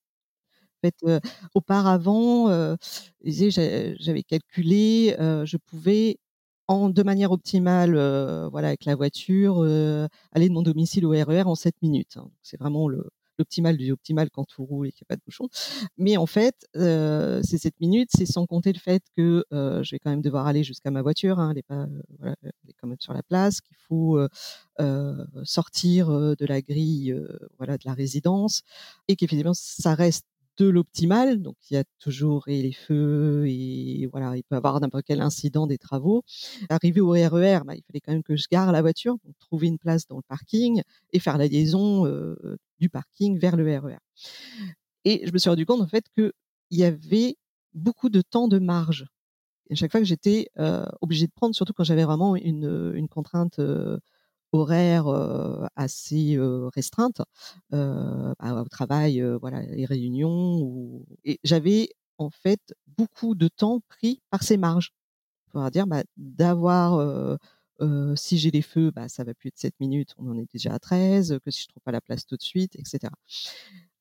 En 0.83 0.89
fait, 0.89 1.21
auparavant, 1.55 2.75
j'avais 3.23 4.23
calculé, 4.23 5.15
je 5.17 5.55
pouvais 5.55 6.17
en, 6.67 6.89
de 6.89 7.03
manière 7.03 7.31
optimale, 7.31 7.91
voilà, 8.51 8.69
avec 8.69 8.85
la 8.85 8.95
voiture, 8.95 9.63
aller 10.31 10.49
de 10.49 10.53
mon 10.53 10.61
domicile 10.61 11.05
au 11.05 11.11
RER 11.11 11.43
e 11.43 11.47
en 11.47 11.55
7 11.55 11.75
minutes. 11.81 12.17
Hein. 12.17 12.29
C'est 12.41 12.57
vraiment 12.59 12.87
le, 12.87 13.09
l'optimal 13.37 13.77
du 13.77 13.91
optimal 13.91 14.29
quand 14.29 14.45
tout 14.45 14.65
roule 14.65 14.87
et 14.87 14.91
qu'il 14.91 15.03
n'y 15.03 15.07
a 15.07 15.11
pas 15.13 15.15
de 15.15 15.21
bouchon. 15.25 15.47
Mais 15.97 16.17
en 16.17 16.25
fait, 16.25 16.67
euh, 16.75 17.41
ces 17.43 17.57
7 17.57 17.79
minutes, 17.79 18.09
c'est 18.15 18.25
sans 18.25 18.45
compter 18.45 18.73
le 18.73 18.79
fait 18.79 19.03
que 19.15 19.45
euh, 19.51 19.83
je 19.83 19.91
vais 19.91 19.99
quand 19.99 20.09
même 20.09 20.21
devoir 20.21 20.47
aller 20.47 20.63
jusqu'à 20.63 20.91
ma 20.91 21.01
voiture. 21.01 21.39
Hein, 21.39 21.51
elle, 21.51 21.57
est 21.59 21.63
pas, 21.63 21.83
euh, 21.83 22.01
voilà, 22.19 22.35
elle 22.43 22.69
est 22.69 22.73
quand 22.79 22.87
même 22.87 22.99
sur 22.99 23.13
la 23.13 23.23
place, 23.23 23.61
qu'il 23.61 23.77
faut 23.87 24.19
euh, 24.79 25.25
sortir 25.43 26.09
de 26.09 26.45
la 26.45 26.61
grille 26.61 27.15
voilà, 27.57 27.77
de 27.77 27.83
la 27.85 27.93
résidence 27.93 28.61
et 29.07 29.15
qu'effectivement, 29.15 29.53
ça 29.53 29.95
reste 29.95 30.25
de 30.57 30.67
l'optimal. 30.67 31.41
Donc, 31.41 31.55
il 31.69 31.75
y 31.75 31.77
a 31.77 31.83
toujours 31.99 32.47
et 32.47 32.61
les 32.61 32.73
feux 32.73 33.45
et 33.47 34.07
voilà, 34.11 34.35
il 34.37 34.43
peut 34.43 34.55
avoir 34.55 34.79
n'importe 34.79 35.05
quel 35.05 35.21
incident 35.21 35.67
des 35.67 35.77
travaux. 35.77 36.23
Arrivé 36.69 37.01
au 37.01 37.11
RER, 37.11 37.27
e 37.27 37.63
bah, 37.65 37.75
il 37.75 37.83
fallait 37.83 38.01
quand 38.01 38.11
même 38.11 38.23
que 38.23 38.35
je 38.35 38.45
gare 38.51 38.71
la 38.71 38.81
voiture, 38.81 39.17
trouver 39.39 39.67
une 39.67 39.79
place 39.79 40.07
dans 40.07 40.17
le 40.17 40.23
parking 40.27 40.81
et 41.11 41.19
faire 41.19 41.37
la 41.37 41.47
liaison 41.47 42.05
euh, 42.05 42.35
du 42.79 42.89
parking 42.89 43.39
vers 43.39 43.55
le 43.55 43.65
RER. 43.65 43.95
E 43.95 43.97
et 45.05 45.25
je 45.25 45.31
me 45.33 45.37
suis 45.37 45.49
rendu 45.49 45.65
compte 45.65 45.81
en 45.81 45.87
fait 45.87 46.05
qu'il 46.15 46.31
y 46.71 46.83
avait 46.83 47.35
beaucoup 47.73 48.09
de 48.09 48.21
temps 48.21 48.47
de 48.47 48.59
marge. 48.59 49.05
À 49.71 49.75
chaque 49.75 49.91
fois 49.91 50.01
que 50.01 50.05
j'étais 50.05 50.49
euh, 50.59 50.85
obligée 51.01 51.25
de 51.25 51.31
prendre, 51.31 51.55
surtout 51.55 51.73
quand 51.73 51.83
j'avais 51.83 52.03
vraiment 52.03 52.35
une, 52.35 52.93
une 52.95 53.07
contrainte 53.07 53.59
euh, 53.59 53.97
horaire 54.53 55.07
assez 55.75 56.37
restreinte 56.73 57.21
bah, 57.71 58.63
au 58.63 58.69
travail, 58.69 59.21
voilà, 59.41 59.61
les 59.63 59.85
réunions. 59.85 61.05
Et 61.25 61.39
j'avais 61.43 61.89
en 62.17 62.29
fait 62.29 62.73
beaucoup 62.97 63.35
de 63.35 63.47
temps 63.47 63.81
pris 63.89 64.21
par 64.29 64.43
ces 64.43 64.57
marges. 64.57 64.91
Pour 65.51 65.69
dire 65.69 65.87
bah, 65.87 66.03
d'avoir 66.17 67.37
si 68.15 68.37
j'ai 68.37 68.51
les 68.51 68.61
feux, 68.61 68.91
bah, 68.91 69.09
ça 69.09 69.23
va 69.23 69.33
plus 69.33 69.49
de 69.49 69.57
7 69.57 69.73
minutes, 69.79 70.13
on 70.17 70.29
en 70.29 70.37
est 70.37 70.49
déjà 70.51 70.73
à 70.73 70.79
13, 70.79 71.39
que 71.43 71.51
si 71.51 71.63
je 71.63 71.67
trouve 71.67 71.83
pas 71.83 71.91
la 71.91 72.01
place 72.01 72.25
tout 72.25 72.37
de 72.37 72.41
suite, 72.43 72.75
etc. 72.75 73.11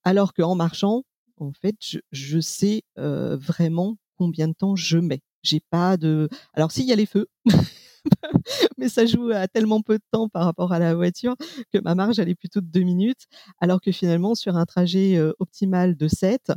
Alors 0.04 0.34
qu'en 0.34 0.54
marchant, 0.54 1.02
en 1.38 1.52
fait, 1.52 1.76
je, 1.80 1.98
je 2.12 2.40
sais 2.40 2.84
vraiment 2.96 3.96
combien 4.16 4.48
de 4.48 4.54
temps 4.54 4.76
je 4.76 4.98
mets. 4.98 5.22
J'ai 5.42 5.60
pas 5.60 5.96
de. 5.96 6.28
Alors 6.54 6.70
s'il 6.70 6.86
y 6.86 6.92
a 6.92 6.96
les 6.96 7.06
feux, 7.06 7.26
mais 8.78 8.88
ça 8.88 9.06
joue 9.06 9.30
à 9.30 9.48
tellement 9.48 9.80
peu 9.80 9.98
de 9.98 10.04
temps 10.10 10.28
par 10.28 10.44
rapport 10.44 10.72
à 10.72 10.78
la 10.78 10.94
voiture 10.94 11.36
que 11.72 11.78
ma 11.78 11.94
marge 11.94 12.18
elle 12.18 12.28
est 12.28 12.34
plutôt 12.34 12.60
de 12.60 12.66
deux 12.66 12.82
minutes, 12.82 13.26
alors 13.60 13.80
que 13.80 13.92
finalement 13.92 14.34
sur 14.34 14.56
un 14.56 14.64
trajet 14.64 15.20
optimal 15.38 15.96
de 15.96 16.08
7, 16.08 16.52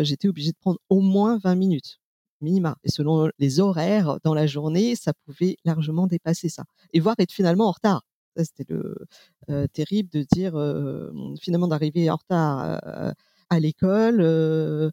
j'étais 0.00 0.28
obligée 0.28 0.52
de 0.52 0.58
prendre 0.60 0.78
au 0.88 1.00
moins 1.00 1.38
20 1.38 1.54
minutes 1.54 1.98
minima. 2.40 2.76
Et 2.84 2.90
selon 2.90 3.30
les 3.38 3.60
horaires 3.60 4.18
dans 4.22 4.34
la 4.34 4.46
journée, 4.46 4.96
ça 4.96 5.12
pouvait 5.24 5.56
largement 5.64 6.06
dépasser 6.06 6.48
ça. 6.48 6.64
Et 6.92 7.00
voire 7.00 7.16
être 7.18 7.32
finalement 7.32 7.68
en 7.68 7.72
retard. 7.72 8.02
C'était 8.36 8.66
le 8.68 8.96
terrible 9.72 10.10
de 10.10 10.26
dire 10.30 10.54
finalement 11.40 11.68
d'arriver 11.68 12.10
en 12.10 12.16
retard 12.16 12.80
à 13.50 13.60
l'école 13.60 14.20
euh, 14.20 14.90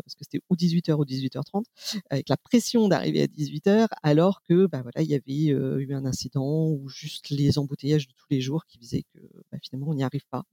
parce 0.00 0.14
que 0.14 0.24
c'était 0.24 0.40
ou 0.50 0.56
18h 0.56 0.94
ou 0.94 1.04
18h30, 1.04 1.64
avec 2.10 2.28
la 2.28 2.36
pression 2.36 2.88
d'arriver 2.88 3.22
à 3.22 3.26
18h, 3.26 3.88
alors 4.02 4.42
que 4.42 4.66
bah, 4.66 4.82
voilà, 4.82 5.02
il 5.02 5.10
y 5.10 5.14
avait 5.14 5.52
euh, 5.52 5.78
eu 5.78 5.94
un 5.94 6.04
incident 6.04 6.68
ou 6.68 6.88
juste 6.88 7.30
les 7.30 7.58
embouteillages 7.58 8.08
de 8.08 8.12
tous 8.12 8.26
les 8.30 8.40
jours 8.40 8.64
qui 8.66 8.78
faisaient 8.78 9.04
que 9.14 9.20
bah, 9.50 9.58
finalement 9.62 9.90
on 9.90 9.94
n'y 9.94 10.04
arrive 10.04 10.26
pas. 10.30 10.44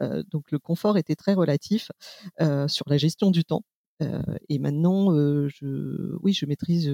Euh, 0.00 0.22
donc 0.30 0.50
le 0.50 0.58
confort 0.58 0.98
était 0.98 1.16
très 1.16 1.34
relatif 1.34 1.90
sur 2.68 2.88
la 2.88 2.96
gestion 2.96 3.30
du 3.30 3.44
temps. 3.44 3.62
et 4.48 4.58
maintenant, 4.58 5.10
je, 5.48 6.16
oui, 6.22 6.32
je 6.32 6.46
maîtrise 6.46 6.92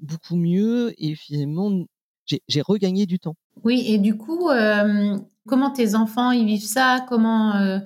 beaucoup 0.00 0.36
mieux 0.36 0.92
et 0.98 1.14
finalement 1.14 1.86
j'ai 2.26 2.60
regagné 2.60 3.06
du 3.06 3.18
temps. 3.18 3.36
Oui, 3.64 3.84
et 3.86 3.98
du 3.98 4.16
coup, 4.16 4.48
comment 5.46 5.70
tes 5.70 5.94
enfants 5.94 6.30
ils 6.32 6.46
vivent 6.46 6.64
ça? 6.64 7.04
Comment 7.08 7.80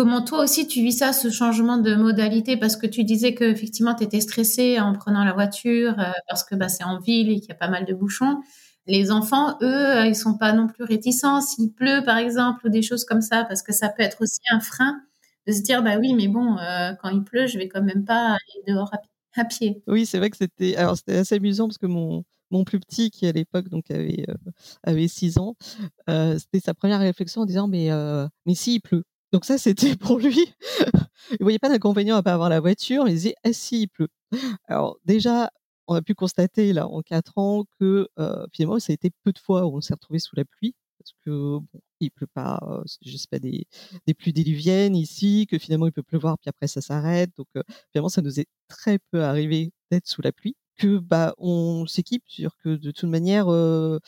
Comment 0.00 0.22
toi 0.22 0.44
aussi 0.44 0.66
tu 0.66 0.80
vis 0.80 0.92
ça, 0.92 1.12
ce 1.12 1.28
changement 1.28 1.76
de 1.76 1.94
modalité? 1.94 2.56
Parce 2.56 2.74
que 2.78 2.86
tu 2.86 3.04
disais 3.04 3.34
que 3.34 3.44
effectivement 3.44 3.94
tu 3.94 4.02
étais 4.02 4.20
stressée 4.20 4.80
en 4.80 4.94
prenant 4.94 5.24
la 5.24 5.34
voiture 5.34 6.00
euh, 6.00 6.10
parce 6.26 6.42
que 6.42 6.54
bah, 6.54 6.70
c'est 6.70 6.84
en 6.84 6.98
ville 7.00 7.28
et 7.28 7.38
qu'il 7.38 7.50
y 7.50 7.52
a 7.52 7.54
pas 7.54 7.68
mal 7.68 7.84
de 7.84 7.92
bouchons. 7.92 8.40
Les 8.86 9.10
enfants, 9.10 9.58
eux, 9.60 9.66
euh, 9.66 10.06
ils 10.06 10.16
sont 10.16 10.38
pas 10.38 10.54
non 10.54 10.68
plus 10.68 10.84
réticents 10.84 11.42
s'il 11.42 11.74
pleut 11.74 12.02
par 12.02 12.16
exemple 12.16 12.66
ou 12.66 12.70
des 12.70 12.80
choses 12.80 13.04
comme 13.04 13.20
ça 13.20 13.44
parce 13.44 13.60
que 13.60 13.74
ça 13.74 13.90
peut 13.90 14.02
être 14.02 14.22
aussi 14.22 14.40
un 14.50 14.60
frein 14.60 14.98
de 15.46 15.52
se 15.52 15.60
dire 15.60 15.82
bah 15.82 15.98
oui 15.98 16.14
mais 16.14 16.28
bon 16.28 16.56
euh, 16.56 16.94
quand 17.02 17.10
il 17.10 17.22
pleut 17.22 17.46
je 17.46 17.58
vais 17.58 17.68
quand 17.68 17.82
même 17.82 18.06
pas 18.06 18.28
aller 18.28 18.64
dehors 18.68 18.90
à, 19.34 19.44
pied. 19.44 19.82
Oui 19.86 20.06
c'est 20.06 20.16
vrai 20.16 20.30
que 20.30 20.38
c'était 20.38 20.76
alors 20.76 20.96
c'était 20.96 21.18
assez 21.18 21.34
amusant 21.34 21.68
parce 21.68 21.76
que 21.76 21.86
mon 21.86 22.24
mon 22.50 22.64
plus 22.64 22.80
petit 22.80 23.10
qui 23.10 23.26
à 23.26 23.32
l'époque 23.32 23.68
donc 23.68 23.90
avait 23.90 24.24
avait 24.82 25.08
six 25.08 25.36
ans 25.36 25.56
c'était 26.08 26.60
sa 26.64 26.72
première 26.72 27.00
réflexion 27.00 27.42
en 27.42 27.44
disant 27.44 27.68
mais 27.68 27.90
mais 28.46 28.54
s'il 28.54 28.80
pleut 28.80 29.04
donc 29.32 29.44
ça, 29.44 29.58
c'était 29.58 29.96
pour 29.96 30.18
lui. 30.18 30.54
il 31.32 31.42
voyait 31.42 31.58
pas 31.58 31.68
d'inconvénient 31.68 32.16
à 32.16 32.22
pas 32.22 32.34
avoir 32.34 32.48
la 32.48 32.60
voiture. 32.60 33.08
Il 33.08 33.14
disait 33.14 33.34
ah 33.44 33.52
si 33.52 33.82
il 33.82 33.88
pleut. 33.88 34.08
Alors 34.68 34.98
déjà, 35.04 35.50
on 35.88 35.94
a 35.94 36.02
pu 36.02 36.14
constater 36.14 36.72
là 36.72 36.88
en 36.88 37.02
quatre 37.02 37.38
ans 37.38 37.64
que 37.78 38.08
euh, 38.18 38.46
finalement 38.52 38.78
ça 38.78 38.92
a 38.92 38.94
été 38.94 39.10
peu 39.24 39.32
de 39.32 39.38
fois 39.38 39.66
où 39.66 39.76
on 39.76 39.80
s'est 39.80 39.94
retrouvé 39.94 40.18
sous 40.20 40.36
la 40.36 40.44
pluie 40.44 40.74
parce 41.00 41.12
que 41.24 41.30
bon, 41.58 41.80
il 42.00 42.10
pleut 42.10 42.26
pas, 42.26 42.60
euh, 42.68 42.82
je 43.02 43.16
sais 43.16 43.26
pas 43.30 43.38
des, 43.38 43.66
des 44.06 44.14
pluies 44.14 44.32
diluviennes 44.32 44.94
ici, 44.96 45.46
que 45.50 45.58
finalement 45.58 45.86
il 45.86 45.92
peut 45.92 46.02
pleuvoir 46.02 46.38
puis 46.38 46.48
après 46.48 46.66
ça 46.68 46.80
s'arrête. 46.80 47.30
Donc 47.36 47.48
euh, 47.56 47.62
finalement 47.92 48.08
ça 48.10 48.22
nous 48.22 48.38
est 48.40 48.46
très 48.68 48.98
peu 49.10 49.22
arrivé 49.24 49.72
d'être 49.90 50.06
sous 50.06 50.22
la 50.22 50.32
pluie. 50.32 50.56
Que 50.76 50.98
bah 50.98 51.34
on 51.38 51.86
s'équipe 51.86 52.22
sur 52.26 52.56
que 52.58 52.76
de 52.76 52.90
toute 52.90 53.10
manière 53.10 53.48
euh, 53.48 53.98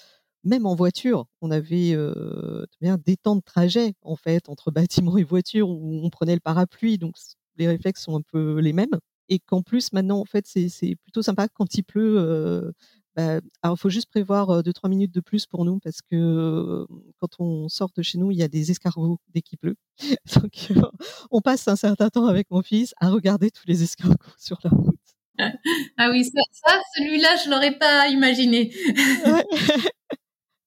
même 0.44 0.66
en 0.66 0.74
voiture, 0.74 1.26
on 1.40 1.50
avait 1.50 1.92
euh, 1.94 2.64
des 2.80 3.16
temps 3.16 3.36
de 3.36 3.42
trajet 3.42 3.94
en 4.02 4.16
fait 4.16 4.48
entre 4.48 4.70
bâtiment 5.10 5.16
et 5.16 5.24
voiture 5.24 5.68
où 5.68 6.00
on 6.04 6.10
prenait 6.10 6.34
le 6.34 6.40
parapluie, 6.40 6.98
donc 6.98 7.16
les 7.56 7.68
réflexes 7.68 8.02
sont 8.02 8.16
un 8.16 8.22
peu 8.22 8.58
les 8.60 8.72
mêmes. 8.72 8.98
Et 9.28 9.38
qu'en 9.38 9.62
plus 9.62 9.92
maintenant 9.92 10.18
en 10.20 10.24
fait 10.24 10.46
c'est 10.46 10.96
plutôt 11.04 11.22
sympa 11.22 11.48
quand 11.48 11.74
il 11.74 11.84
pleut. 11.84 12.18
Euh, 12.18 12.72
bah, 13.14 13.40
alors 13.62 13.76
il 13.76 13.80
faut 13.80 13.90
juste 13.90 14.08
prévoir 14.08 14.62
2-3 14.62 14.88
minutes 14.88 15.12
de 15.14 15.20
plus 15.20 15.46
pour 15.46 15.64
nous 15.64 15.78
parce 15.80 16.00
que 16.00 16.86
quand 17.18 17.40
on 17.40 17.68
sort 17.68 17.90
de 17.94 18.02
chez 18.02 18.18
nous 18.18 18.30
il 18.30 18.38
y 18.38 18.42
a 18.42 18.48
des 18.48 18.70
escargots 18.70 19.18
dès 19.34 19.42
qu'il 19.42 19.58
pleut. 19.58 19.76
Donc 20.42 20.72
on 21.30 21.40
passe 21.40 21.68
un 21.68 21.76
certain 21.76 22.08
temps 22.10 22.26
avec 22.26 22.50
mon 22.50 22.62
fils 22.62 22.94
à 23.00 23.10
regarder 23.10 23.50
tous 23.50 23.64
les 23.66 23.82
escargots 23.82 24.16
sur 24.38 24.58
la 24.64 24.70
route. 24.70 24.96
Ah 25.96 26.10
oui, 26.10 26.24
ça, 26.24 26.80
celui-là, 26.96 27.36
je 27.44 27.50
l'aurais 27.50 27.78
pas 27.78 28.08
imaginé. 28.08 28.72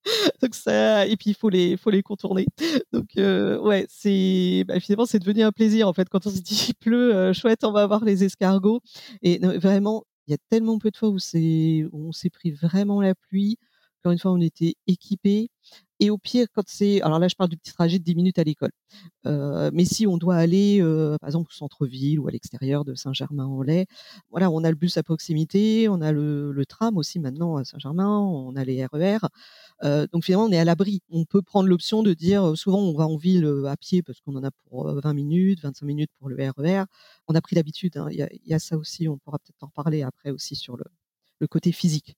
donc 0.42 0.56
ça 0.56 1.06
et 1.08 1.16
puis 1.18 1.32
il 1.32 1.36
faut 1.36 1.50
les 1.50 1.78
faut 1.78 1.90
les 1.90 2.04
contourner 2.04 2.46
donc 2.94 3.10
euh, 3.18 3.60
ouais 3.60 3.86
c'est 3.90 4.64
bah, 4.68 4.80
finalement 4.80 5.06
c'est 5.06 5.20
devenu 5.20 5.44
un 5.44 5.52
plaisir 5.52 5.88
en 5.88 5.94
fait 5.94 6.10
quand 6.10 6.28
on 6.28 6.30
se 6.30 6.42
dit 6.42 6.68
il 6.70 6.76
pleut 6.76 7.16
euh, 7.16 7.34
chouette 7.34 7.64
on 7.64 7.72
va 7.72 7.88
voir 7.88 8.04
les 8.06 8.24
escargots 8.24 8.82
et 9.22 9.40
vraiment 9.40 10.04
il 10.28 10.32
y 10.32 10.34
a 10.34 10.38
tellement 10.50 10.80
peu 10.80 10.92
de 10.92 10.98
fois 10.98 11.10
où 11.10 11.20
c'est 11.20 11.86
on 11.92 12.12
s'est 12.12 12.30
pris 12.30 12.52
vraiment 12.52 13.02
la 13.02 13.16
pluie 13.16 13.58
encore 14.02 14.12
une 14.12 14.20
fois 14.20 14.32
on 14.32 14.42
était 14.42 14.76
équipés 14.88 15.50
et 16.02 16.10
au 16.10 16.18
pire, 16.18 16.48
quand 16.54 16.64
c'est, 16.68 17.02
alors 17.02 17.20
là, 17.20 17.30
je 17.30 17.36
parle 17.36 17.50
du 17.50 17.58
petit 17.58 17.72
trajet 17.72 18.00
de 18.00 18.04
10 18.04 18.16
minutes 18.16 18.38
à 18.38 18.44
l'école. 18.44 18.72
Euh, 19.26 19.72
mais 19.74 19.86
si 19.86 20.06
on 20.08 20.18
doit 20.18 20.36
aller, 20.36 20.82
par 21.22 21.30
exemple, 21.30 21.50
au 21.52 21.56
centre-ville 21.56 22.20
ou 22.20 22.28
à 22.28 22.32
l'extérieur 22.32 22.84
de 22.84 22.96
Saint-Germain-en-Laye, 22.96 23.86
voilà, 24.30 24.52
on 24.52 24.64
a 24.66 24.70
le 24.70 24.76
bus 24.76 24.98
à 24.98 25.04
proximité, 25.04 25.88
on 25.90 26.02
a 26.02 26.12
le, 26.12 26.52
le 26.52 26.66
tram 26.66 26.98
aussi 26.98 27.20
maintenant 27.20 27.56
à 27.56 27.64
Saint-Germain, 27.64 28.20
on 28.20 28.56
a 28.58 28.66
les 28.66 28.86
RER. 28.86 29.20
Euh, 29.86 30.08
donc 30.12 30.26
finalement, 30.26 30.46
on 30.46 30.52
est 30.52 30.58
à 30.58 30.66
l'abri. 30.66 31.02
On 31.10 31.26
peut 31.26 31.42
prendre 31.42 31.70
l'option 31.70 32.04
de 32.04 32.14
dire, 32.14 32.44
euh, 32.44 32.56
souvent, 32.56 32.80
on 32.80 32.94
va 32.94 33.08
en 33.08 33.18
ville 33.18 33.46
euh, 33.46 33.66
à 33.66 33.78
pied 33.78 34.02
parce 34.02 34.20
qu'on 34.22 34.36
en 34.36 34.44
a 34.44 34.52
pour 34.70 34.88
20 34.92 35.14
minutes, 35.14 35.62
25 35.62 35.86
minutes 35.86 36.12
pour 36.20 36.30
le 36.30 36.36
RER. 36.36 36.82
E 36.82 36.86
on 37.28 37.36
a 37.36 37.42
pris 37.42 37.56
l'habitude. 37.56 37.98
Hein. 37.98 38.08
Il, 38.12 38.28
y 38.46 38.54
a, 38.54 38.60
ça 38.60 38.78
aussi. 38.78 39.08
On 39.08 39.18
pourra 39.18 39.38
peut-être 39.40 39.62
en 39.64 39.68
reparler 39.68 40.02
après 40.02 40.32
aussi 40.32 40.56
sur 40.56 40.78
le, 40.78 40.86
le 41.40 41.48
côté 41.48 41.72
physique. 41.72 42.16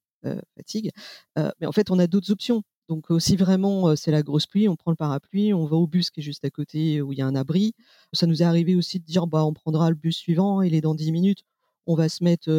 Fatigue. 0.58 0.92
Mais 1.38 1.68
en 1.68 1.72
fait, 1.72 1.90
on 1.90 2.00
a 2.00 2.08
d'autres 2.08 2.32
options. 2.32 2.64
Donc 2.90 3.06
si 3.20 3.38
vraiment 3.38 3.96
c'est 3.96 4.12
la 4.12 4.24
grosse 4.24 4.46
pluie, 4.46 4.68
on 4.68 4.76
prend 4.76 4.92
le 4.92 4.98
parapluie, 4.98 5.54
on 5.54 5.66
va 5.66 5.78
au 5.78 5.88
bus 5.88 6.10
qui 6.10 6.20
est 6.20 6.24
juste 6.24 6.44
à 6.44 6.50
côté 6.50 7.02
où 7.02 7.14
il 7.14 7.20
y 7.20 7.22
a 7.22 7.28
un 7.28 7.36
abri. 7.36 7.74
Ça 8.12 8.28
nous 8.28 8.42
est 8.42 8.46
arrivé 8.46 8.76
aussi 8.76 9.00
de 9.00 9.06
dire 9.06 9.26
bah 9.28 9.46
on 9.46 9.54
prendra 9.54 9.90
le 9.90 9.96
bus 9.96 10.18
suivant, 10.18 10.62
il 10.64 10.74
est 10.74 10.82
dans 10.82 10.96
10 10.96 11.14
minutes, 11.14 11.44
on 11.86 11.96
va 11.96 12.10
se 12.10 12.26
mettre 12.26 12.50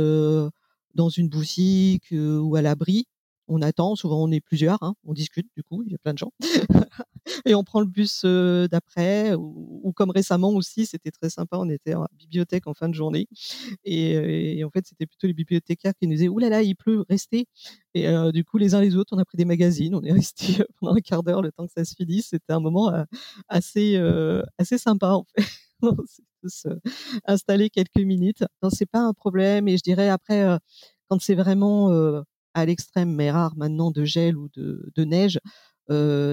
dans 0.95 1.11
une 1.11 1.29
boutique 1.29 2.07
ou 2.13 2.57
à 2.57 2.63
l'abri. 2.63 3.07
On 3.49 3.63
attend, 3.63 3.97
souvent 3.97 4.23
on 4.23 4.31
est 4.31 4.41
plusieurs, 4.41 4.83
hein, 4.83 4.95
on 5.05 5.13
discute 5.13 5.49
du 5.57 5.63
coup, 5.63 5.83
il 5.85 5.93
y 5.93 5.95
a 5.95 5.99
plein 5.99 6.13
de 6.13 6.19
gens, 6.19 6.33
et 7.47 7.55
on 7.55 7.65
prend 7.65 7.81
le 7.81 7.87
bus 7.87 8.25
d'après, 8.25 9.35
ou, 9.35 9.93
comme 9.97 10.11
récemment 10.11 10.51
aussi, 10.51 10.87
c'était 10.87 11.11
très 11.11 11.31
sympa, 11.31 11.57
on 11.59 11.69
était 11.69 11.93
à 11.93 12.07
bibliothèque 12.13 12.67
en 12.67 12.75
fin 12.75 12.89
de 12.89 12.95
journée, 12.95 13.27
et, 13.85 14.63
en 14.65 14.71
fait 14.71 14.87
c'était 14.87 15.07
plutôt 15.07 15.27
les 15.27 15.35
bibliothécaires 15.35 15.93
qui 16.01 16.07
nous 16.07 16.15
disaient, 16.15 16.29
oulala, 16.29 16.51
là 16.51 16.57
là, 16.59 16.63
il 16.63 16.77
pleut, 16.77 17.05
restez, 17.09 17.47
et 17.95 18.07
du 18.33 18.45
coup 18.45 18.59
les 18.59 18.75
uns 18.75 18.81
les 18.81 18.97
autres, 18.97 19.17
on 19.17 19.19
a 19.19 19.25
pris 19.25 19.37
des 19.39 19.45
magazines, 19.45 19.95
on 19.95 20.03
est 20.03 20.13
resté 20.13 20.63
pendant 20.81 20.95
un 20.95 21.01
quart 21.01 21.23
d'heure 21.23 21.43
le 21.43 21.53
temps 21.53 21.67
que 21.67 21.73
ça 21.77 21.85
se 21.85 21.95
finisse, 21.95 22.29
c'était 22.31 22.53
un 22.53 22.61
moment 22.61 22.93
assez, 23.49 23.97
assez 24.59 24.79
sympa 24.79 25.11
en 25.11 25.25
fait. 25.25 25.45
on 25.83 25.97
s'est 26.07 26.23
tous 26.43 26.67
installés 27.25 27.71
quelques 27.71 27.97
minutes. 27.99 28.45
Non, 28.63 28.71
c'est 28.71 28.87
pas 28.87 29.01
un 29.01 29.13
problème, 29.13 29.69
et 29.69 29.77
je 29.77 29.83
dirais 29.83 30.09
après, 30.09 30.59
quand 31.09 31.21
c'est 31.21 31.35
vraiment 31.35 31.91
à 32.59 32.67
l'extrême, 32.67 33.15
mais 33.15 33.31
rare 33.31 33.57
maintenant, 33.57 33.91
de 33.91 34.05
gel 34.05 34.37
ou 34.37 34.49
de, 34.55 35.05
neige, 35.05 35.39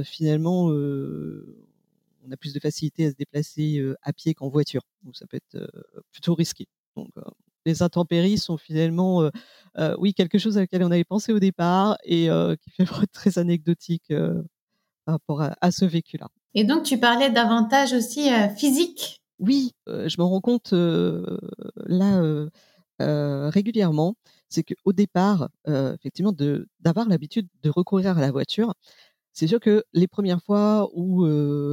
finalement, 0.04 0.66
on 0.66 2.32
a 2.32 2.38
plus 2.38 2.54
de 2.54 2.60
facilité 2.60 3.06
à 3.06 3.12
se 3.12 3.16
déplacer 3.16 3.84
à 4.02 4.14
pied 4.14 4.34
qu'en 4.34 4.50
voiture. 4.50 4.82
Donc 5.04 5.16
ça 5.16 5.26
peut 5.28 5.38
être 5.38 5.72
plutôt 6.12 6.36
risqué. 6.36 6.68
Donc 6.96 7.10
les 7.66 7.82
intempéries 7.82 8.38
sont 8.38 8.58
finalement, 8.58 9.30
oui, 9.98 10.14
quelque 10.14 10.38
chose 10.38 10.58
à 10.58 10.62
laquelle 10.62 10.84
on 10.84 10.92
avait 10.92 11.04
pensé 11.04 11.34
au 11.34 11.40
départ 11.40 11.98
et 12.04 12.28
qui 12.62 12.72
fait 12.72 12.86
très 13.14 13.38
anecdotique 13.38 14.14
par 15.06 15.16
rapport 15.16 15.42
à, 15.42 15.72
ce 15.72 15.86
vécu-là. 15.86 16.28
Et 16.54 16.64
donc 16.64 16.84
tu 16.84 17.00
parlais 17.00 17.30
d'avantages 17.30 17.94
aussi 17.94 18.30
physiques. 18.58 19.22
Oui, 19.40 19.74
je 19.88 20.16
me 20.20 20.24
rends 20.24 20.42
compte 20.42 20.74
là 20.74 22.50
régulièrement 23.00 24.16
c'est 24.50 24.64
qu'au 24.64 24.94
départ, 24.94 25.50
effectivement, 25.68 26.34
d'avoir 26.80 27.08
l'habitude 27.08 27.48
de 27.64 27.70
recourir 27.70 28.18
à 28.18 28.22
la 28.22 28.32
voiture, 28.32 28.74
c'est 29.34 29.48
sûr 29.48 29.60
que 29.60 29.84
les 29.94 30.08
premières 30.08 30.42
fois 30.42 30.90
où 30.94 31.26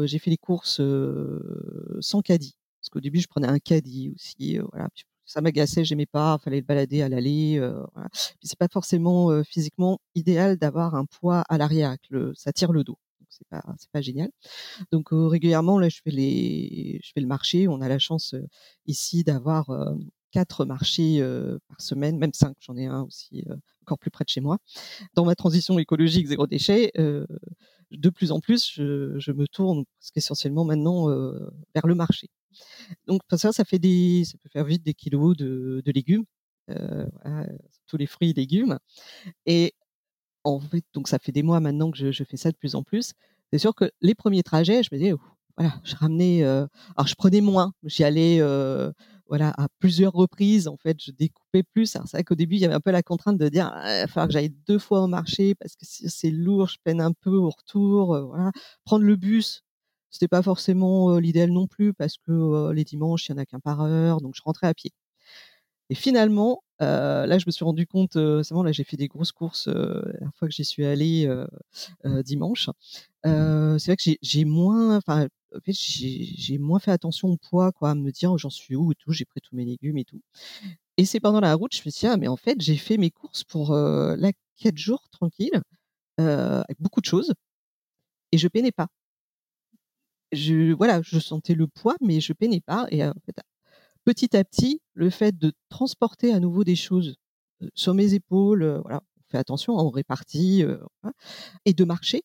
j'ai 0.07 0.19
fait 0.19 0.31
les 0.31 0.37
courses 0.37 0.81
sans 2.01 2.21
caddie, 2.23 2.57
parce 2.81 2.91
qu'au 2.91 3.01
début 3.01 3.21
je 3.21 3.29
prenais 3.29 3.49
un 3.49 3.59
caddie 3.59 4.11
aussi, 4.15 4.59
voilà, 4.73 4.89
ça 5.25 5.41
m'agaçait, 5.41 5.85
j'aimais 5.85 6.07
pas, 6.07 6.39
fallait 6.43 6.61
le 6.61 6.67
balader 6.67 7.03
à 7.03 7.09
l'aller, 7.09 7.59
voilà. 7.95 8.09
Puis 8.13 8.49
c'est 8.49 8.59
pas 8.59 8.69
forcément 8.71 9.43
physiquement 9.45 10.01
idéal 10.15 10.57
d'avoir 10.57 10.95
un 10.95 11.05
poids 11.05 11.43
à 11.49 11.59
l'arrière, 11.59 11.97
ça 12.35 12.53
tire 12.53 12.73
le 12.73 12.85
dos. 12.85 12.99
C'est 13.29 13.49
pas, 13.49 13.65
c'est 13.79 13.91
pas 13.91 14.03
génial. 14.03 14.31
Donc 14.91 15.09
régulièrement 15.13 15.79
là, 15.79 15.89
je 15.89 16.01
fais 16.05 16.11
les, 16.11 17.01
je 17.03 17.13
fais 17.15 17.21
le 17.23 17.27
marché. 17.27 17.67
On 17.67 17.81
a 17.81 17.89
la 17.89 17.99
chance 17.99 18.35
ici 18.87 19.25
d'avoir 19.25 19.71
quatre 20.33 20.65
marchés 20.65 21.21
par 21.69 21.81
semaine, 21.81 22.19
même 22.19 22.33
cinq, 22.33 22.57
j'en 22.61 22.77
ai 22.77 22.87
un 22.87 23.03
aussi 23.03 23.45
encore 23.83 23.99
plus 23.99 24.11
près 24.11 24.25
de 24.25 24.31
chez 24.31 24.41
moi. 24.41 24.59
Dans 25.15 25.25
ma 25.25 25.35
transition 25.35 25.79
écologique 25.79 26.27
zéro 26.27 26.47
déchet, 26.47 26.91
de 27.93 28.11
plus 28.11 28.33
en 28.33 28.41
plus, 28.41 28.73
je, 28.75 29.33
me 29.33 29.47
tourne 29.47 29.85
presque 29.99 30.17
essentiellement 30.17 30.65
maintenant 30.65 31.07
vers 31.75 31.87
le 31.87 31.95
marché. 31.95 32.29
Donc 33.07 33.23
ça, 33.33 33.53
ça 33.53 33.65
fait 33.65 33.79
des, 33.79 34.25
ça 34.25 34.39
peut 34.43 34.49
faire 34.49 34.65
vite 34.65 34.83
des 34.83 34.95
kilos 34.95 35.37
de, 35.37 35.83
légumes, 35.87 36.25
tous 37.87 37.97
les 37.97 38.07
fruits 38.07 38.31
et 38.31 38.35
légumes. 38.35 38.79
Et 39.47 39.75
en 40.45 40.61
fait, 40.61 40.85
donc 40.95 41.09
ça 41.09 41.19
fait 41.19 41.33
des 41.33 41.43
mois 41.43 41.61
maintenant 41.61 41.91
que 41.91 42.11
je, 42.11 42.25
fais 42.25 42.37
ça 42.37 42.51
de 42.51 42.57
plus 42.57 42.75
en 42.75 42.83
plus. 42.83 43.13
C'est 43.53 43.59
sûr 43.59 43.75
que 43.75 43.91
les 44.01 44.15
premiers 44.15 44.43
trajets, 44.43 44.83
je 44.83 44.89
me 44.93 44.99
disais, 44.99 45.15
voilà, 45.57 45.75
je 45.85 45.95
ramenais, 45.97 46.43
alors 46.43 47.07
je 47.07 47.15
prenais 47.15 47.41
moins, 47.41 47.73
j'y 47.85 48.05
allais 48.05 48.41
voilà, 49.33 49.55
à 49.57 49.67
plusieurs 49.79 50.13
reprises, 50.13 50.69
en 50.69 50.77
fait, 50.77 50.99
je 51.03 51.11
découpais 51.11 51.63
plus. 51.63 51.87
c'est 51.87 51.99
vrai 52.13 52.23
qu'au 52.23 52.35
début, 52.35 52.57
il 52.57 52.61
y 52.61 52.67
avait 52.67 52.75
un 52.75 52.81
peu 52.81 52.91
la 52.91 53.03
contrainte 53.03 53.39
de 53.39 53.49
dire, 53.49 53.71
«Ah, 53.73 54.01
il 54.01 54.01
va 54.03 54.07
falloir 54.07 54.27
que 54.27 54.35
j'aille 54.35 54.55
deux 54.69 54.79
fois 54.79 55.01
au 55.01 55.07
marché 55.07 55.55
parce 55.55 55.75
que 55.75 55.87
c'est 55.87 56.31
lourd, 56.31 56.69
je 56.69 56.77
peine 56.85 57.01
un 57.01 57.13
peu 57.15 57.31
au 57.31 57.49
retour. 57.49 58.09
voilà. 58.27 58.53
Prendre 58.85 59.07
le 59.07 59.17
bus, 59.17 59.63
c'était 60.11 60.29
pas 60.29 60.43
forcément 60.43 61.17
l'idéal 61.19 61.51
non 61.51 61.67
plus 61.67 61.95
parce 61.95 62.19
que 62.19 62.73
les 62.73 62.85
dimanches, 62.85 63.27
il 63.29 63.33
y 63.33 63.35
en 63.35 63.39
a 63.39 63.47
qu'un 63.47 63.59
par 63.59 63.81
heure, 63.81 64.21
donc 64.21 64.35
je 64.37 64.43
rentrais 64.45 64.67
à 64.67 64.75
pied. 64.75 64.91
Et 65.89 65.95
finalement, 65.95 66.63
là, 66.81 67.39
je 67.39 67.45
me 67.47 67.53
suis 67.53 67.65
rendu 67.65 67.87
compte, 67.87 68.19
c'est 68.43 68.53
bon, 68.53 68.63
là, 68.63 68.73
j'ai 68.73 68.85
fait 68.85 68.99
des 68.99 69.09
grosses 69.09 69.33
courses 69.33 69.69
la 69.69 70.31
fois 70.35 70.47
que 70.47 70.53
j'y 70.53 70.67
suis 70.67 70.85
allée 70.85 71.27
dimanche. 72.23 72.69
c'est 73.25 73.87
vrai 73.87 73.97
que 73.97 74.11
j'ai 74.21 74.45
moins, 74.45 74.99
enfin, 74.99 75.27
en 75.55 75.61
fait, 75.61 75.73
j'ai 75.73 76.59
moins 76.59 76.79
fait 76.79 76.91
attention 76.93 77.29
au 77.29 77.37
poids, 77.37 77.73
quoi, 77.73 77.91
à 77.91 77.95
me 77.95 78.11
dire 78.11 78.37
j'en 78.39 78.51
suis 78.51 78.77
où 78.77 78.93
et 78.93 78.95
tout, 78.95 79.13
j'ai 79.13 79.25
pris 79.25 79.41
tous 79.41 79.55
mes 79.57 79.65
légumes 79.65 79.99
et 79.99 80.05
tout. 80.05 80.21
Et 80.97 81.05
c'est 81.05 81.21
pendant 81.21 81.41
la 81.41 81.55
route, 81.55 81.75
je 81.75 81.83
me 81.87 81.91
suis 81.91 82.01
dit, 82.01 82.07
ah, 82.07 82.17
mais 82.17 82.29
en 82.29 82.37
fait, 82.37 82.61
j'ai 82.61 82.77
fait 82.77 82.97
mes 82.99 83.11
courses 83.11 83.45
pour 83.45 83.75
là, 83.75 84.33
quatre 84.57 84.79
jours 84.79 85.09
tranquille, 85.11 85.63
avec 86.19 86.81
beaucoup 86.81 87.01
de 87.01 87.07
choses, 87.07 87.33
et 88.33 88.39
je 88.39 88.49
peinais 88.49 88.73
pas. 88.73 88.89
Je, 90.33 90.73
voilà, 90.73 91.03
je 91.03 91.19
sentais 91.19 91.55
le 91.55 91.67
poids, 91.67 91.97
mais 92.01 92.21
je 92.21 92.33
peinais 92.33 92.61
pas. 92.61 92.87
Et 92.91 93.03
petit 94.05 94.37
à 94.37 94.45
petit, 94.45 94.81
le 94.95 95.11
fait 95.11 95.37
de 95.37 95.53
transporter 95.69 96.33
à 96.33 96.41
nouveau 96.41 96.65
des 96.65 96.77
choses 96.77 97.17
sur 97.75 97.95
mes 97.95 98.15
épaules, 98.15 98.81
voilà, 98.83 99.03
on 99.19 99.31
fait 99.31 99.39
attention, 99.39 99.75
on 99.77 99.91
répartit, 99.91 100.65
et 101.65 101.75
de 101.75 101.85
marcher, 101.85 102.23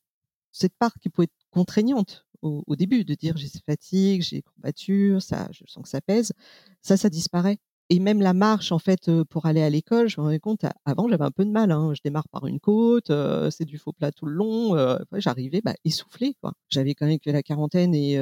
cette 0.52 0.74
part 0.80 0.94
qui 1.02 1.10
peut 1.10 1.24
être 1.24 1.36
contraignante 1.52 2.26
au, 2.42 2.76
début, 2.76 3.04
de 3.06 3.14
dire 3.16 3.36
j'ai 3.38 3.50
fatigue, 3.66 4.22
j'ai 4.22 4.42
courbature, 4.42 5.22
ça, 5.22 5.48
je 5.52 5.64
sens 5.68 5.84
que 5.84 5.90
ça 5.90 6.02
pèse, 6.02 6.34
ça, 6.82 6.98
ça 6.98 7.10
disparaît. 7.10 7.58
Et 7.90 8.00
même 8.00 8.22
la 8.22 8.34
marche, 8.34 8.74
en 8.74 8.80
fait, 8.80 9.10
pour 9.30 9.46
aller 9.46 9.62
à 9.62 9.70
l'école, 9.70 10.10
je 10.10 10.20
me 10.20 10.26
rendais 10.26 10.40
compte, 10.40 10.66
avant, 10.84 11.08
j'avais 11.08 11.24
un 11.24 11.32
peu 11.32 11.46
de 11.46 11.52
mal. 11.52 11.72
Hein. 11.72 11.94
Je 11.96 12.02
démarre 12.04 12.28
par 12.28 12.46
une 12.46 12.60
côte, 12.60 13.12
c'est 13.50 13.64
du 13.64 13.78
faux 13.78 13.94
plat 13.94 14.12
tout 14.12 14.26
le 14.26 14.34
long. 14.34 14.76
J'arrivais 15.14 15.62
bah, 15.62 15.74
essoufflé. 15.86 16.36
J'avais 16.70 16.96
quand 16.96 17.06
même 17.06 17.20
que 17.20 17.30
la 17.30 17.44
quarantaine 17.44 17.96
et 17.96 18.16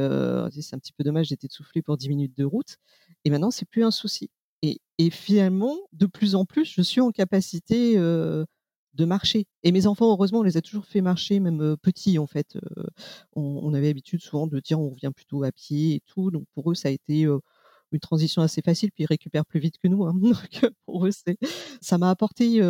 c'est 0.51 0.75
un 0.75 0.79
petit 0.79 0.93
peu 0.93 1.03
dommage, 1.03 1.27
j'étais 1.27 1.47
essoufflé 1.47 1.81
pour 1.81 1.97
10 1.97 2.09
minutes 2.09 2.37
de 2.37 2.45
route. 2.45 2.77
Et 3.23 3.31
maintenant, 3.31 3.49
c'est 3.49 3.65
plus 3.65 3.83
un 3.83 3.89
souci. 3.89 4.29
Et, 4.61 4.79
et, 4.99 5.09
finalement, 5.09 5.75
de 5.93 6.05
plus 6.05 6.35
en 6.35 6.45
plus, 6.45 6.65
je 6.65 6.81
suis 6.83 7.01
en 7.01 7.09
capacité 7.09 7.97
de 8.95 9.05
marcher. 9.05 9.45
Et 9.63 9.71
mes 9.71 9.87
enfants, 9.87 10.11
heureusement, 10.11 10.39
on 10.39 10.43
les 10.43 10.57
a 10.57 10.61
toujours 10.61 10.85
fait 10.85 11.01
marcher, 11.01 11.39
même 11.39 11.75
petits, 11.81 12.17
en 12.17 12.27
fait. 12.27 12.57
On, 13.33 13.73
avait 13.73 13.87
l'habitude 13.87 14.21
souvent 14.21 14.47
de 14.47 14.59
dire 14.59 14.79
on 14.79 14.89
revient 14.89 15.11
plutôt 15.13 15.43
à 15.43 15.51
pied 15.51 15.95
et 15.95 16.01
tout. 16.05 16.31
Donc 16.31 16.45
pour 16.53 16.71
eux, 16.71 16.75
ça 16.75 16.89
a 16.89 16.91
été 16.91 17.27
une 17.91 17.99
transition 17.99 18.41
assez 18.41 18.61
facile, 18.61 18.91
puis 18.91 19.03
ils 19.03 19.07
récupèrent 19.07 19.45
plus 19.45 19.59
vite 19.59 19.77
que 19.77 19.87
nous. 19.87 20.05
Hein. 20.05 20.13
Donc 20.21 20.71
pour 20.85 21.05
eux, 21.05 21.11
ça 21.81 21.97
m'a 21.97 22.09
apporté 22.09 22.61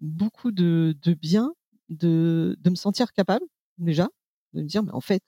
beaucoup 0.00 0.52
de, 0.52 0.94
bien 1.20 1.52
de, 1.88 2.56
de, 2.60 2.70
me 2.70 2.76
sentir 2.76 3.12
capable, 3.12 3.46
déjà, 3.78 4.08
de 4.52 4.62
me 4.62 4.66
dire, 4.66 4.82
mais 4.82 4.92
en 4.92 5.00
fait, 5.00 5.22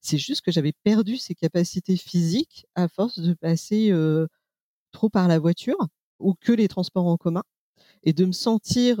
c'est 0.00 0.18
juste 0.18 0.42
que 0.42 0.50
j'avais 0.50 0.72
perdu 0.82 1.16
ces 1.16 1.34
capacités 1.34 1.96
physiques 1.96 2.66
à 2.74 2.88
force 2.88 3.20
de 3.20 3.34
passer 3.34 3.92
trop 4.90 5.10
par 5.10 5.28
la 5.28 5.38
voiture 5.38 5.78
ou 6.18 6.34
que 6.34 6.52
les 6.52 6.68
transports 6.68 7.06
en 7.06 7.16
commun 7.16 7.42
et 8.04 8.12
de 8.12 8.24
me 8.24 8.32
sentir 8.32 9.00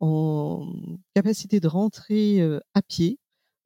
en 0.00 0.72
capacité 1.14 1.60
de 1.60 1.68
rentrer 1.68 2.40
à 2.74 2.82
pied, 2.82 3.18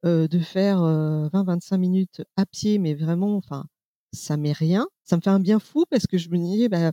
de 0.03 0.39
faire 0.39 0.79
20-25 0.79 1.77
minutes 1.77 2.21
à 2.35 2.45
pied, 2.45 2.79
mais 2.79 2.93
vraiment, 2.95 3.35
enfin, 3.37 3.65
ça 4.13 4.37
m'est 4.37 4.53
rien. 4.53 4.87
Ça 5.03 5.17
me 5.17 5.21
fait 5.21 5.29
un 5.29 5.39
bien 5.39 5.59
fou 5.59 5.85
parce 5.89 6.07
que 6.07 6.17
je 6.17 6.29
me 6.29 6.37
dis, 6.37 6.67
bah, 6.69 6.91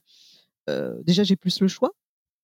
déjà 1.05 1.25
j'ai 1.25 1.37
plus 1.37 1.61
le 1.61 1.69
choix 1.69 1.93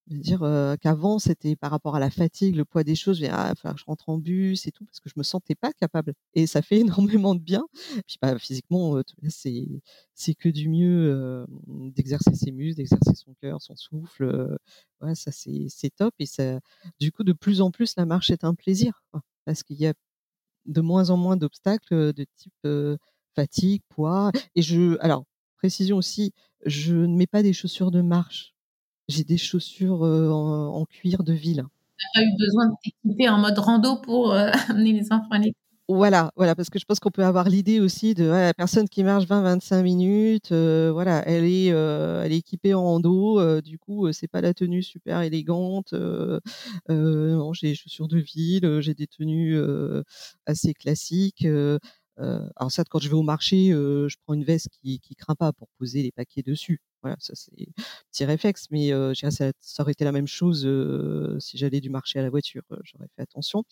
dire 0.09 0.41
qu'avant, 0.81 1.19
c'était 1.19 1.57
par 1.57 1.71
rapport 1.71 1.95
à 1.97 2.01
la 2.01 2.11
fatigue, 2.11 2.57
le 2.57 2.65
poids 2.65 2.85
des 2.85 2.97
choses, 2.97 3.19
je 3.19 3.27
ah, 3.31 3.55
je 3.77 3.85
rentre 3.85 4.09
en 4.09 4.19
bus 4.19 4.67
et 4.67 4.73
tout, 4.73 4.85
parce 4.85 5.01
que 5.01 5.09
je 5.09 5.15
me 5.17 5.23
sentais 5.23 5.55
pas 5.55 5.73
capable. 5.73 6.15
Et 6.35 6.47
ça 6.47 6.63
fait 6.63 6.81
énormément 7.25 7.35
de 7.35 7.41
bien. 7.41 7.65
Puis 8.07 8.17
bah, 8.21 8.39
physiquement, 8.39 9.01
c'est 9.29 9.69
c'est 10.15 10.35
que 10.35 10.49
du 10.49 10.69
mieux 10.69 11.47
d'exercer 11.69 12.35
ses 12.35 12.53
muscles, 12.53 12.77
d'exercer 12.79 13.15
son 13.15 13.35
cœur, 13.41 13.61
son 13.63 13.77
souffle. 13.77 14.59
ouais, 15.01 15.15
ça 15.15 15.33
c'est 15.33 15.67
c'est 15.69 15.91
top. 15.95 16.15
Et 16.19 16.27
ça, 16.27 16.61
du 17.01 17.13
coup, 17.13 17.25
de 17.25 17.33
plus 17.33 17.61
en 17.61 17.71
plus, 17.71 17.95
la 17.97 18.07
marche 18.07 18.31
est 18.31 18.45
un 18.45 18.55
plaisir, 18.55 19.03
parce 19.45 19.63
qu'il 19.63 19.77
y 19.77 19.87
a 19.87 19.95
de 20.67 20.81
moins 20.81 21.11
en 21.11 21.17
moins 21.17 21.37
d'obstacles 21.37 22.13
de 22.13 22.27
type 22.37 22.69
fatigue, 23.35 23.83
poids. 23.89 24.31
Et 24.55 24.63
je, 24.63 24.97
alors 25.01 25.25
précision 25.59 25.97
aussi, 25.97 26.33
je 26.67 26.95
ne 26.95 27.17
mets 27.17 27.27
pas 27.27 27.43
des 27.43 27.53
chaussures 27.53 27.91
de 27.91 28.01
marche 28.03 28.50
j'ai 29.11 29.25
des 29.25 29.37
chaussures 29.37 30.03
en, 30.03 30.85
cuir 30.87 31.23
de 31.23 31.33
ville. 31.33 31.65
Tu 31.99 32.07
pas 32.15 32.23
eu 32.23 32.33
besoin 32.39 32.67
de 32.69 32.75
t'équiper 32.83 33.29
en 33.29 33.39
mode 33.39 33.59
rando 33.59 34.01
pour 34.01 34.33
amener 34.69 34.93
les 34.93 35.13
enfants 35.13 35.31
à 35.31 35.39
l'école? 35.39 35.55
Voilà, 35.93 36.31
voilà, 36.37 36.55
parce 36.55 36.71
que 36.71 36.79
je 36.79 36.85
pense 36.85 37.01
qu'on 37.01 37.11
peut 37.11 37.25
avoir 37.25 37.49
l'idée 37.49 37.81
aussi 37.81 38.15
de 38.15 38.27
la 38.27 38.55
personne 38.55 38.89
qui 38.89 39.03
marche 39.03 39.27
20-25 39.27 39.83
minutes, 39.83 40.53
voilà, 40.53 41.27
elle 41.27 41.43
est, 41.45 41.67
elle 41.67 42.33
est 42.33 42.37
équipée 42.37 42.75
en 42.75 42.85
rando, 42.85 43.61
du 43.61 43.77
coup, 43.77 44.13
c'est 44.13 44.29
pas 44.29 44.41
la 44.41 44.55
tenue 44.55 44.85
super 44.85 45.21
élégante. 45.23 45.93
j'ai 46.89 47.69
des 47.69 47.75
chaussures 47.75 48.07
de 48.07 48.19
ville, 48.19 48.79
j'ai 48.81 48.95
des 48.95 49.09
tenues 49.09 49.61
assez 50.47 50.75
classiques. 50.75 51.45
Alors 52.57 52.71
ça, 52.71 52.85
quand 52.85 52.99
je 52.99 53.09
vais 53.09 53.15
au 53.15 53.23
marché, 53.23 53.69
je 53.71 54.15
prends 54.25 54.35
une 54.35 54.45
veste 54.45 54.69
qui 54.71 55.01
qui 55.01 55.15
craint 55.15 55.35
pas 55.35 55.53
pour 55.53 55.69
poser 55.79 56.03
les 56.03 56.13
paquets 56.13 56.43
dessus. 56.43 56.81
Voilà, 57.03 57.17
ça 57.19 57.33
c'est 57.35 57.51
petit 58.13 58.25
réflexe, 58.27 58.67
mais 58.71 58.91
ça, 59.15 59.31
ça, 59.61 59.83
aurait 59.83 59.93
été 59.93 60.05
la 60.05 60.13
même 60.13 60.27
chose 60.27 60.69
si 61.41 61.57
j'allais 61.57 61.81
du 61.81 61.89
marché 61.91 62.19
à 62.19 62.23
la 62.23 62.29
voiture, 62.31 62.63
j'aurais 62.85 63.09
fait 63.17 63.23
attention. 63.23 63.65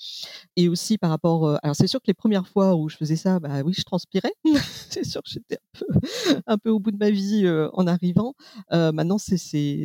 Et 0.56 0.68
aussi 0.68 0.98
par 0.98 1.10
rapport, 1.10 1.58
alors 1.62 1.76
c'est 1.76 1.86
sûr 1.86 2.00
que 2.00 2.06
les 2.06 2.14
premières 2.14 2.48
fois 2.48 2.74
où 2.74 2.88
je 2.88 2.96
faisais 2.96 3.16
ça, 3.16 3.38
bah 3.40 3.62
oui, 3.62 3.74
je 3.76 3.82
transpirais. 3.82 4.32
c'est 4.90 5.04
sûr 5.04 5.22
que 5.22 5.30
j'étais 5.30 5.56
un 5.56 5.78
peu, 5.78 5.86
un 6.46 6.58
peu 6.58 6.70
au 6.70 6.80
bout 6.80 6.90
de 6.90 6.96
ma 6.96 7.10
vie 7.10 7.46
en 7.72 7.86
arrivant. 7.86 8.34
maintenant, 8.70 9.18
c'est 9.18 9.36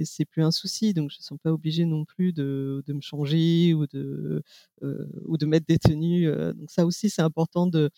c'est 0.05 0.25
plus 0.25 0.43
un 0.43 0.51
souci, 0.51 0.93
donc 0.93 1.11
je 1.11 1.17
ne 1.19 1.23
sens 1.23 1.37
pas 1.43 1.51
obligée 1.51 1.85
non 1.85 2.05
plus 2.05 2.33
de 2.33 2.83
de 2.87 2.93
me 2.93 3.01
changer 3.01 3.73
ou 3.73 3.87
de 3.87 4.41
ou 4.81 5.37
de 5.37 5.45
mettre 5.45 5.65
des 5.67 5.79
tenues. 5.79 6.27
donc 6.55 6.69
ça 6.71 6.85
aussi, 6.85 7.09
c'est 7.09 7.21
important 7.21 7.67
de 7.67 7.89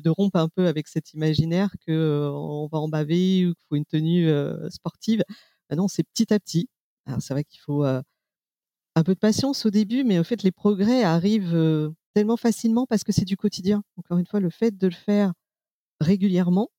de, 0.00 0.10
rompre 0.10 0.38
un 0.38 0.48
peu 0.48 0.66
avec 0.66 0.88
cet 0.88 1.12
imaginaire 1.14 1.70
que 1.86 1.92
euh, 1.92 2.30
on 2.30 2.68
va 2.68 2.78
en 2.78 2.88
baver 2.88 3.46
ou 3.46 3.54
qu'il 3.54 3.66
faut 3.68 3.76
une 3.76 3.84
tenue 3.84 4.28
euh, 4.28 4.68
sportive. 4.70 5.22
Bah 5.68 5.76
non, 5.76 5.88
c'est 5.88 6.04
petit 6.04 6.32
à 6.32 6.40
petit. 6.40 6.68
Alors 7.06 7.22
c'est 7.22 7.34
vrai 7.34 7.44
qu'il 7.44 7.60
faut 7.60 7.84
euh, 7.84 8.02
un 8.96 9.02
peu 9.02 9.14
de 9.14 9.18
patience 9.18 9.66
au 9.66 9.70
début, 9.70 10.04
mais 10.04 10.18
en 10.18 10.24
fait 10.24 10.42
les 10.42 10.52
progrès 10.52 11.02
arrivent 11.02 11.92
tellement 12.14 12.36
facilement 12.36 12.86
parce 12.86 13.04
que 13.04 13.12
c'est 13.12 13.24
du 13.24 13.36
quotidien. 13.36 13.82
Encore 13.96 14.18
une 14.18 14.26
fois, 14.26 14.40
le 14.40 14.50
fait 14.50 14.76
de 14.76 14.86
le 14.86 14.94
faire 14.94 15.32
régulièrement, 16.00 16.70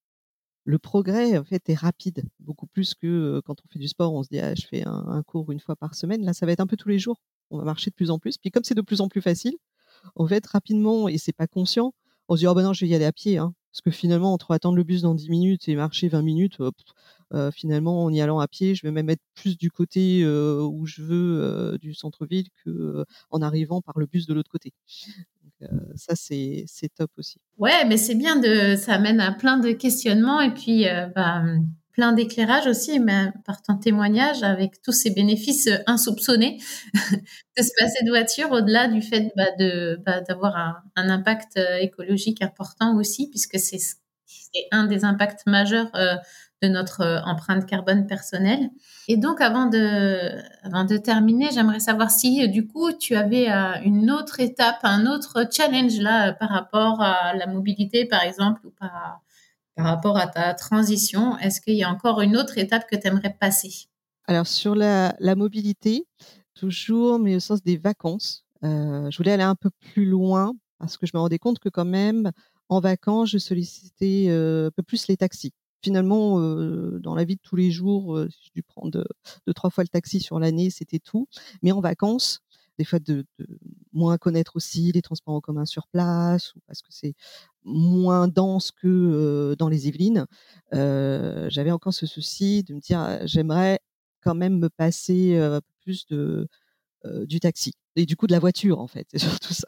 le 0.66 0.80
progrès 0.80 1.38
en 1.38 1.44
fait 1.44 1.70
est 1.70 1.76
rapide, 1.76 2.24
beaucoup 2.40 2.68
plus 2.68 2.96
que 2.96 3.42
quand 3.46 3.56
on 3.66 3.68
fait 3.72 3.80
du 3.80 3.88
sport, 3.88 4.14
on 4.14 4.24
se 4.24 4.30
dit 4.30 4.40
ah, 4.40 4.56
je 4.56 4.66
fais 4.68 4.88
un, 4.88 5.06
un, 5.08 5.24
cours 5.24 5.52
une 5.52 5.60
fois 5.60 5.76
par 5.76 5.96
semaine. 5.96 6.24
Là, 6.24 6.34
ça 6.34 6.46
va 6.46 6.54
être 6.54 6.62
un 6.62 6.68
peu 6.68 6.78
tous 6.78 6.90
les 6.90 7.00
jours. 7.00 7.22
On 7.52 7.58
va 7.58 7.66
marcher 7.66 7.90
de 7.92 7.96
plus 7.96 8.12
en 8.12 8.20
plus. 8.20 8.38
Puis 8.38 8.52
comme 8.52 8.64
c'est 8.64 8.76
de 8.76 8.82
plus 8.82 9.02
en 9.02 9.10
plus 9.10 9.22
facile, 9.22 9.56
en 10.16 10.28
fait 10.28 10.46
rapidement 10.48 11.08
et 11.08 11.18
c'est 11.18 11.34
pas 11.34 11.48
conscient, 11.48 11.94
on 12.28 12.36
se 12.36 12.40
dit, 12.42 12.48
oh 12.48 12.54
ben 12.54 12.64
non, 12.64 12.74
je 12.74 12.86
vais 12.86 12.92
y 12.92 12.96
aller 12.96 13.06
à 13.06 13.12
pied. 13.12 13.38
Hein. 13.38 13.54
Parce 13.72 13.82
que 13.82 13.92
finalement, 13.92 14.34
entre 14.34 14.52
attendre 14.52 14.76
le 14.76 14.84
bus 14.84 15.02
dans 15.02 15.16
10 15.16 15.30
minutes 15.30 15.68
et 15.68 15.76
marcher 15.76 16.08
20 16.08 16.22
minutes, 16.22 16.58
euh, 17.34 17.52
finalement, 17.52 18.04
en 18.04 18.14
y 18.14 18.22
allant 18.22 18.40
à 18.40 18.48
pied, 18.48 18.76
je 18.76 18.86
vais 18.86 18.92
même 18.92 19.10
être 19.10 19.24
plus 19.34 19.58
du 19.58 19.72
côté 19.72 20.24
où 20.26 20.86
je 20.86 21.02
veux 21.02 21.78
du 21.82 21.96
centre-ville 21.96 22.48
que 22.64 23.04
en 23.32 23.42
arrivant 23.42 23.82
par 23.82 23.98
le 23.98 24.06
bus 24.06 24.28
de 24.28 24.34
l'autre 24.36 24.52
côté. 24.52 24.74
Donc, 25.44 25.72
ça, 25.96 26.14
c'est 26.16 26.68
top 26.96 27.10
aussi. 27.18 27.40
Ouais, 27.58 27.84
mais 27.86 27.98
c'est 27.98 28.14
bien 28.14 28.36
de, 28.36 28.76
ça 28.76 28.94
amène 28.94 29.20
à 29.20 29.32
plein 29.32 29.58
de 29.58 29.72
questionnements 29.72 30.40
et 30.40 30.54
puis, 30.54 30.86
bah, 31.16 31.44
plein 31.94 32.12
d'éclairage 32.12 32.68
aussi, 32.68 33.00
mais 33.00 33.32
par 33.46 33.62
ton 33.62 33.78
témoignage, 33.78 34.44
avec 34.44 34.82
tous 34.82 34.92
ces 34.92 35.12
bénéfices 35.12 35.68
euh, 35.68 35.78
insoupçonnés 35.88 36.60
de 36.94 37.64
se 37.64 37.70
passer 37.80 38.04
de 38.04 38.10
voiture, 38.10 38.52
au-delà 38.52 38.88
du 38.88 39.02
fait 39.02 39.32
bah, 39.38 39.46
de 39.60 40.00
bah, 40.06 40.22
d'avoir 40.22 40.58
un, 40.58 40.76
un, 40.96 41.10
impact 41.10 41.58
euh, 41.58 41.78
écologique 41.78 42.42
important 42.42 42.98
aussi, 42.98 43.30
puisque 43.30 43.60
c'est 43.60 43.80
un 44.72 44.86
des 44.86 45.06
impacts 45.06 45.46
majeurs 45.46 45.90
euh, 45.96 46.16
de 46.64 46.68
notre 46.68 47.22
empreinte 47.26 47.66
carbone 47.66 48.08
personnelle. 48.08 48.70
Et 49.08 49.18
donc, 49.18 49.42
avant 49.42 49.66
de, 49.66 50.32
avant 50.64 50.86
de 50.86 50.96
terminer, 50.96 51.50
j'aimerais 51.54 51.82
savoir 51.82 52.10
si, 52.10 52.48
du 52.48 52.66
coup, 52.66 52.94
tu 52.94 53.16
avais 53.16 53.50
une 53.84 54.10
autre 54.10 54.40
étape, 54.40 54.80
un 54.84 55.06
autre 55.06 55.46
challenge 55.52 56.00
là 56.00 56.32
par 56.32 56.50
rapport 56.50 57.02
à 57.02 57.34
la 57.34 57.48
mobilité, 57.48 58.06
par 58.06 58.24
exemple, 58.24 58.62
ou 58.66 58.72
par 58.80 59.23
par 59.76 59.86
rapport 59.86 60.18
à 60.18 60.28
ta 60.28 60.54
transition, 60.54 61.38
est-ce 61.40 61.62
qu'il 61.62 61.76
y 61.76 61.84
a 61.84 61.90
encore 61.90 62.22
une 62.22 62.38
autre 62.38 62.58
étape 62.58 62.84
que 62.90 62.96
tu 62.96 63.08
aimerais 63.08 63.36
passer? 63.40 63.88
Alors 64.26 64.48
sur 64.48 64.76
la, 64.76 65.16
mobilité, 65.36 66.06
toujours, 66.54 67.20
mais 67.20 67.36
au 67.36 67.40
sens 67.40 67.62
des 67.64 67.78
vacances, 67.78 68.46
euh, 68.64 69.10
je 69.10 69.18
voulais 69.18 69.32
aller 69.32 69.44
un 69.44 69.56
peu 69.56 69.70
plus 69.80 70.06
loin 70.06 70.54
parce 70.80 70.98
que 70.98 71.06
je 71.06 71.12
me 71.14 71.20
rendais 71.20 71.40
compte 71.40 71.60
que 71.60 71.70
quand 71.70 71.86
même, 71.86 72.32
en 72.70 72.80
vacances, 72.80 73.32
je 73.32 73.38
sollicitais 73.38 74.28
euh, 74.30 74.68
un 74.68 74.72
peu 74.72 74.84
plus 74.84 75.08
les 75.08 75.18
taxis. 75.18 75.54
Finalement, 75.84 76.40
euh, 76.40 77.00
dans 77.00 77.16
la 77.16 77.26
vie 77.26 77.36
de 77.36 77.42
tous 77.42 77.58
les 77.58 77.72
jours, 77.72 78.18
si 78.30 78.46
j'ai 78.46 78.52
dû 78.56 78.64
prendre 78.64 78.92
deux, 78.92 79.06
deux, 79.46 79.54
trois 79.54 79.70
fois 79.70 79.84
le 79.84 79.90
taxi 79.90 80.22
sur 80.22 80.40
l'année, 80.40 80.70
c'était 80.70 81.00
tout. 81.00 81.28
Mais 81.62 81.74
en 81.74 81.82
vacances, 81.82 82.43
des 82.78 82.86
fois 82.86 83.00
de, 83.00 83.26
moins 83.92 84.18
connaître 84.18 84.56
aussi 84.56 84.92
les 84.92 85.02
transports 85.02 85.36
en 85.36 85.42
commun 85.42 85.66
sur 85.66 85.88
place 85.88 86.56
ou 86.56 86.60
parce 86.68 86.82
que 86.82 86.90
c'est 86.92 87.14
moins 87.64 88.28
dense 88.28 88.72
que 88.72 89.56
dans 89.60 89.70
les 89.70 89.88
Yvelines. 89.88 90.26
J'avais 90.72 91.72
encore 91.72 91.94
ce 91.94 92.06
souci 92.06 92.64
de 92.64 92.74
me 92.74 92.80
dire 92.80 93.00
«Ah, 93.00 93.26
j'aimerais 93.26 93.80
quand 94.22 94.36
même 94.36 94.58
me 94.58 94.70
passer 94.70 95.38
un 95.38 95.62
peu 95.62 95.74
plus 95.82 96.06
de 96.08 96.48
du 97.26 97.42
taxi 97.42 97.74
et 97.98 98.06
du 98.06 98.16
coup 98.16 98.28
de 98.28 98.32
la 98.32 98.40
voiture 98.40 98.80
en 98.80 98.88
fait, 98.88 99.06
c'est 99.12 99.20
surtout 99.20 99.54
ça. 99.54 99.68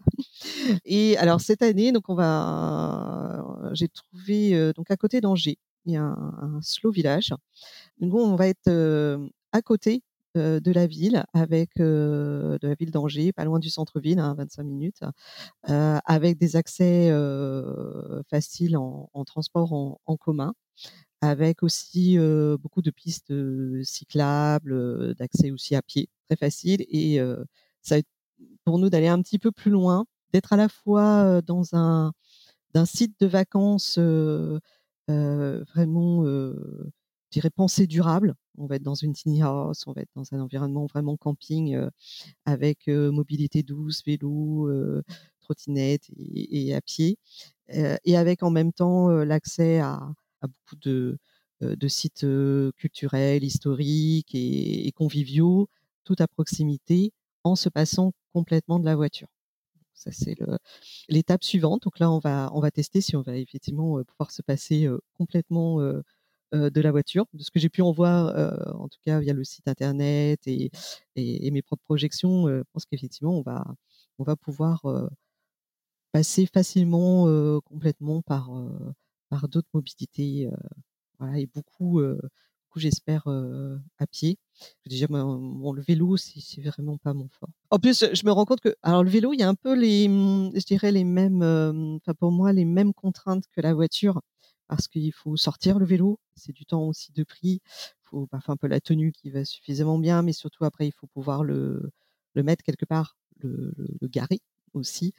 Et 0.85 1.17
alors 1.17 1.41
cette 1.41 1.61
année, 1.61 1.91
donc 1.91 2.09
on 2.09 2.15
va, 2.15 3.45
j'ai 3.73 3.89
trouvé 3.89 4.71
donc 4.73 4.89
à 4.89 4.97
côté 4.97 5.21
d'Angers, 5.21 5.57
il 5.85 5.93
y 5.93 5.97
a 5.97 6.03
un, 6.03 6.59
slow 6.61 6.91
village. 6.91 7.33
Donc 7.99 8.13
on 8.13 8.35
va 8.35 8.47
être 8.47 8.71
à 9.51 9.61
côté 9.61 10.01
euh, 10.01 10.14
de 10.35 10.71
la 10.71 10.87
ville, 10.87 11.25
avec 11.33 11.79
euh, 11.79 12.57
de 12.59 12.67
la 12.67 12.75
ville 12.75 12.91
d'Angers, 12.91 13.31
pas 13.33 13.45
loin 13.45 13.59
du 13.59 13.69
centre-ville, 13.69 14.19
hein, 14.19 14.35
25 14.37 14.63
minutes, 14.63 15.01
euh, 15.69 15.97
avec 16.05 16.37
des 16.37 16.55
accès 16.55 17.11
faciles 18.29 18.77
en, 18.77 19.09
transport 19.25 19.73
en, 19.73 20.17
commun, 20.17 20.53
avec 21.21 21.63
aussi 21.63 22.17
beaucoup 22.59 22.81
de 22.81 22.91
pistes 22.91 23.33
cyclables, 23.83 25.15
d'accès 25.15 25.51
aussi 25.51 25.75
à 25.75 25.81
pied, 25.81 26.09
très 26.27 26.35
facile. 26.35 26.85
Et 26.89 27.19
ça 27.81 27.97
être 27.97 28.09
pour 28.65 28.79
nous 28.79 28.89
d'aller 28.89 29.07
un 29.07 29.21
petit 29.21 29.39
peu 29.39 29.51
plus 29.51 29.71
loin, 29.71 30.05
d'être 30.33 30.53
à 30.53 30.57
la 30.57 30.69
fois 30.69 31.41
dans 31.41 31.75
un 31.75 32.13
d'un 32.73 32.85
site 32.85 33.19
de 33.21 33.27
vacances 33.27 33.97
vraiment 35.07 36.23
je 36.25 37.41
dirais, 37.41 37.49
pensée 37.49 37.87
durable. 37.87 38.35
On 38.57 38.67
va 38.67 38.75
être 38.75 38.83
dans 38.83 38.95
une 38.95 39.13
tiny 39.13 39.41
house, 39.41 39.85
on 39.87 39.93
va 39.93 40.01
être 40.01 40.11
dans 40.15 40.33
un 40.33 40.39
environnement 40.39 40.85
vraiment 40.85 41.17
camping 41.17 41.77
avec 42.45 42.87
mobilité 42.87 43.63
douce, 43.63 44.03
vélo, 44.05 44.69
trottinette 45.41 46.09
et, 46.17 46.73
à 46.73 46.81
pied, 46.81 47.17
et 47.69 48.17
avec 48.17 48.43
en 48.43 48.51
même 48.51 48.73
temps 48.73 49.09
l'accès 49.09 49.79
à, 49.79 50.13
beaucoup 50.41 50.75
de, 50.81 51.17
sites 51.87 52.25
culturels, 52.77 53.43
historiques 53.43 54.33
et, 54.33 54.91
conviviaux, 54.93 55.69
tout 56.03 56.15
à 56.19 56.27
proximité, 56.27 57.11
en 57.43 57.55
se 57.55 57.69
passant 57.69 58.13
complètement 58.33 58.79
de 58.79 58.85
la 58.85 58.95
voiture. 58.95 59.27
Ça, 59.93 60.11
c'est 60.11 60.35
l'étape 61.07 61.43
suivante. 61.43 61.83
Donc 61.83 61.99
là, 61.99 62.11
on 62.11 62.19
va, 62.19 62.51
on 62.53 62.59
va 62.59 62.69
tester 62.69 63.01
si 63.01 63.15
on 63.15 63.21
va 63.21 63.37
effectivement 63.37 64.03
pouvoir 64.03 64.31
se 64.31 64.41
passer 64.41 64.87
complètement 65.13 65.79
euh, 65.79 66.01
de 66.55 66.81
la 66.81 66.91
voiture. 66.91 67.25
De 67.33 67.43
ce 67.43 67.51
que 67.51 67.59
j'ai 67.59 67.69
pu 67.69 67.81
en 67.81 67.91
voir, 67.91 68.27
euh, 68.27 68.51
en 68.73 68.87
tout 68.87 68.99
cas 69.05 69.19
via 69.19 69.33
le 69.33 69.43
site 69.43 69.67
internet 69.67 70.41
et, 70.47 70.71
mes 71.15 71.61
propres 71.61 71.83
projections, 71.83 72.47
euh, 72.47 72.59
je 72.59 72.63
pense 72.73 72.85
qu'effectivement, 72.85 73.37
on 73.37 73.41
va, 73.41 73.65
on 74.19 74.23
va 74.23 74.35
pouvoir 74.35 74.85
passer 76.11 76.45
facilement 76.45 77.25
complètement 77.61 78.21
par, 78.21 78.49
par 79.29 79.47
d'autres 79.49 79.67
mobilités. 79.73 80.49
voilà, 81.19 81.39
et 81.39 81.45
beaucoup, 81.47 81.99
beaucoup 82.01 82.79
j'espère, 82.79 83.27
à 83.27 84.07
pied. 84.07 84.37
Déjà, 84.85 85.07
mon, 85.09 85.73
le 85.73 85.81
vélo, 85.81 86.15
c'est 86.15 86.61
vraiment 86.61 86.97
pas 86.97 87.13
mon 87.13 87.27
fort. 87.27 87.49
En 87.69 87.79
plus, 87.79 88.05
je 88.13 88.25
me 88.25 88.31
rends 88.31 88.45
compte 88.45 88.61
que, 88.61 88.75
alors 88.81 89.03
le 89.03 89.09
vélo, 89.09 89.33
il 89.33 89.39
y 89.39 89.43
a 89.43 89.49
un 89.49 89.55
peu 89.55 89.75
les, 89.75 90.05
je 90.05 90.65
dirais 90.65 90.93
les 90.93 91.03
mêmes, 91.03 91.41
enfin 91.97 92.13
pour 92.13 92.31
moi, 92.31 92.53
les 92.53 92.65
mêmes 92.65 92.93
contraintes 92.93 93.43
que 93.51 93.59
la 93.59 93.73
voiture 93.73 94.21
parce 94.67 94.87
qu'il 94.87 95.13
faut 95.13 95.37
sortir 95.37 95.79
le 95.79 95.85
vélo, 95.85 96.19
c'est 96.35 96.53
du 96.53 96.65
temps 96.65 96.83
aussi 96.83 97.11
de 97.11 97.23
prix, 97.23 97.61
il 97.63 98.09
faut 98.09 98.27
parfois 98.27 98.53
un 98.53 98.57
peu 98.57 98.67
la 98.67 98.79
tenue 98.79 99.11
qui 99.11 99.29
va 99.29 99.45
suffisamment 99.45 99.99
bien, 99.99 100.21
mais 100.21 100.33
surtout 100.33 100.65
après 100.65 100.87
il 100.87 100.91
faut 100.91 101.07
pouvoir 101.07 101.43
le, 101.43 101.91
mettre 102.35 102.63
quelque 102.63 102.85
part, 102.85 103.17
le, 103.41 103.73
garer 104.03 104.41
aussi. 104.73 105.13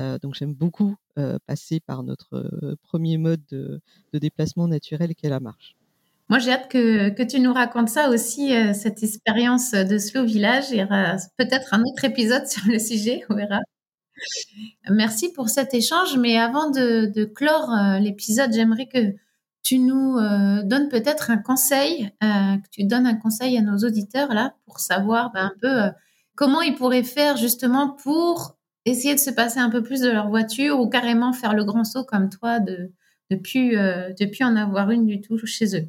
Euh, 0.00 0.18
donc 0.18 0.34
j'aime 0.34 0.54
beaucoup 0.54 0.96
euh, 1.18 1.38
passer 1.46 1.80
par 1.80 2.02
notre 2.02 2.34
euh, 2.34 2.76
premier 2.82 3.18
mode 3.18 3.42
de, 3.50 3.80
déplacement 4.14 4.68
naturel 4.68 5.14
qui 5.14 5.26
est 5.26 5.30
la 5.30 5.40
marche. 5.40 5.76
Moi, 6.28 6.38
j'ai 6.38 6.52
hâte 6.52 6.70
que, 6.70 7.22
tu 7.24 7.40
nous 7.40 7.52
racontes 7.52 7.90
ça 7.90 8.08
aussi, 8.08 8.54
cette 8.72 9.02
expérience 9.02 9.72
de 9.72 9.98
Slow 9.98 10.24
Village. 10.24 10.70
Il 10.70 10.78
y 10.78 10.82
aura 10.82 11.16
peut-être 11.36 11.74
un 11.74 11.82
autre 11.82 12.04
épisode 12.04 12.46
sur 12.48 12.62
le 12.70 12.78
sujet, 12.78 13.22
on 13.28 13.34
verra. 13.34 13.58
Merci 14.90 15.32
pour 15.32 15.48
cet 15.48 15.74
échange, 15.74 16.16
mais 16.16 16.38
avant 16.38 16.70
de, 16.70 17.24
clore 17.24 17.70
euh, 17.70 17.98
l'épisode, 17.98 18.52
j'aimerais 18.52 18.86
que 18.86 19.14
tu 19.62 19.78
nous 19.78 20.18
euh, 20.18 20.62
donnes 20.64 20.88
peut-être 20.88 21.30
un 21.30 21.38
conseil, 21.38 22.10
euh, 22.22 22.56
que 22.56 22.68
tu 22.70 22.84
donnes 22.84 23.06
un 23.06 23.14
conseil 23.14 23.56
à 23.56 23.62
nos 23.62 23.78
auditeurs 23.78 24.34
là 24.34 24.54
pour 24.66 24.80
savoir 24.80 25.30
ben, 25.32 25.46
un 25.46 25.54
peu 25.60 25.96
comment 26.34 26.62
ils 26.62 26.74
pourraient 26.74 27.04
faire 27.04 27.36
justement 27.36 27.90
pour 27.90 28.56
essayer 28.84 29.14
de 29.14 29.20
se 29.20 29.30
passer 29.30 29.60
un 29.60 29.70
peu 29.70 29.82
plus 29.82 30.00
de 30.00 30.10
leur 30.10 30.28
voiture 30.28 30.80
ou 30.80 30.88
carrément 30.88 31.32
faire 31.32 31.54
le 31.54 31.64
grand 31.64 31.84
saut 31.84 32.04
comme 32.04 32.28
toi 32.28 32.58
de 32.58 32.90
ne 33.30 33.36
plus 33.36 33.76
en 34.44 34.56
avoir 34.56 34.90
une 34.90 35.06
du 35.06 35.20
tout 35.20 35.38
chez 35.46 35.76
eux. 35.76 35.88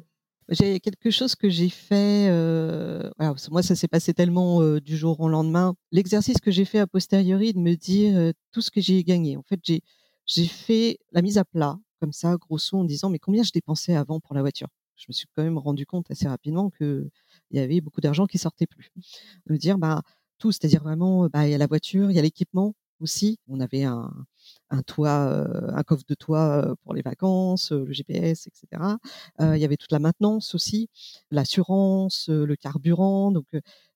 J'ai 0.50 0.78
quelque 0.80 1.10
chose 1.10 1.34
que 1.34 1.48
j'ai 1.48 1.70
fait. 1.70 2.28
Euh, 2.28 3.10
moi, 3.50 3.62
ça 3.62 3.74
s'est 3.74 3.88
passé 3.88 4.12
tellement 4.12 4.60
euh, 4.62 4.80
du 4.80 4.96
jour 4.96 5.18
au 5.20 5.28
lendemain. 5.28 5.74
L'exercice 5.90 6.38
que 6.38 6.50
j'ai 6.50 6.64
fait 6.66 6.78
a 6.78 6.86
posteriori 6.86 7.52
de 7.54 7.58
me 7.58 7.74
dire 7.74 8.16
euh, 8.16 8.32
tout 8.52 8.60
ce 8.60 8.70
que 8.70 8.80
j'ai 8.80 9.02
gagné. 9.04 9.36
En 9.36 9.42
fait, 9.42 9.60
j'ai 9.62 9.80
j'ai 10.26 10.46
fait 10.46 10.98
la 11.12 11.22
mise 11.22 11.38
à 11.38 11.44
plat 11.44 11.78
comme 12.00 12.12
ça, 12.12 12.36
grosso, 12.36 12.76
en 12.78 12.84
disant 12.84 13.10
mais 13.10 13.18
combien 13.18 13.42
je 13.42 13.52
dépensais 13.52 13.94
avant 13.94 14.20
pour 14.20 14.34
la 14.34 14.42
voiture? 14.42 14.68
Je 14.96 15.06
me 15.08 15.12
suis 15.12 15.26
quand 15.34 15.42
même 15.42 15.58
rendu 15.58 15.86
compte 15.86 16.10
assez 16.10 16.28
rapidement 16.28 16.70
que 16.70 17.08
il 17.50 17.58
y 17.58 17.60
avait 17.60 17.80
beaucoup 17.80 18.00
d'argent 18.00 18.26
qui 18.26 18.38
sortait 18.38 18.66
plus. 18.66 18.90
De 19.46 19.56
dire 19.56 19.78
bah 19.78 20.02
tout, 20.38 20.52
c'est-à-dire 20.52 20.82
vraiment, 20.82 21.28
bah 21.28 21.46
il 21.46 21.52
y 21.52 21.54
a 21.54 21.58
la 21.58 21.66
voiture, 21.66 22.10
il 22.10 22.16
y 22.16 22.18
a 22.18 22.22
l'équipement 22.22 22.74
aussi. 23.00 23.38
On 23.48 23.60
avait 23.60 23.84
un, 23.84 24.12
un 24.70 24.82
toit, 24.82 25.46
un 25.74 25.82
coffre 25.82 26.04
de 26.08 26.14
toit 26.14 26.74
pour 26.82 26.94
les 26.94 27.02
vacances, 27.02 27.72
le 27.72 27.92
GPS, 27.92 28.46
etc. 28.46 28.82
il 29.40 29.56
y 29.56 29.64
avait 29.64 29.76
toute 29.76 29.92
la 29.92 29.98
maintenance 29.98 30.54
aussi, 30.54 30.88
l'assurance, 31.30 32.28
le 32.28 32.56
carburant. 32.56 33.30
Donc 33.30 33.46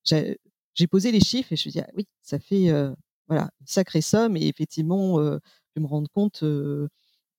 j'ai 0.04 0.86
posé 0.90 1.12
les 1.12 1.20
chiffres 1.20 1.52
et 1.52 1.56
je 1.56 1.68
me 1.68 1.70
suis 1.70 1.72
dit 1.72 1.80
ah 1.80 1.90
oui, 1.96 2.06
ça 2.22 2.38
fait 2.38 2.70
voilà 3.28 3.50
une 3.60 3.66
sacrée 3.66 4.00
somme 4.00 4.36
et 4.36 4.46
effectivement 4.46 5.20
je 5.22 5.80
me 5.80 5.86
rendre 5.86 6.08
compte 6.10 6.42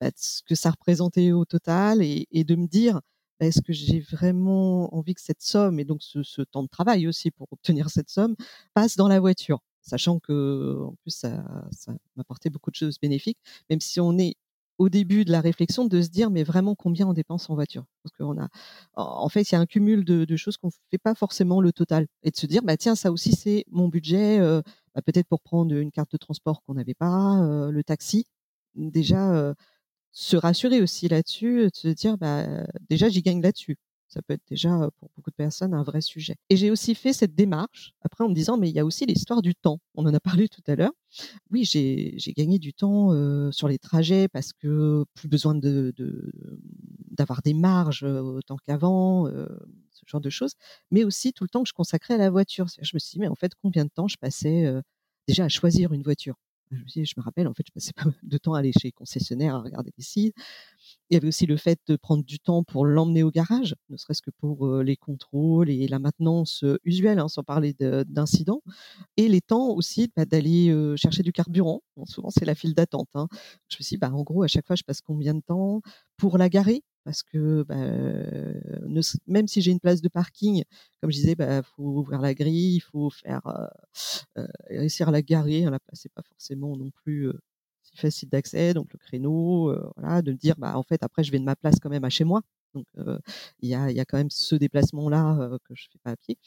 bah, 0.01 0.09
de 0.11 0.15
ce 0.17 0.41
que 0.43 0.55
ça 0.55 0.71
représentait 0.71 1.31
au 1.33 1.45
total 1.45 2.01
et, 2.01 2.43
de 2.43 2.55
me 2.55 2.67
dire 2.67 3.01
bah, 3.39 3.47
est-ce 3.47 3.61
que 3.61 3.73
j'ai 3.73 3.99
vraiment 3.99 4.93
envie 4.95 5.13
que 5.13 5.21
cette 5.21 5.41
somme 5.41 5.79
et 5.79 5.85
donc 5.85 6.01
ce, 6.01 6.41
temps 6.43 6.63
de 6.63 6.69
travail 6.69 7.07
aussi 7.07 7.31
pour 7.31 7.47
obtenir 7.51 7.89
cette 7.89 8.09
somme 8.09 8.35
passe 8.73 8.95
dans 8.95 9.07
la 9.09 9.19
voiture 9.19 9.59
sachant 9.81 10.19
que 10.19 10.77
en 10.85 10.95
plus 11.01 11.11
ça, 11.11 11.43
m'apportait 12.15 12.49
beaucoup 12.49 12.71
de 12.71 12.75
choses 12.75 12.99
bénéfiques, 13.01 13.39
même 13.69 13.81
si 13.81 13.99
on 13.99 14.17
est 14.17 14.35
au 14.77 14.87
début 14.89 15.25
de 15.25 15.31
la 15.31 15.41
réflexion 15.41 15.85
de 15.85 16.01
se 16.01 16.09
dire 16.09 16.29
mais 16.31 16.43
vraiment 16.43 16.73
combien 16.73 17.07
on 17.07 17.13
dépense 17.13 17.49
en 17.49 17.55
voiture? 17.55 17.85
Parce 18.03 18.15
qu'on 18.17 18.41
a 18.41 18.47
en 18.95 19.29
fait 19.29 19.41
il 19.43 19.53
y 19.53 19.55
a 19.55 19.59
un 19.59 19.65
cumul 19.65 20.05
de, 20.05 20.35
choses 20.37 20.57
qu'on 20.57 20.71
fait 20.71 20.97
pas 20.97 21.15
forcément 21.15 21.61
le 21.61 21.73
total 21.73 22.07
et 22.23 22.31
de 22.31 22.37
se 22.37 22.45
dire 22.45 22.63
bah 22.63 22.77
tiens 22.77 22.95
ça 22.95 23.11
aussi 23.11 23.33
c'est 23.33 23.65
mon 23.69 23.89
budget 23.89 24.39
bah, 24.95 25.01
peut-être 25.05 25.27
pour 25.27 25.41
prendre 25.41 25.75
une 25.75 25.91
carte 25.91 26.11
de 26.13 26.17
transport 26.17 26.63
qu'on 26.63 26.75
n'avait 26.75 26.93
pas 26.95 27.69
le 27.71 27.83
taxi. 27.83 28.25
Déjà 28.75 29.53
se 30.11 30.37
rassurer 30.37 30.81
aussi 30.81 31.07
là-dessus 31.09 31.65
de 31.65 31.71
se 31.73 31.87
dire 31.89 32.17
bah 32.17 32.45
déjà 32.89 33.09
j'y 33.09 33.21
gagne 33.21 33.41
là-dessus 33.41 33.77
ça 34.09 34.21
peut 34.21 34.33
être 34.33 34.43
déjà 34.49 34.89
pour 34.99 35.09
beaucoup 35.15 35.29
de 35.31 35.35
personnes 35.35 35.73
un 35.73 35.83
vrai 35.83 36.01
sujet. 36.01 36.35
Et 36.49 36.57
j'ai 36.57 36.71
aussi 36.71 36.95
fait 36.95 37.13
cette 37.13 37.35
démarche 37.35 37.93
après 38.01 38.23
en 38.23 38.29
me 38.29 38.33
disant 38.35 38.57
mais 38.57 38.69
il 38.69 38.75
y 38.75 38.79
a 38.79 38.85
aussi 38.85 39.05
l'histoire 39.05 39.41
du 39.41 39.55
temps. 39.55 39.79
On 39.95 40.05
en 40.05 40.13
a 40.13 40.19
parlé 40.19 40.49
tout 40.49 40.61
à 40.67 40.75
l'heure. 40.75 40.91
Oui, 41.51 41.65
j'ai 41.65 42.17
gagné 42.37 42.59
du 42.59 42.73
temps 42.73 43.11
sur 43.51 43.67
les 43.67 43.79
trajets 43.79 44.27
parce 44.27 44.53
que 44.53 45.05
plus 45.15 45.27
besoin 45.29 45.55
d'avoir 47.11 47.41
des 47.43 47.53
marges 47.53 48.03
autant 48.03 48.57
qu'avant, 48.65 49.27
ce 49.27 50.03
genre 50.07 50.21
de 50.21 50.29
choses, 50.29 50.53
mais 50.91 51.03
aussi 51.03 51.33
tout 51.33 51.43
le 51.43 51.49
temps 51.49 51.63
que 51.63 51.69
je 51.69 51.73
consacrais 51.73 52.15
à 52.15 52.17
la 52.17 52.29
voiture. 52.29 52.67
Je 52.81 52.91
me 52.95 52.99
suis 52.99 53.13
dit 53.13 53.19
mais 53.19 53.27
en 53.27 53.35
fait 53.35 53.53
combien 53.61 53.85
de 53.85 53.89
temps 53.91 54.07
je 54.07 54.17
passais 54.17 54.71
déjà 55.27 55.45
à 55.45 55.49
choisir 55.49 55.93
une 55.93 56.03
voiture? 56.03 56.35
Je, 56.71 57.13
me 57.17 57.23
rappelle, 57.23 57.47
en 57.47 57.53
fait, 57.53 57.63
je 57.67 57.71
passais 57.71 57.93
pas 57.95 58.09
de 58.23 58.37
temps 58.37 58.53
à 58.53 58.59
aller 58.59 58.71
chez 58.71 58.89
les 58.89 58.91
concessionnaires 58.91 59.55
à 59.55 59.61
regarder 59.61 59.91
les 59.97 60.03
sites. 60.03 60.35
Il 61.09 61.15
y 61.15 61.17
avait 61.17 61.27
aussi 61.27 61.45
le 61.45 61.57
fait 61.57 61.79
de 61.87 61.95
prendre 61.95 62.23
du 62.23 62.39
temps 62.39 62.63
pour 62.63 62.85
l'emmener 62.85 63.23
au 63.23 63.31
garage, 63.31 63.75
ne 63.89 63.97
serait-ce 63.97 64.21
que 64.21 64.31
pour 64.31 64.67
les 64.81 64.95
contrôles 64.95 65.69
et 65.69 65.87
la 65.87 65.99
maintenance 65.99 66.63
usuelle, 66.83 67.19
hein, 67.19 67.27
sans 67.27 67.43
parler 67.43 67.75
d'incidents. 68.07 68.61
Et 69.17 69.27
les 69.27 69.41
temps 69.41 69.69
aussi 69.69 70.11
bah, 70.15 70.25
d'aller 70.25 70.73
chercher 70.97 71.23
du 71.23 71.31
carburant. 71.31 71.81
souvent, 72.05 72.29
c'est 72.29 72.45
la 72.45 72.55
file 72.55 72.75
d'attente. 72.75 73.09
Hein. 73.15 73.27
Je 73.67 73.77
me 73.79 73.83
suis 73.83 73.95
dit, 73.95 73.97
bah, 73.97 74.11
en 74.13 74.23
gros, 74.23 74.43
à 74.43 74.47
chaque 74.47 74.67
fois, 74.67 74.75
je 74.75 74.83
passe 74.83 75.01
combien 75.01 75.33
de 75.33 75.41
temps 75.41 75.81
pour 76.17 76.37
la 76.37 76.49
garer? 76.49 76.83
Parce 77.09 77.23
que 77.23 77.63
bah, 77.63 77.75
même 79.25 79.47
si 79.47 79.63
j'ai 79.63 79.71
une 79.71 79.79
place 79.79 79.99
de 79.99 80.09
parking, 80.09 80.63
comme 81.01 81.09
je 81.09 81.15
disais, 81.15 81.31
il 81.31 81.35
bah, 81.37 81.63
faut 81.63 81.81
ouvrir 81.81 82.21
la 82.21 82.35
grille, 82.35 82.75
il 82.75 82.81
faut 82.81 83.09
faire 83.09 83.41
réussir 84.69 85.09
à 85.09 85.11
la 85.11 85.23
garer. 85.23 85.65
Hein, 85.65 85.71
la 85.71 85.79
place 85.79 86.05
n'est 86.05 86.11
pas 86.13 86.21
forcément 86.21 86.77
non 86.77 86.91
plus 86.91 87.31
si 87.81 87.97
facile 87.97 88.29
d'accès, 88.29 88.75
donc 88.75 88.93
le 88.93 88.99
créneau, 88.99 89.75
voilà, 89.97 90.21
de 90.21 90.31
me 90.33 90.37
dire, 90.37 90.53
bah 90.59 90.77
en 90.77 90.83
fait 90.83 91.01
après 91.01 91.23
je 91.23 91.31
vais 91.31 91.39
de 91.39 91.43
ma 91.43 91.55
place 91.55 91.79
quand 91.81 91.89
même 91.89 92.03
à 92.03 92.11
chez 92.11 92.25
moi. 92.25 92.41
Donc 92.75 92.85
il 93.61 93.69
y, 93.69 93.73
a, 93.73 93.89
y, 93.89 93.99
a, 93.99 94.05
quand 94.05 94.17
même 94.19 94.29
ce 94.29 94.53
déplacement-là 94.53 95.57
que 95.65 95.73
je 95.73 95.87
fais 95.91 95.97
pas 96.03 96.11
à 96.11 96.15
pied. 96.15 96.37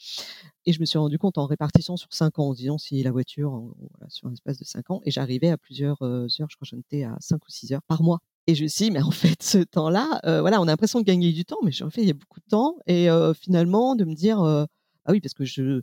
Et 0.65 0.71
je 0.71 0.79
me 0.79 0.85
suis 0.85 0.97
rendu 0.97 1.17
compte 1.17 1.37
en 1.37 1.45
répartissant 1.45 1.97
sur 1.97 2.13
cinq 2.13 2.39
ans, 2.39 2.47
en 2.47 2.53
disant 2.53 2.77
si 2.77 3.03
la 3.03 3.11
voiture, 3.11 3.51
voilà, 3.51 4.09
sur 4.09 4.29
un 4.29 4.31
espace 4.31 4.59
de 4.59 4.63
cinq 4.63 4.91
ans, 4.91 5.01
et 5.03 5.11
j'arrivais 5.11 5.49
à 5.49 5.57
plusieurs 5.57 6.01
heures, 6.01 6.29
je 6.29 6.55
crois 6.55 6.61
que 6.61 6.67
j'en 6.67 6.79
étais 6.79 7.03
à 7.03 7.17
cinq 7.19 7.45
ou 7.45 7.51
six 7.51 7.73
heures 7.73 7.83
par 7.83 8.01
mois 8.01 8.19
et 8.47 8.55
je 8.55 8.63
me 8.63 8.67
suis 8.67 8.85
dit, 8.85 8.91
mais 8.91 9.01
en 9.01 9.11
fait, 9.11 9.41
ce 9.41 9.59
temps-là, 9.59 10.19
voilà, 10.41 10.59
on 10.59 10.63
a 10.63 10.67
l'impression 10.67 10.99
de 10.99 11.05
gagner 11.05 11.31
du 11.31 11.45
temps, 11.45 11.59
mais 11.63 11.81
en 11.81 11.89
fait, 11.89 12.01
il 12.01 12.07
y 12.07 12.11
a 12.11 12.15
beaucoup 12.15 12.39
de 12.39 12.49
temps. 12.49 12.77
Et 12.87 13.07
finalement, 13.39 13.95
de 13.95 14.05
me 14.05 14.13
dire, 14.13 14.39
ah 14.41 14.67
oui, 15.09 15.21
parce 15.21 15.33
que 15.33 15.45
je, 15.45 15.81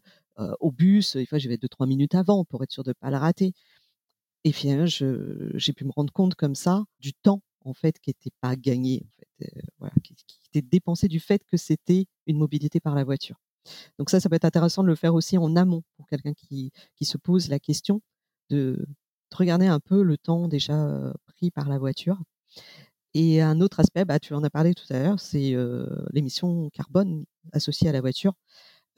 au 0.60 0.70
bus, 0.70 1.16
des 1.16 1.26
fois, 1.26 1.38
j'y 1.38 1.48
vais 1.48 1.56
deux, 1.56 1.68
trois 1.68 1.86
minutes 1.86 2.14
avant 2.14 2.44
pour 2.44 2.62
être 2.62 2.72
sûr 2.72 2.84
de 2.84 2.90
ne 2.90 2.94
pas 2.94 3.10
le 3.10 3.16
rater. 3.16 3.52
Et 4.44 4.52
finalement, 4.52 4.86
j'ai 4.86 5.72
pu 5.72 5.84
me 5.84 5.92
rendre 5.92 6.12
compte 6.12 6.34
comme 6.34 6.54
ça 6.54 6.84
du 6.98 7.12
temps, 7.12 7.42
en 7.64 7.74
fait, 7.74 7.98
qui 8.00 8.10
n'était 8.10 8.34
pas 8.40 8.56
gagné, 8.56 9.06
qui, 10.02 10.14
était 10.52 10.66
dépensé 10.66 11.08
du 11.08 11.20
fait 11.20 11.44
que 11.44 11.56
c'était 11.56 12.06
une 12.26 12.38
mobilité 12.38 12.80
par 12.80 12.94
la 12.94 13.04
voiture. 13.04 13.36
Donc 13.98 14.10
ça, 14.10 14.20
ça 14.20 14.28
peut 14.28 14.36
être 14.36 14.46
intéressant 14.46 14.82
de 14.82 14.88
le 14.88 14.94
faire 14.94 15.14
aussi 15.14 15.38
en 15.38 15.54
amont 15.56 15.82
pour 15.96 16.08
quelqu'un 16.08 16.32
qui, 16.32 16.72
qui 16.96 17.04
se 17.04 17.18
pose 17.18 17.48
la 17.48 17.60
question 17.60 18.00
de 18.48 18.84
regarder 19.32 19.66
un 19.66 19.80
peu 19.80 20.02
le 20.02 20.16
temps 20.18 20.48
déjà 20.48 21.12
pris 21.26 21.50
par 21.50 21.68
la 21.68 21.78
voiture 21.78 22.18
et 23.14 23.40
un 23.42 23.60
autre 23.60 23.80
aspect, 23.80 24.04
bah, 24.04 24.18
tu 24.20 24.34
en 24.34 24.44
as 24.44 24.50
parlé 24.50 24.74
tout 24.74 24.86
à 24.90 24.98
l'heure, 25.00 25.20
c'est 25.20 25.54
l'émission 26.12 26.70
carbone 26.70 27.24
associée 27.52 27.88
à 27.88 27.92
la 27.92 28.00
voiture. 28.00 28.34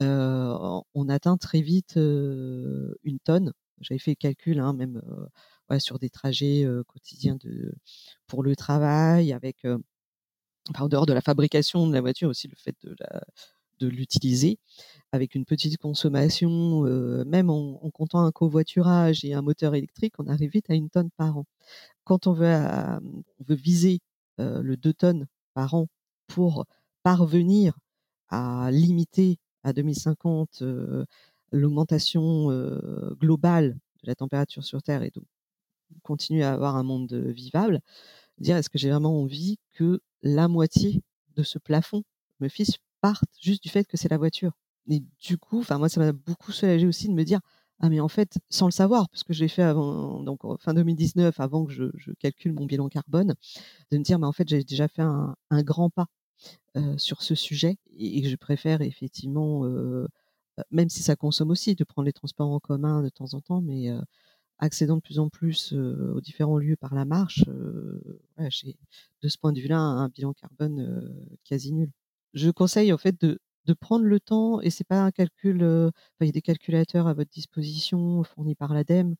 on 0.01 1.09
atteint 1.09 1.37
très 1.37 1.61
vite 1.61 1.95
une 1.95 3.19
tonne. 3.23 3.53
J'avais 3.81 3.99
fait 3.99 4.11
le 4.11 4.15
calcul, 4.15 4.59
hein, 4.59 4.73
même 4.73 5.01
sur 5.79 5.99
des 5.99 6.09
trajets 6.09 6.67
quotidiens 6.87 7.37
pour 8.27 8.43
le 8.43 8.55
travail, 8.55 9.33
avec, 9.33 9.65
en 10.77 10.87
dehors 10.87 11.05
de 11.05 11.13
la 11.13 11.21
fabrication 11.21 11.87
de 11.87 11.93
la 11.93 12.01
voiture, 12.01 12.29
aussi 12.29 12.47
le 12.47 12.55
fait 12.55 12.75
de 12.83 12.95
la, 12.99 13.21
de 13.79 13.87
l'utiliser 13.87 14.59
avec 15.11 15.35
une 15.35 15.45
petite 15.45 15.77
consommation, 15.77 16.81
même 17.25 17.49
en, 17.49 17.89
comptant 17.91 18.25
un 18.25 18.31
covoiturage 18.31 19.23
et 19.25 19.33
un 19.33 19.41
moteur 19.41 19.75
électrique, 19.75 20.13
on 20.19 20.27
arrive 20.27 20.51
vite 20.51 20.69
à 20.69 20.73
une 20.73 20.89
tonne 20.89 21.09
par 21.17 21.37
an. 21.37 21.45
Quand 22.03 22.27
on 22.27 22.33
veut, 22.33 22.55
veut 23.47 23.55
viser 23.55 23.99
le 24.39 24.75
2 24.75 24.93
tonnes 24.93 25.27
par 25.53 25.75
an 25.75 25.87
pour 26.27 26.65
parvenir 27.03 27.77
à 28.29 28.69
limiter 28.71 29.37
à 29.63 29.73
2050 29.73 30.63
l'augmentation 31.51 32.47
globale 33.19 33.77
de 34.03 34.07
la 34.07 34.15
température 34.15 34.63
sur 34.63 34.81
Terre 34.81 35.03
et 35.03 35.11
donc 35.11 35.25
continuer 36.01 36.43
à 36.43 36.53
avoir 36.53 36.75
un 36.75 36.83
monde 36.83 37.13
vivable, 37.13 37.79
dire 38.39 38.57
est-ce 38.57 38.69
que 38.69 38.77
j'ai 38.77 38.89
vraiment 38.89 39.21
envie 39.21 39.57
que 39.73 40.01
la 40.23 40.47
moitié 40.47 41.03
de 41.35 41.43
ce 41.43 41.59
plafond 41.59 42.03
me 42.39 42.49
fiche 42.49 42.79
partent 43.03 43.35
juste 43.41 43.61
du 43.61 43.69
fait 43.69 43.85
que 43.85 43.97
c'est 43.97 44.09
la 44.09 44.17
voiture. 44.17 44.53
Et 44.89 45.03
du 45.19 45.37
coup, 45.37 45.59
enfin 45.59 45.77
moi 45.77 45.89
ça 45.89 45.99
m'a 45.99 46.13
beaucoup 46.13 46.53
soulagé 46.53 46.87
aussi 46.87 47.09
de 47.09 47.13
me 47.13 47.23
dire 47.25 47.41
ah 47.79 47.89
mais 47.89 47.99
en 47.99 48.07
fait 48.07 48.37
sans 48.49 48.65
le 48.67 48.71
savoir 48.71 49.09
parce 49.09 49.23
que 49.23 49.33
je 49.33 49.41
l'ai 49.41 49.49
fait 49.49 49.61
avant 49.61 50.23
donc 50.23 50.39
fin 50.61 50.73
2019 50.73 51.37
avant 51.39 51.65
que 51.65 51.73
je, 51.73 52.11
calcule 52.19 52.53
mon 52.53 52.65
bilan 52.65 52.87
carbone 52.87 53.33
de 53.91 53.97
me 53.97 54.03
dire 54.03 54.19
mais 54.19 54.27
en 54.27 54.31
fait 54.31 54.47
j'ai 54.47 54.63
déjà 54.63 54.87
fait 54.87 55.01
un, 55.01 55.35
grand 55.63 55.89
pas 55.89 56.07
sur 56.97 57.21
ce 57.23 57.35
sujet 57.35 57.77
et, 57.97 58.21
que 58.21 58.29
je 58.29 58.35
préfère 58.37 58.81
effectivement 58.81 59.65
même 60.71 60.89
si 60.89 61.03
ça 61.03 61.15
consomme 61.15 61.51
aussi 61.51 61.75
de 61.75 61.83
prendre 61.83 62.05
les 62.05 62.13
transports 62.13 62.49
en 62.49 62.59
commun 62.59 63.01
de 63.03 63.09
temps 63.09 63.33
en 63.33 63.41
temps 63.41 63.61
mais 63.61 63.89
accédant 64.59 64.97
de 64.97 65.01
plus 65.01 65.19
en 65.19 65.29
plus 65.29 65.73
aux 65.73 66.21
différents 66.21 66.57
lieux 66.57 66.77
par 66.77 66.93
la 66.95 67.05
marche 67.05 67.43
j'ai 68.49 68.77
de 69.21 69.27
ce 69.27 69.37
point 69.37 69.51
de 69.51 69.59
vue-là 69.59 69.79
un 69.79 70.09
bilan 70.09 70.33
carbone 70.33 71.11
quasi 71.43 71.73
nul 71.73 71.91
je 72.33 72.49
conseille 72.51 72.93
en 72.93 72.97
fait 72.97 73.19
de, 73.21 73.39
prendre 73.79 74.05
le 74.05 74.19
temps, 74.19 74.61
et 74.61 74.69
c'est 74.69 74.83
pas 74.83 75.01
un 75.01 75.11
calcul, 75.11 75.61
il 76.21 76.25
y 76.25 76.29
a 76.29 76.31
des 76.31 76.41
calculateurs 76.41 77.07
à 77.07 77.13
votre 77.13 77.31
disposition 77.31 78.23
fournis 78.23 78.55
par 78.55 78.73
l'ADEME, 78.73 79.15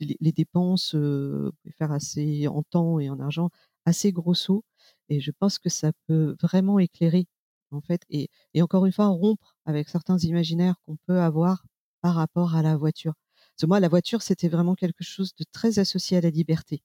les, 0.00 0.32
dépenses, 0.32 0.94
vous 0.94 1.50
pouvez 1.62 1.74
faire 1.76 1.92
assez 1.92 2.48
en 2.48 2.62
temps 2.62 3.00
et 3.00 3.10
en 3.10 3.20
argent, 3.20 3.50
assez 3.86 4.12
grosso, 4.12 4.64
et 5.08 5.20
je 5.20 5.30
pense 5.32 5.58
que 5.58 5.68
ça 5.68 5.92
peut 6.06 6.36
vraiment 6.42 6.78
éclairer 6.78 7.26
en 7.72 7.80
fait, 7.80 8.02
et, 8.10 8.28
et 8.54 8.62
encore 8.62 8.86
une 8.86 8.92
fois 8.92 9.08
rompre 9.08 9.56
avec 9.66 9.88
certains 9.88 10.18
imaginaires 10.18 10.76
qu'on 10.86 10.96
peut 11.06 11.20
avoir 11.20 11.64
par 12.00 12.14
rapport 12.14 12.54
à 12.54 12.62
la 12.62 12.76
voiture. 12.76 13.14
Parce 13.36 13.62
que 13.62 13.66
moi, 13.66 13.80
la 13.80 13.88
voiture, 13.88 14.22
c'était 14.22 14.48
vraiment 14.48 14.74
quelque 14.74 15.04
chose 15.04 15.34
de 15.36 15.44
très 15.52 15.78
associé 15.78 16.16
à 16.16 16.20
la 16.20 16.30
liberté. 16.30 16.82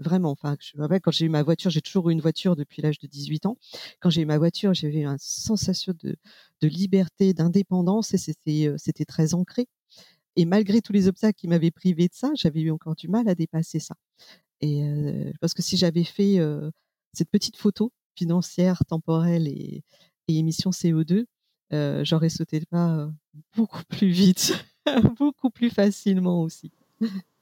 Vraiment, 0.00 0.30
enfin, 0.30 0.56
je 0.60 0.76
me 0.76 0.82
rappelle 0.82 1.00
quand 1.00 1.12
j'ai 1.12 1.26
eu 1.26 1.28
ma 1.28 1.42
voiture, 1.42 1.70
j'ai 1.70 1.80
toujours 1.80 2.10
eu 2.10 2.12
une 2.12 2.20
voiture 2.20 2.56
depuis 2.56 2.82
l'âge 2.82 2.98
de 2.98 3.06
18 3.06 3.46
ans. 3.46 3.56
Quand 4.00 4.10
j'ai 4.10 4.22
eu 4.22 4.26
ma 4.26 4.38
voiture, 4.38 4.74
j'avais 4.74 5.04
une 5.04 5.16
sensation 5.18 5.94
de, 6.02 6.16
de 6.60 6.68
liberté, 6.68 7.32
d'indépendance 7.32 8.12
et 8.12 8.18
c'était, 8.18 8.72
c'était 8.76 9.04
très 9.04 9.34
ancré. 9.34 9.68
Et 10.36 10.46
malgré 10.46 10.80
tous 10.82 10.92
les 10.92 11.06
obstacles 11.06 11.38
qui 11.38 11.48
m'avaient 11.48 11.70
privé 11.70 12.08
de 12.08 12.14
ça, 12.14 12.30
j'avais 12.34 12.60
eu 12.60 12.70
encore 12.70 12.96
du 12.96 13.08
mal 13.08 13.28
à 13.28 13.34
dépasser 13.34 13.78
ça. 13.78 13.94
Et 14.60 14.82
parce 15.40 15.54
que 15.54 15.62
si 15.62 15.76
j'avais 15.76 16.04
fait 16.04 16.38
cette 17.12 17.30
petite 17.30 17.56
photo 17.56 17.92
financière, 18.16 18.82
temporelle 18.88 19.46
et, 19.46 19.84
et 20.28 20.38
émission 20.38 20.70
CO2, 20.70 21.26
j'aurais 22.04 22.30
sauté 22.30 22.58
le 22.58 22.66
pas 22.66 23.10
beaucoup 23.56 23.84
plus 23.88 24.10
vite, 24.10 24.54
beaucoup 25.18 25.50
plus 25.50 25.70
facilement 25.70 26.42
aussi. 26.42 26.72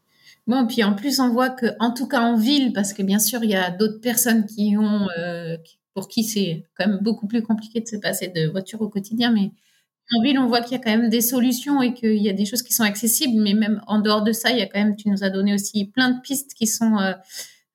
Bon, 0.47 0.67
puis 0.67 0.83
en 0.83 0.95
plus, 0.95 1.21
on 1.21 1.31
voit 1.31 1.51
que, 1.51 1.67
en 1.79 1.93
tout 1.93 2.09
cas 2.09 2.21
en 2.21 2.37
ville, 2.37 2.73
parce 2.73 2.93
que 2.93 3.03
bien 3.03 3.19
sûr, 3.19 3.45
il 3.45 3.51
y 3.51 3.55
a 3.55 3.71
d'autres 3.71 4.01
personnes 4.01 4.47
qui 4.47 4.77
ont, 4.77 5.09
euh, 5.19 5.57
pour 5.95 6.09
qui 6.09 6.25
c'est 6.25 6.65
quand 6.77 6.87
même 6.89 6.99
beaucoup 7.01 7.27
plus 7.27 7.43
compliqué 7.43 7.81
de 7.81 7.87
se 7.87 7.97
passer 7.97 8.29
de 8.29 8.49
voiture 8.49 8.81
au 8.83 8.89
quotidien, 8.89 9.31
mais 9.33 9.53
en 10.15 10.23
ville, 10.23 10.39
on 10.39 10.49
voit 10.49 10.61
qu'il 10.63 10.73
y 10.73 10.81
a 10.81 10.83
quand 10.83 10.91
même 10.97 11.11
des 11.11 11.21
solutions 11.21 11.81
et 11.83 11.95
qu'il 11.95 12.19
y 12.23 12.29
a 12.29 12.33
des 12.33 12.45
choses 12.45 12.63
qui 12.63 12.75
sont 12.75 12.83
accessibles, 12.83 13.41
mais 13.41 13.55
même 13.55 13.83
en 13.87 14.01
dehors 14.01 14.23
de 14.23 14.33
ça, 14.33 14.51
il 14.51 14.59
y 14.59 14.63
a 14.63 14.67
quand 14.67 14.81
même, 14.81 14.97
tu 14.97 15.09
nous 15.09 15.25
as 15.25 15.31
donné 15.31 15.55
aussi 15.55 15.87
plein 15.87 16.11
de 16.11 16.21
pistes 16.21 16.55
qui 16.55 16.67
sont 16.67 16.99
euh, 16.99 17.13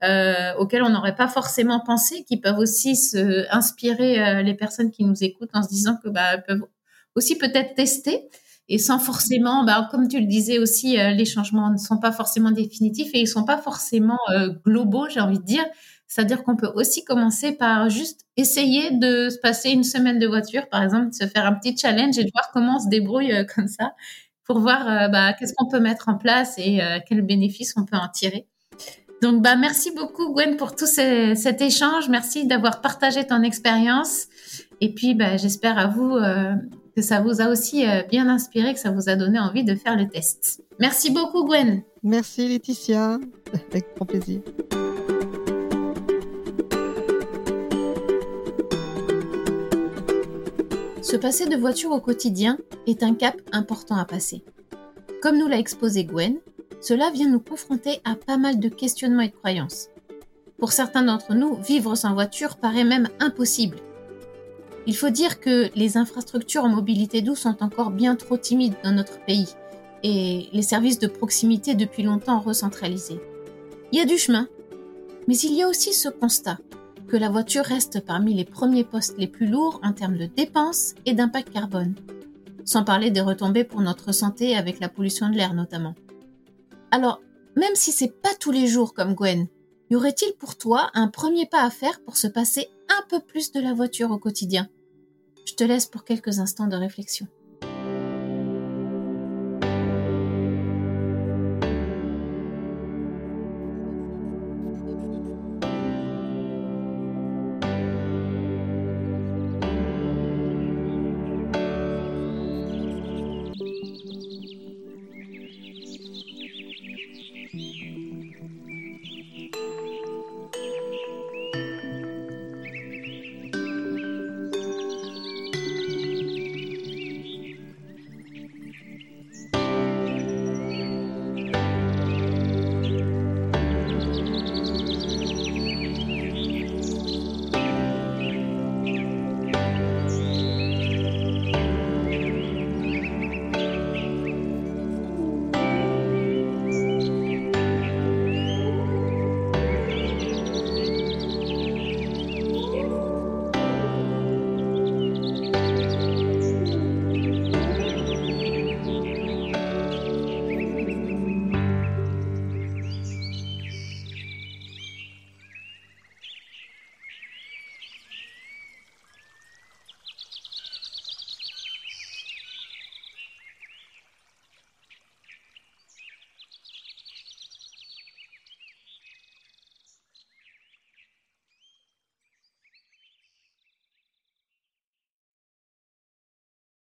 euh, 0.04 0.54
auxquelles 0.58 0.84
on 0.84 0.90
n'aurait 0.90 1.16
pas 1.16 1.28
forcément 1.28 1.80
pensé, 1.80 2.24
qui 2.26 2.38
peuvent 2.38 2.60
aussi 2.60 2.96
se 2.96 3.46
inspirer 3.56 4.44
les 4.44 4.54
personnes 4.54 4.92
qui 4.92 5.04
nous 5.04 5.24
écoutent 5.24 5.50
en 5.54 5.64
se 5.64 5.70
disant 5.70 5.98
que 6.04 6.10
bah 6.10 6.38
peuvent 6.40 6.64
aussi 7.16 7.38
peut-être 7.38 7.74
tester 7.76 8.30
et 8.70 8.78
sans 8.78 9.00
forcément, 9.00 9.64
bah, 9.64 9.88
comme 9.92 10.08
tu 10.08 10.20
le 10.20 10.26
disais 10.26 10.60
aussi, 10.60 10.98
les 10.98 11.26
changements 11.26 11.70
ne 11.72 11.78
sont 11.78 11.98
pas 11.98 12.12
forcément 12.12 12.52
définitifs 12.52 13.10
et 13.14 13.22
ils 13.22 13.28
sont 13.28 13.46
pas 13.46 13.58
forcément 13.58 14.18
globaux, 14.66 15.08
j'ai 15.10 15.22
envie 15.22 15.40
de 15.40 15.46
dire. 15.46 15.66
C'est-à-dire 16.08 16.44
qu'on 16.44 16.56
peut 16.56 16.72
aussi 16.74 17.04
commencer 17.04 17.52
par 17.52 17.90
juste 17.90 18.22
essayer 18.38 18.92
de 18.92 19.30
se 19.30 19.38
passer 19.38 19.72
une 19.72 19.84
semaine 19.84 20.20
de 20.20 20.28
voiture, 20.28 20.70
par 20.70 20.82
exemple, 20.82 21.10
de 21.10 21.14
se 21.14 21.28
faire 21.28 21.46
un 21.46 21.54
petit 21.54 21.78
challenge 21.78 22.18
et 22.18 22.24
de 22.24 22.32
voir 22.34 22.50
comment 22.54 22.78
on 22.78 22.80
se 22.80 22.88
débrouille 22.88 23.34
euh, 23.34 23.44
comme 23.56 23.68
ça 23.68 23.94
pour 24.46 24.60
voir 24.60 24.88
euh, 24.88 25.08
bah, 25.10 25.34
qu'est-ce 25.34 25.54
qu'on 25.54 25.68
peut 25.68 25.82
mettre 25.82 26.08
en 26.08 26.18
place 26.18 26.56
et 26.58 26.82
euh, 26.82 27.00
quels 27.06 27.22
bénéfices 27.22 27.74
on 27.76 27.84
peut 27.84 27.98
en 27.98 28.08
tirer. 28.08 28.48
Donc, 29.22 29.42
bah, 29.42 29.58
merci 29.58 29.92
beaucoup, 29.92 30.32
Gwen, 30.32 30.56
pour 30.56 30.76
tout 30.76 30.86
cet 30.86 31.62
échange. 31.62 32.08
Merci 32.08 32.48
d'avoir 32.48 32.80
partagé 32.82 33.26
ton 33.26 33.42
expérience. 33.42 34.28
Et 34.80 34.94
puis, 34.94 35.16
bah, 35.16 35.36
j'espère 35.36 35.78
à 35.78 35.88
vous 35.88 36.18
que 36.98 37.04
ça 37.04 37.22
vous 37.22 37.42
a 37.42 37.50
aussi 37.50 37.86
bien 38.10 38.28
inspiré, 38.28 38.74
que 38.74 38.80
ça 38.80 38.90
vous 38.90 39.08
a 39.08 39.16
donné 39.16 39.38
envie 39.38 39.64
de 39.64 39.76
faire 39.76 39.96
le 39.96 40.10
test. 40.10 40.64
Merci 40.80 41.12
beaucoup, 41.12 41.46
Gwen. 41.46 41.84
Merci, 42.02 42.48
Laetitia. 42.48 43.20
Avec 43.72 43.86
grand 43.96 44.08
plaisir. 44.08 44.42
Se 51.04 51.16
passer 51.16 51.46
de 51.46 51.56
voiture 51.56 51.92
au 51.92 52.02
quotidien 52.02 52.58
est 52.88 53.04
un 53.04 53.14
cap 53.14 53.36
important 53.52 53.98
à 53.98 54.06
passer. 54.06 54.44
Comme 55.22 55.38
nous 55.38 55.48
l'a 55.48 55.60
exposé 55.60 56.04
Gwen, 56.04 56.38
cela 56.82 57.12
vient 57.12 57.30
nous 57.30 57.40
confronter 57.40 58.00
à 58.06 58.16
pas 58.16 58.38
mal 58.38 58.60
de 58.60 58.70
questionnements 58.70 59.22
et 59.22 59.30
de 59.30 59.36
croyances. 59.36 59.90
Pour 60.58 60.72
certains 60.72 61.04
d'entre 61.04 61.36
nous, 61.36 61.58
vivre 61.62 61.94
sans 61.94 62.16
voiture 62.16 62.58
paraît 62.58 62.84
même 62.84 63.08
impossible. 63.20 63.78
Il 64.88 64.96
faut 64.96 65.10
dire 65.10 65.42
que 65.42 65.70
les 65.76 65.98
infrastructures 65.98 66.64
en 66.64 66.70
mobilité 66.70 67.22
douce 67.22 67.42
sont 67.42 67.62
encore 67.62 67.92
bien 67.92 68.16
trop 68.16 68.38
timides 68.38 68.78
dans 68.86 68.94
notre 68.94 69.20
pays 69.26 69.50
et 70.02 70.48
les 70.54 70.62
services 70.62 70.98
de 70.98 71.08
proximité 71.08 71.76
depuis 71.76 72.04
longtemps 72.04 72.40
recentralisés. 72.40 73.20
Il 73.92 74.00
y 74.00 74.02
a 74.02 74.06
du 74.06 74.18
chemin, 74.18 74.48
mais 75.28 75.38
il 75.38 75.54
y 75.56 75.62
a 75.62 75.68
aussi 75.68 75.92
ce 75.92 76.08
constat 76.08 76.60
que 77.10 77.18
la 77.18 77.30
voiture 77.30 77.66
reste 77.66 78.06
parmi 78.06 78.34
les 78.34 78.46
premiers 78.46 78.86
postes 78.86 79.18
les 79.18 79.28
plus 79.28 79.48
lourds 79.48 79.82
en 79.84 79.92
termes 79.92 80.18
de 80.18 80.26
dépenses 80.26 80.96
et 81.06 81.14
d'impact 81.14 81.52
carbone, 81.52 81.96
sans 82.64 82.86
parler 82.86 83.12
des 83.12 83.22
retombées 83.22 83.66
pour 83.66 83.82
notre 83.82 84.14
santé 84.14 84.56
avec 84.56 84.80
la 84.80 84.88
pollution 84.88 85.30
de 85.30 85.36
l'air 85.36 85.54
notamment. 85.54 85.96
Alors, 86.92 87.22
même 87.58 87.76
si 87.76 87.92
c'est 87.92 88.22
pas 88.22 88.36
tous 88.40 88.52
les 88.52 88.68
jours 88.68 88.94
comme 88.94 89.16
Gwen, 89.16 89.48
y 89.90 89.96
aurait-il 89.98 90.32
pour 90.40 90.58
toi 90.58 90.92
un 90.94 91.10
premier 91.10 91.46
pas 91.46 91.64
à 91.64 91.70
faire 91.72 92.00
pour 92.06 92.16
se 92.16 92.28
passer 92.28 92.70
un 92.88 93.04
peu 93.10 93.20
plus 93.20 93.52
de 93.52 93.60
la 93.60 93.74
voiture 93.74 94.12
au 94.12 94.18
quotidien? 94.18 94.70
Je 95.48 95.54
te 95.54 95.64
laisse 95.64 95.86
pour 95.86 96.04
quelques 96.04 96.40
instants 96.40 96.68
de 96.68 96.76
réflexion. 96.76 97.26